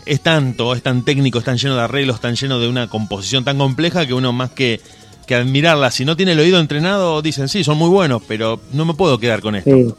[0.07, 3.43] es tanto, es tan técnico, es tan lleno de arreglos, tan lleno de una composición
[3.43, 4.81] tan compleja que uno más que,
[5.25, 8.85] que admirarla, si no tiene el oído entrenado, dicen, sí, son muy buenos, pero no
[8.85, 9.71] me puedo quedar con esto.
[9.71, 9.93] Sí.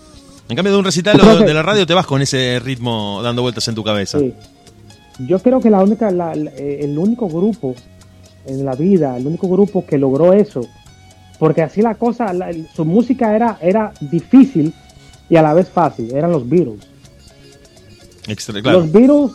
[0.49, 3.43] En cambio de un recital o de la radio te vas con ese ritmo dando
[3.43, 4.19] vueltas en tu cabeza.
[4.21, 4.33] Sí.
[5.27, 7.75] Yo creo que la única, la- eh, el único grupo
[8.47, 10.61] en la vida, el único grupo que logró eso,
[11.41, 14.73] porque así la cosa, la- su música era, era difícil
[15.29, 16.81] y a la vez fácil, eran los Beatles.
[18.29, 18.81] Extra- claro.
[18.81, 19.31] Los Beatles,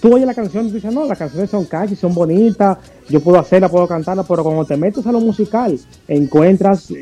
[0.00, 2.78] tú oyes la canción y dices, no, las canciones son catchy, son bonitas,
[3.12, 5.78] yo puedo hacerla, puedo cantarla, pero cuando te metes a lo musical,
[6.08, 6.92] encuentras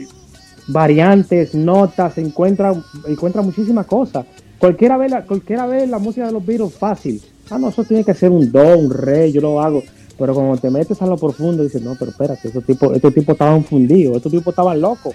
[0.67, 2.77] variantes, notas, encuentras
[3.07, 4.27] encuentra muchísimas cosas.
[4.59, 7.23] Cualquiera ve, la, cualquiera ve la música de los Beatles fácil.
[7.49, 9.83] Ah, no, eso tiene que ser un do, un re, yo lo hago.
[10.19, 13.33] Pero cuando te metes a lo profundo, dices, no, pero espérate, estos tipos, estos tipos
[13.33, 15.15] estaban fundidos, estos tipos estaban locos.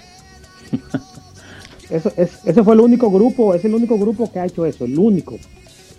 [1.88, 4.86] Eso, es, ese fue el único grupo, es el único grupo que ha hecho eso,
[4.86, 5.38] el único.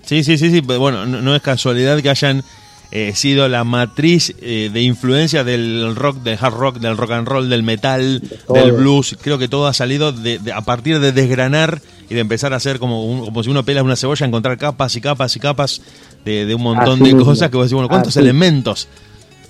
[0.01, 0.61] Sí, sí, sí, sí.
[0.61, 2.43] pero Bueno, no, no es casualidad que hayan
[2.91, 7.27] eh, sido la matriz eh, de influencia del rock, del hard rock, del rock and
[7.27, 8.21] roll, del metal,
[8.53, 9.17] del blues.
[9.21, 12.57] Creo que todo ha salido de, de- a partir de desgranar y de empezar a
[12.57, 15.81] hacer como, un- como si uno pela una cebolla, encontrar capas y capas y capas
[16.23, 17.25] de, de un montón Así de mismo.
[17.25, 18.19] cosas que vos decís, bueno, ¿cuántos Así.
[18.19, 18.87] elementos?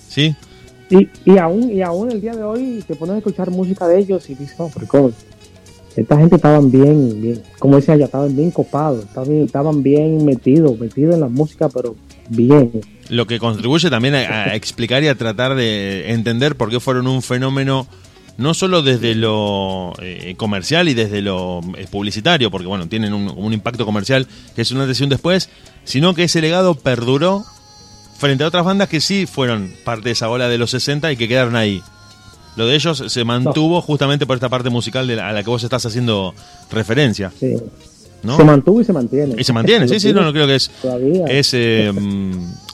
[0.08, 0.34] ¿Sí?
[0.90, 3.98] Y, y aún y aún el día de hoy te pones a escuchar música de
[4.00, 5.12] ellos y dices, no, pero ¿cómo?
[5.96, 10.24] esta gente estaban bien, bien, como decía allá, estaban bien copados, estaban bien, estaban bien
[10.24, 11.94] metidos, metidos en la música, pero
[12.28, 12.70] bien.
[13.08, 17.06] Lo que contribuye también a, a explicar y a tratar de entender por qué fueron
[17.06, 17.86] un fenómeno
[18.36, 23.28] no solo desde lo eh, comercial y desde lo eh, publicitario, porque bueno, tienen un,
[23.36, 25.48] un impacto comercial que es una un después,
[25.84, 27.44] sino que ese legado perduró
[28.16, 31.16] frente a otras bandas que sí fueron parte de esa ola de los 60 y
[31.16, 31.82] que quedaron ahí.
[32.56, 35.50] Lo de ellos se mantuvo justamente por esta parte musical de la- a la que
[35.50, 36.34] vos estás haciendo
[36.70, 37.32] referencia.
[37.40, 37.54] Sí.
[38.22, 38.36] ¿No?
[38.36, 39.34] Se mantuvo y se mantiene.
[39.38, 41.26] Y se mantiene, sí, sí, no, no creo que es, Todavía.
[41.26, 41.92] es eh,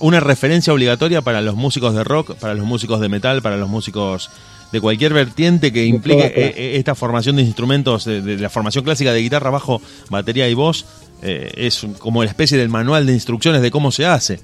[0.00, 3.68] una referencia obligatoria para los músicos de rock, para los músicos de metal, para los
[3.68, 4.30] músicos
[4.72, 8.84] de cualquier vertiente que implique eh, eh, esta formación de instrumentos, de, de la formación
[8.84, 9.80] clásica de guitarra, bajo,
[10.10, 10.84] batería y voz,
[11.22, 14.40] eh, es como la especie del manual de instrucciones de cómo se hace.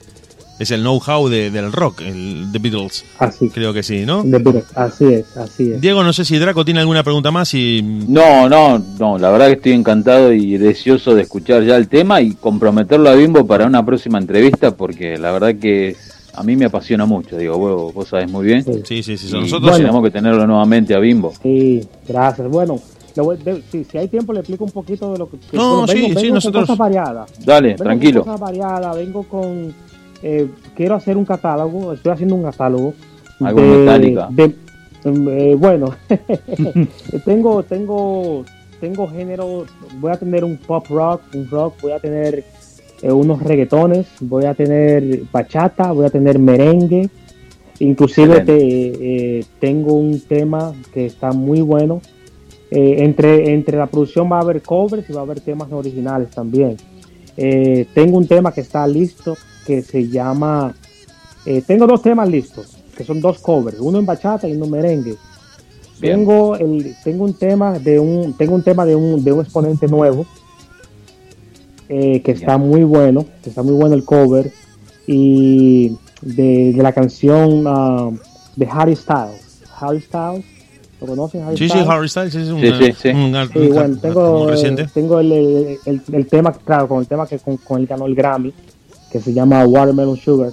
[0.61, 3.05] Es el know-how de- del rock, el The Beatles.
[3.19, 3.49] Así.
[3.49, 4.23] Creo que sí, ¿no?
[4.23, 5.81] Beatles, así es, así es.
[5.81, 7.81] Diego, no sé si Draco tiene alguna pregunta más y...
[7.83, 12.21] No, no, no, la verdad que estoy encantado y deseoso de escuchar ya el tema
[12.21, 15.97] y comprometerlo a Bimbo para una próxima entrevista porque la verdad que
[16.35, 18.63] a mí me apasiona mucho, digo, vos, vos sabés muy bien.
[18.85, 19.79] Sí, sí, sí, nosotros...
[19.79, 21.33] tenemos que tenerlo nuevamente a Bimbo.
[21.43, 22.47] Sí, gracias.
[22.51, 22.79] Bueno,
[23.17, 25.39] le voy- de- si, si hay tiempo le explico un poquito de lo que...
[25.39, 27.31] que- No, bueno, sí, vengo, sí, vengo nosotros- cosas variadas.
[27.45, 28.25] Dale, Vengo tranquilo.
[28.25, 29.75] Con cosas variadas, vengo con...
[30.23, 32.95] eh, quiero hacer un catálogo, estoy haciendo un catálogo.
[33.49, 33.61] Algo
[34.31, 34.55] de-
[35.05, 35.95] eh, bueno,
[37.25, 38.45] tengo, tengo,
[38.81, 39.65] tengo género,
[39.99, 42.45] voy a tener un pop rock, un rock, voy a tener
[43.03, 47.09] eh, unos reggaetones, voy a tener bachata, voy a tener merengue,
[47.79, 52.01] inclusive te- eh, tengo un tema que está muy bueno.
[52.73, 56.77] Entre, entre la producción va a haber covers y va a haber temas originales también.
[57.95, 59.37] Tengo un tema que está listo
[59.71, 60.75] que se llama.
[61.47, 64.71] eh, tengo dos temas listos que son dos covers, uno en bachata y uno en
[64.73, 65.15] merengue.
[66.01, 66.17] Bien.
[66.19, 69.87] Tengo el, tengo un tema de un, tengo un tema de un, de un exponente
[69.87, 70.27] nuevo
[71.89, 74.51] eh, que está muy bueno, que está muy bueno el cover
[75.07, 78.11] y de, de la canción ah,
[78.57, 79.63] de Harry Styles.
[79.81, 80.45] Harry Styles,
[81.01, 81.43] ¿lo conocen?
[81.43, 81.89] Harry Sí, sí, Styles?
[81.89, 83.09] Harry Styles es un, Sí, sí, sí.
[83.09, 84.87] un- un- Sí, bueno, tengo, muy reciente.
[84.93, 88.07] tengo el, el, el- el tema, claro, con el tema que con, con el ganó
[88.07, 88.53] el Grammy,
[89.11, 90.53] que se llama Watermelon Sugar.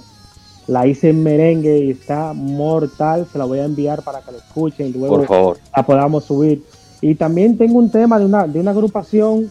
[0.66, 4.38] La hice en merengue y está mortal, se la voy a enviar para que lo
[4.38, 5.58] escuchen y luego Por favor.
[5.74, 6.62] la podamos subir.
[7.00, 9.50] Y también tengo un tema de una, de una agrupación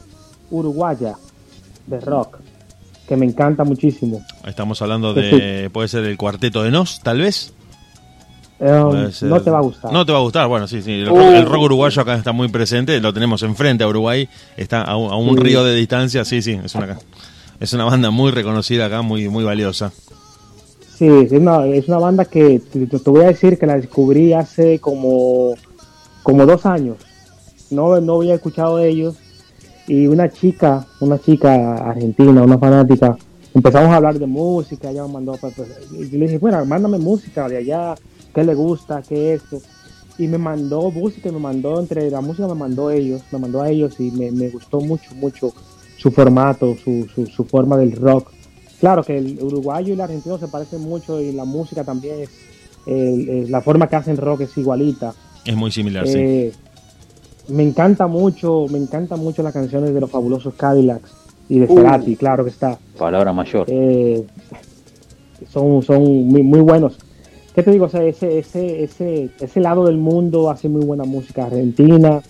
[0.52, 1.16] uruguaya
[1.88, 2.38] de rock
[3.08, 4.22] que me encanta muchísimo.
[4.46, 7.54] Estamos hablando de, puede ser el cuarteto de Nos, tal vez.
[8.60, 9.94] Um, ser- no te va a gustar.
[9.94, 10.92] No te va a gustar, bueno, sí, sí.
[10.92, 11.16] El, Uh.
[11.16, 14.28] rock, el rock uruguayo acá está muy presente, lo tenemos enfrente a Uruguay,
[14.58, 15.44] está a un, a un Sí.
[15.44, 16.98] río de distancia, sí, sí, es una,
[17.60, 19.92] es una banda muy reconocida acá, muy, muy valiosa.
[20.96, 24.80] Sí, es una, es una banda que te, voy a decir que la descubrí hace
[24.80, 25.56] como,
[26.24, 26.98] como dos años.
[27.70, 29.16] No, no había escuchado ellos.
[29.88, 33.18] Y una chica, una chica argentina, una fanática,
[33.54, 34.90] empezamos a hablar de música.
[34.90, 37.96] Ella me mandó, pues, pues, yo le dije, bueno, mándame música de allá,
[38.34, 39.62] qué le gusta, qué es esto.
[40.18, 43.70] Y me mandó música, me mandó entre la música, me mandó ellos, me mandó a
[43.70, 45.54] ellos y me, me gustó mucho, mucho
[45.98, 48.32] su formato, su, su, su forma del rock.
[48.80, 52.16] Claro que el uruguayo y el argentino se parecen mucho y la música también
[52.86, 55.14] es, la forma que hacen rock es igualita.
[55.44, 56.18] Es muy similar, sí.
[56.18, 56.52] Eh,
[57.50, 61.10] Me encanta mucho, me encanta mucho las canciones de los fabulosos Cadillacs
[61.50, 61.76] y de Uh.
[61.78, 62.78] Cerati, claro que está.
[62.98, 63.66] Palabra mayor.
[63.70, 64.24] Eh,
[65.50, 66.98] son, son muy, muy buenos.
[67.56, 67.86] ¿Qué te digo?
[67.86, 71.46] O sea, ese, ese, ese, ese lado del mundo hace muy buena música.
[71.46, 72.22] Argentina,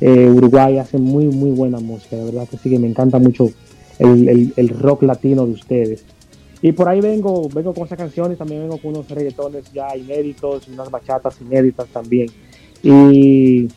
[0.00, 2.16] eh, Uruguay hace muy, muy buena música.
[2.16, 3.50] De verdad que sí, que me encanta mucho
[3.98, 6.04] el, el- el rock latino de ustedes.
[6.62, 10.66] Y por ahí vengo, vengo con esas canciones, también vengo con unos reggaetones ya inéditos,
[10.68, 12.28] unas bachatas inéditas también.
[12.82, 13.68] Y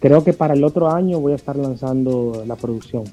[0.00, 3.04] creo que para el otro año voy a estar lanzando la producción,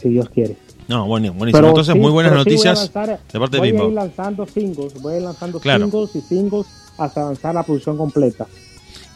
[0.00, 0.56] si Dios quiere.
[0.88, 1.58] No, bueno, buenísimo.
[1.58, 4.46] Pero Entonces, sí, muy buenas sí noticias lanzar- de parte de voy a ir lanzando
[4.46, 5.84] singles, voy a ir lanzando Claro.
[5.90, 6.66] singles y singles
[6.96, 8.46] hasta lanzar la producción completa.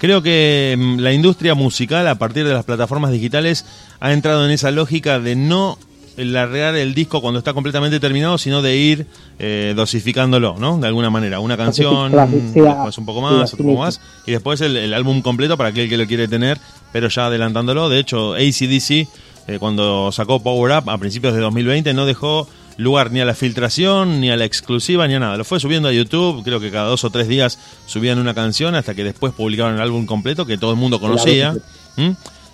[0.01, 3.67] Creo que mm, la industria musical, a partir de las plataformas digitales,
[4.01, 5.79] ha entrado en esa lógica de no
[6.17, 9.07] largar el disco cuando está completamente terminado, sino de ir
[9.39, 10.79] eh, dosificándolo, ¿no?
[10.79, 11.41] De alguna manera.
[11.41, 15.59] Una canción, después un poco más, otro poco más, y después el, el álbum completo
[15.59, 16.59] para aquel que lo quiere tener,
[16.93, 17.91] pero ya adelantándolo.
[17.91, 22.49] De hecho, ACDC, eh, cuando sacó Power Up a principios de 2020, no dejó
[22.83, 25.37] lugar ni a la filtración, ni a la exclusiva, ni a nada.
[25.37, 28.75] Lo fue subiendo a YouTube, creo que cada dos o tres días subían una canción
[28.75, 31.55] hasta que después publicaron el álbum completo que todo el mundo conocía.
[31.97, 32.11] ¿Mm?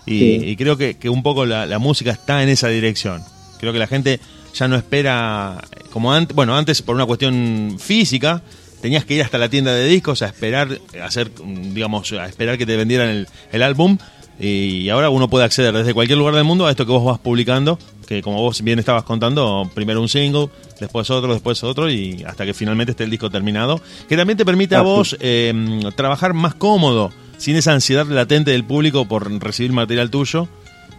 [0.06, 0.40] Y, Sí.
[0.44, 3.22] y creo que, que un poco la, la música está en esa dirección.
[3.58, 4.20] Creo que la gente
[4.54, 8.42] ya no espera, como antes, bueno, antes por una cuestión física,
[8.80, 12.26] tenías que ir hasta la tienda de discos a esperar, a hacer, mm, digamos, a
[12.26, 13.98] esperar que te vendieran el, el álbum.
[14.38, 17.18] Y ahora uno puede acceder desde cualquier lugar del mundo a esto que vos vas
[17.18, 20.48] publicando, que como vos bien estabas contando, primero un single,
[20.80, 24.44] después otro, después otro, y hasta que finalmente esté el disco terminado, que también te
[24.44, 24.86] permite a Así.
[24.88, 25.52] vos eh,
[25.96, 30.48] trabajar más cómodo, sin esa ansiedad latente del público por recibir material tuyo,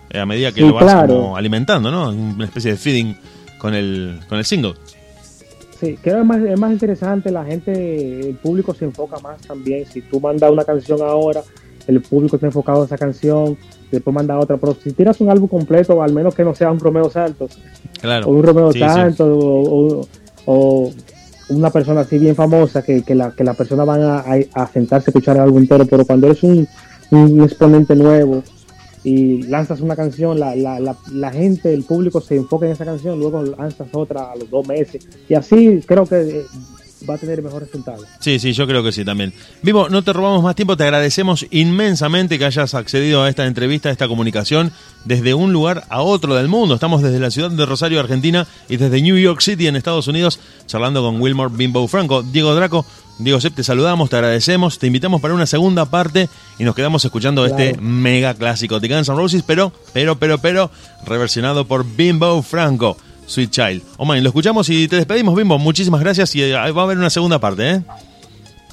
[0.10, 1.08] eh, a medida que Sí, lo vas claro.
[1.16, 2.10] como alimentando, ¿no?
[2.10, 3.18] Una especie de feeding
[3.58, 4.74] con el, con el single.
[5.80, 9.40] Sí, creo que es más, es más interesante, la gente, el público se enfoca más
[9.42, 9.86] también.
[9.86, 11.42] Si tú mandas una canción ahora,
[11.88, 13.58] el público está enfocado en esa canción,
[13.92, 14.58] después manda otra.
[14.58, 17.58] Pero si tiras un álbum completo, al menos que no sea un Romeo Santos,
[18.02, 18.28] Claro.
[18.28, 18.82] o un Romeo Sí,
[19.20, 20.08] o, o-
[20.46, 20.92] o
[21.50, 24.68] una persona así bien famosa, que, que la, que la persona van a, a- a
[24.68, 25.86] sentarse a escuchar el álbum entero.
[25.86, 26.68] Pero cuando eres un,
[27.12, 28.44] un exponente nuevo
[29.04, 32.84] y lanzas una canción, la, la, la, la gente, el público se enfoca en esa
[32.84, 35.08] canción, luego lanzas otra a los dos meses.
[35.30, 36.42] Y así creo que eh,
[37.08, 38.04] va a tener mejor resultado.
[38.20, 39.34] Sí, sí, yo creo que sí también.
[39.62, 43.90] Vivo, no te robamos más tiempo, te agradecemos inmensamente que hayas accedido a esta entrevista,
[43.90, 44.72] a esta comunicación,
[45.06, 46.76] desde un lugar a otro del mundo.
[46.76, 50.40] Estamos desde la ciudad de Rosario, Argentina, y desde New York City, en Estados Unidos,
[50.66, 52.24] charlando con Wilmore Bimbo Franco.
[52.24, 52.86] Diego Draco,
[53.20, 56.30] Diego Sepp, te saludamos, te agradecemos, te invitamos para una segunda parte
[56.60, 60.72] y nos quedamos escuchando este mega clásico de Guns N' Roses, pero, pero, pero, pero,
[61.06, 62.98] reversionado por Bimbo Franco.
[63.28, 63.82] Sweet Child.
[63.98, 65.60] Omain, lo escuchamos y te despedimos, Bimbo.
[65.60, 67.82] Muchísimas gracias y eh, va a haber una segunda parte, ¿eh?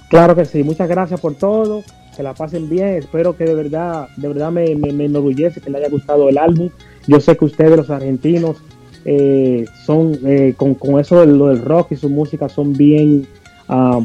[0.08, 1.82] Claro que sí, muchas gracias por todo,
[2.16, 5.70] que la pasen bien, espero que de verdad, de verdad me, me, me enorgullece que
[5.70, 6.70] le haya gustado el álbum.
[7.06, 8.58] Yo sé que ustedes los argentinos
[9.04, 13.26] eh, son, eh, con, con eso de lo del rock y su música son bien,
[13.68, 14.00] ah,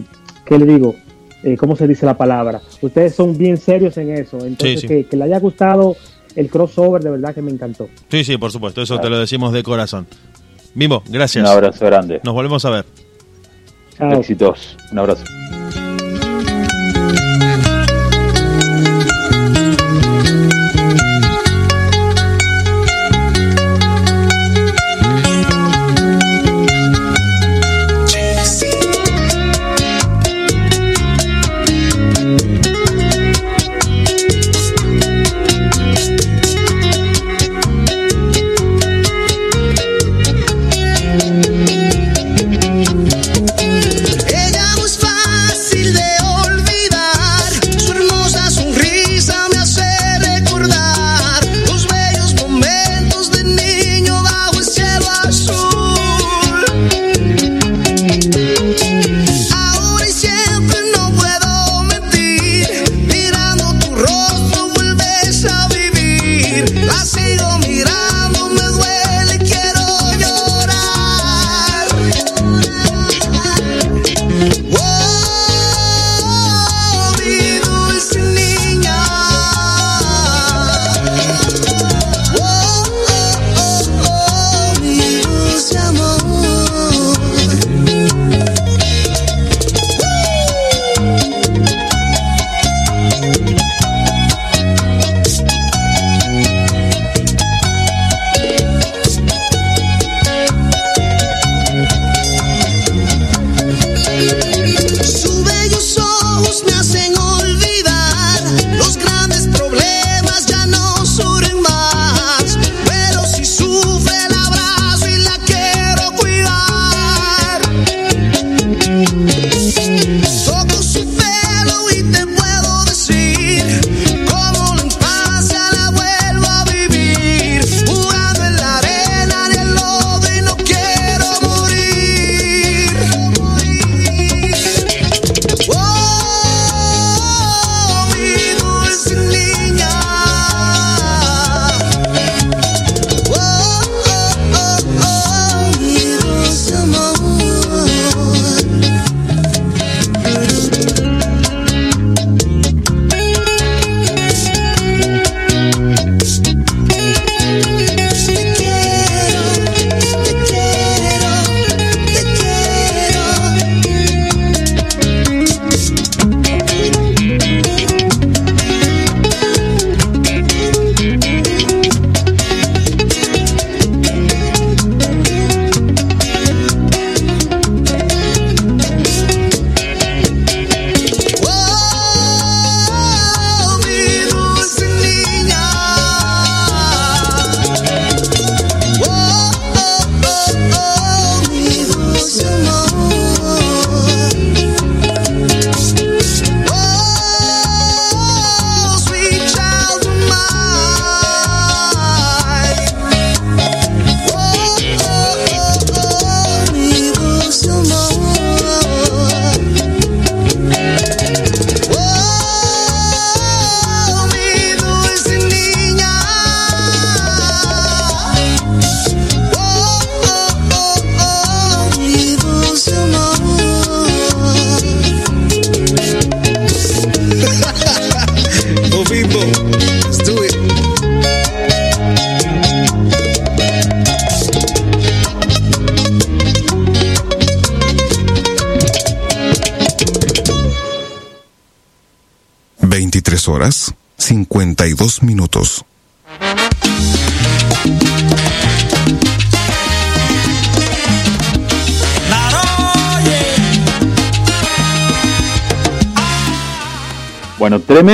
[0.46, 0.96] ¿qué le digo?
[1.44, 2.60] Eh, ¿Cómo se dice la palabra?
[2.82, 4.88] Ustedes son bien serios en eso, entonces sí.
[4.88, 5.96] Que, que le haya gustado
[6.36, 7.88] el crossover, de verdad que me encantó.
[8.10, 10.08] Sí, sí, por supuesto, eso te lo decimos de corazón.
[10.74, 11.44] Bimbo, gracias.
[11.44, 12.22] Un abrazo grande.
[12.24, 12.86] Nos volvemos a ver.
[13.98, 14.12] Chao.
[14.14, 14.78] Éxitos.
[14.92, 15.24] Un abrazo.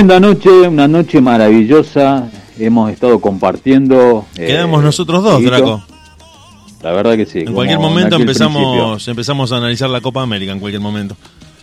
[0.06, 2.30] Tremenda noche, una noche maravillosa.
[2.60, 4.24] Hemos estado compartiendo.
[4.38, 5.56] eh, Quedamos nosotros dos, Dieguito.
[5.58, 5.84] Draco.
[6.84, 7.40] La verdad que sí.
[7.40, 11.18] En cualquier momento aquel empezamos empezamos a analizar la Copa América, en cualquier momento.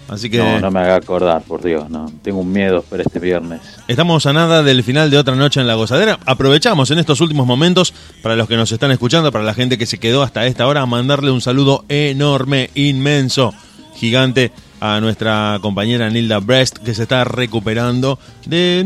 [0.09, 0.39] Así que.
[0.39, 2.11] No, no me haga acordar, por Dios, no.
[2.23, 3.61] Tengo un miedo para este viernes.
[3.87, 6.19] estamos a nada del final de otra noche en la gozadera.
[6.27, 7.95] Aprovechamos en estos últimos momentos,
[8.25, 10.83] para los que nos están escuchando, para la gente que se quedó hasta esta hora,
[10.83, 13.55] a mandarle un saludo enorme, inmenso,
[13.95, 14.51] gigante
[14.83, 18.85] a nuestra compañera Nilda Brest, que se está recuperando de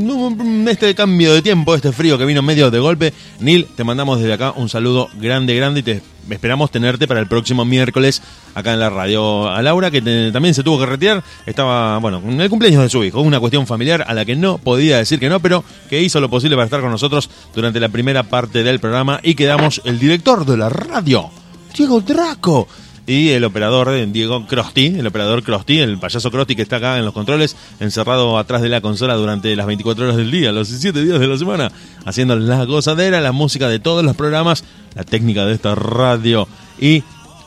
[0.69, 3.15] este cambio de tiempo, este frío que vino medio de golpe.
[3.41, 7.29] Nil, te mandamos desde acá un saludo grande, grande y te esperamos tenerte para el
[7.29, 8.21] próximo miércoles
[8.55, 9.49] acá en la radio.
[9.49, 10.03] A Laura, que
[10.33, 13.67] también se tuvo que retirar, estaba, bueno, en el cumpleaños de su hijo, una cuestión
[13.67, 16.67] familiar a la que no podía decir que no, pero que hizo lo posible para
[16.67, 20.69] estar con nosotros durante la primera parte del programa y quedamos el director de la
[20.69, 21.31] radio,
[21.75, 22.69] Diego Draco.
[23.09, 27.05] Y el operador Diego Crosti, el operador Crosti, el payaso Crosti que está acá en
[27.05, 31.05] los controles, encerrado atrás de la consola durante las 24 horas del día, los 7
[31.05, 31.71] días de la semana,
[32.05, 34.65] haciendo la gozadera, la música de todos los programas,
[34.97, 36.49] la técnica de esta radio.
[36.81, 37.05] Y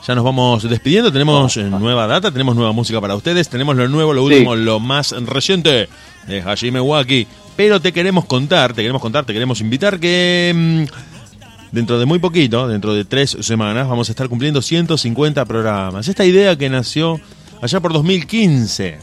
[0.07, 4.13] ya nos vamos despidiendo, tenemos nueva data, tenemos nueva música para ustedes, tenemos lo nuevo,
[4.13, 5.89] lo último, lo más reciente
[6.25, 7.27] de Hajime Waki.
[7.57, 10.87] Pero te queremos contar, te queremos contar, te queremos invitar que...
[11.71, 16.07] Dentro de muy poquito, dentro de tres semanas, vamos a estar cumpliendo 150 programas.
[16.07, 17.21] Esta idea que nació
[17.61, 18.97] allá por 2015,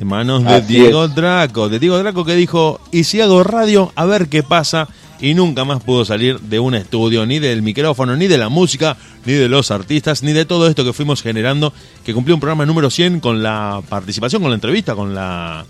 [0.00, 1.14] en manos de Así Diego es.
[1.14, 3.90] Draco, de Diego Draco que dijo, ¿y si hago radio?
[3.96, 4.88] A ver qué pasa.
[5.22, 8.96] Y nunca más pudo salir de un estudio, ni del micrófono, ni de la música,
[9.26, 12.64] ni de los artistas, ni de todo esto que fuimos generando, que cumplió un programa
[12.64, 15.66] número 100 con la participación, con la entrevista, con la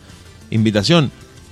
[0.51, 1.11] invitación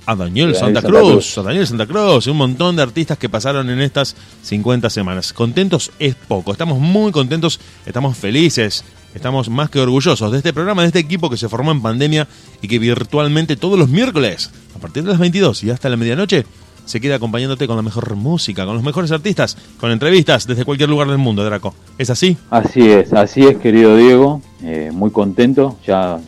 [0.09, 1.37] a Daniel Santa Cruz.
[1.37, 5.33] a Daniel Santa Cruz, y un montón de artistas que pasaron en estas 50 semanas.
[5.33, 8.83] Contentos es poco, estamos muy contentos, estamos felices,
[9.13, 12.27] estamos más que orgullosos de este programa, de este equipo que se formó en pandemia
[12.59, 16.43] y que virtualmente todos los miércoles, a partir de las 22 y hasta la medianoche,
[16.85, 20.89] se queda acompañándote con la mejor música, con los mejores artistas, con entrevistas desde cualquier
[20.89, 21.75] lugar del mundo, Draco.
[21.99, 22.35] ¿Es así?
[22.49, 24.41] Así es, así es, querido Diego.
[24.63, 25.77] Eh, muy contento.
[25.85, 26.19] Ya,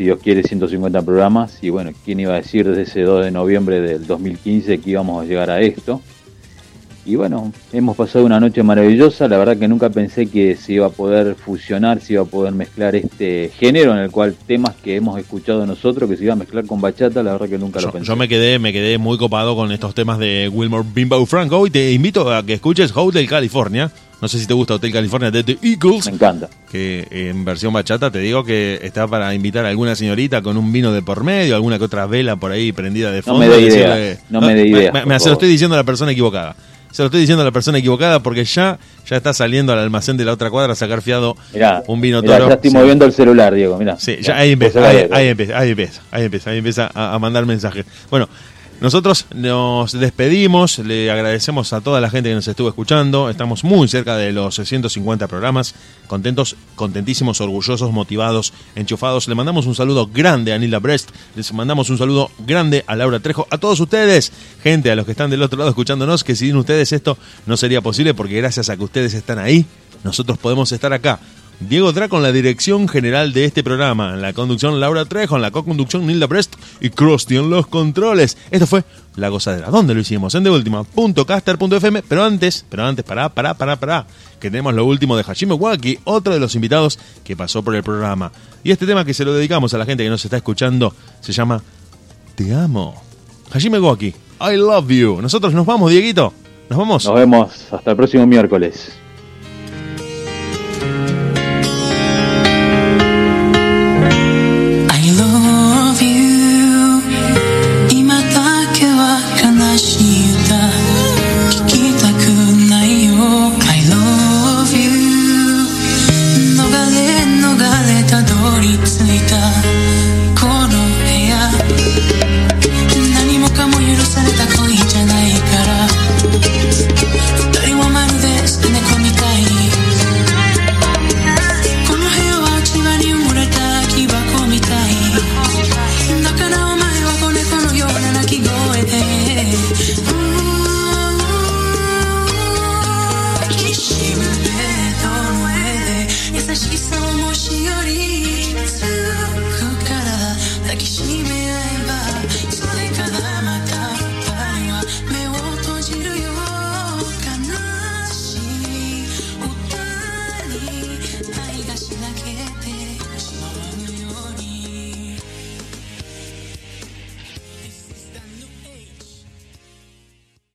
[0.00, 1.58] si Dios quiere, 150 programas.
[1.60, 5.22] Y bueno, ¿quién iba a decir desde ese 2 de noviembre del 2015 que íbamos
[5.22, 6.00] a llegar a esto?
[7.04, 9.28] Y bueno, hemos pasado una noche maravillosa.
[9.28, 12.54] La verdad que nunca pensé que se iba a poder fusionar, se iba a poder
[12.54, 16.36] mezclar este género en el cual temas que hemos escuchado nosotros, que se iba a
[16.36, 18.08] mezclar con bachata, la verdad que nunca lo pensé.
[18.08, 21.70] yo me quedé, me quedé muy copado con estos temas de Wilmore Bimbo Franco y
[21.70, 23.92] te invito a que escuches Hotel California.
[24.20, 26.06] No sé si te gusta Hotel California de The Eagles.
[26.06, 26.48] Me encanta.
[26.70, 30.72] Que en versión bachata te digo que está para invitar a alguna señorita con un
[30.72, 33.40] vino de por medio, alguna que otra vela por ahí prendida de No fondo.
[33.40, 35.78] me dé y ideas, decirle- no me dé ideas, me- se lo estoy diciendo a
[35.78, 36.54] la persona equivocada.
[36.92, 38.76] Se lo estoy diciendo a la persona equivocada porque ya,
[39.08, 42.20] ya está saliendo al almacén de la otra cuadra a sacar fiado Mirá, un vino
[42.20, 42.48] mirá, toro.
[42.48, 42.76] ya estoy Sí.
[42.76, 43.96] moviendo el celular, Diego, mirá.
[43.96, 46.90] Sí, Mirá, ya ahí empieza, ahí, ahí, ahí empieza, ahí empieza, ahí empieza, ahí empieza
[46.92, 47.86] a, a mandar mensajes.
[48.10, 48.28] Bueno,
[48.80, 53.88] nosotros nos despedimos, le agradecemos a toda la gente que nos estuvo escuchando, estamos muy
[53.88, 55.74] cerca de los 150 programas,
[56.06, 59.28] contentos, contentísimos, orgullosos, motivados, enchufados.
[59.28, 63.20] Le mandamos un saludo grande a Nilda Brest, les mandamos un saludo grande a Laura
[63.20, 64.32] Trejo, a todos ustedes,
[64.62, 67.82] gente, a los que están del otro lado escuchándonos, que sin ustedes esto no sería
[67.82, 69.66] posible porque gracias a que ustedes están ahí,
[70.04, 71.20] nosotros podemos estar acá.
[71.60, 75.42] Diego Draco en la dirección general de este programa, en la conducción Laura Trejo, en
[75.42, 78.38] la co-conducción Nilda Brest y Krusty en los controles.
[78.50, 78.82] Esto fue
[79.16, 79.68] La Gozadera.
[79.68, 80.34] ¿Dónde lo hicimos?
[80.34, 84.06] En deultima.caster.fm, pero antes, pero antes, pará, pará, pará, pará,
[84.40, 87.82] que tenemos lo último de Hashime Waki, otro de los invitados que pasó por el
[87.82, 88.32] programa.
[88.64, 91.32] Y este tema que se lo dedicamos a la gente que nos está escuchando se
[91.32, 91.62] llama
[92.36, 93.02] Te amo.
[93.52, 95.20] Hashime Waki, I love you.
[95.20, 96.32] Nosotros nos vamos, Dieguito.
[96.70, 97.04] Nos vamos.
[97.04, 98.92] Nos vemos hasta el próximo miércoles.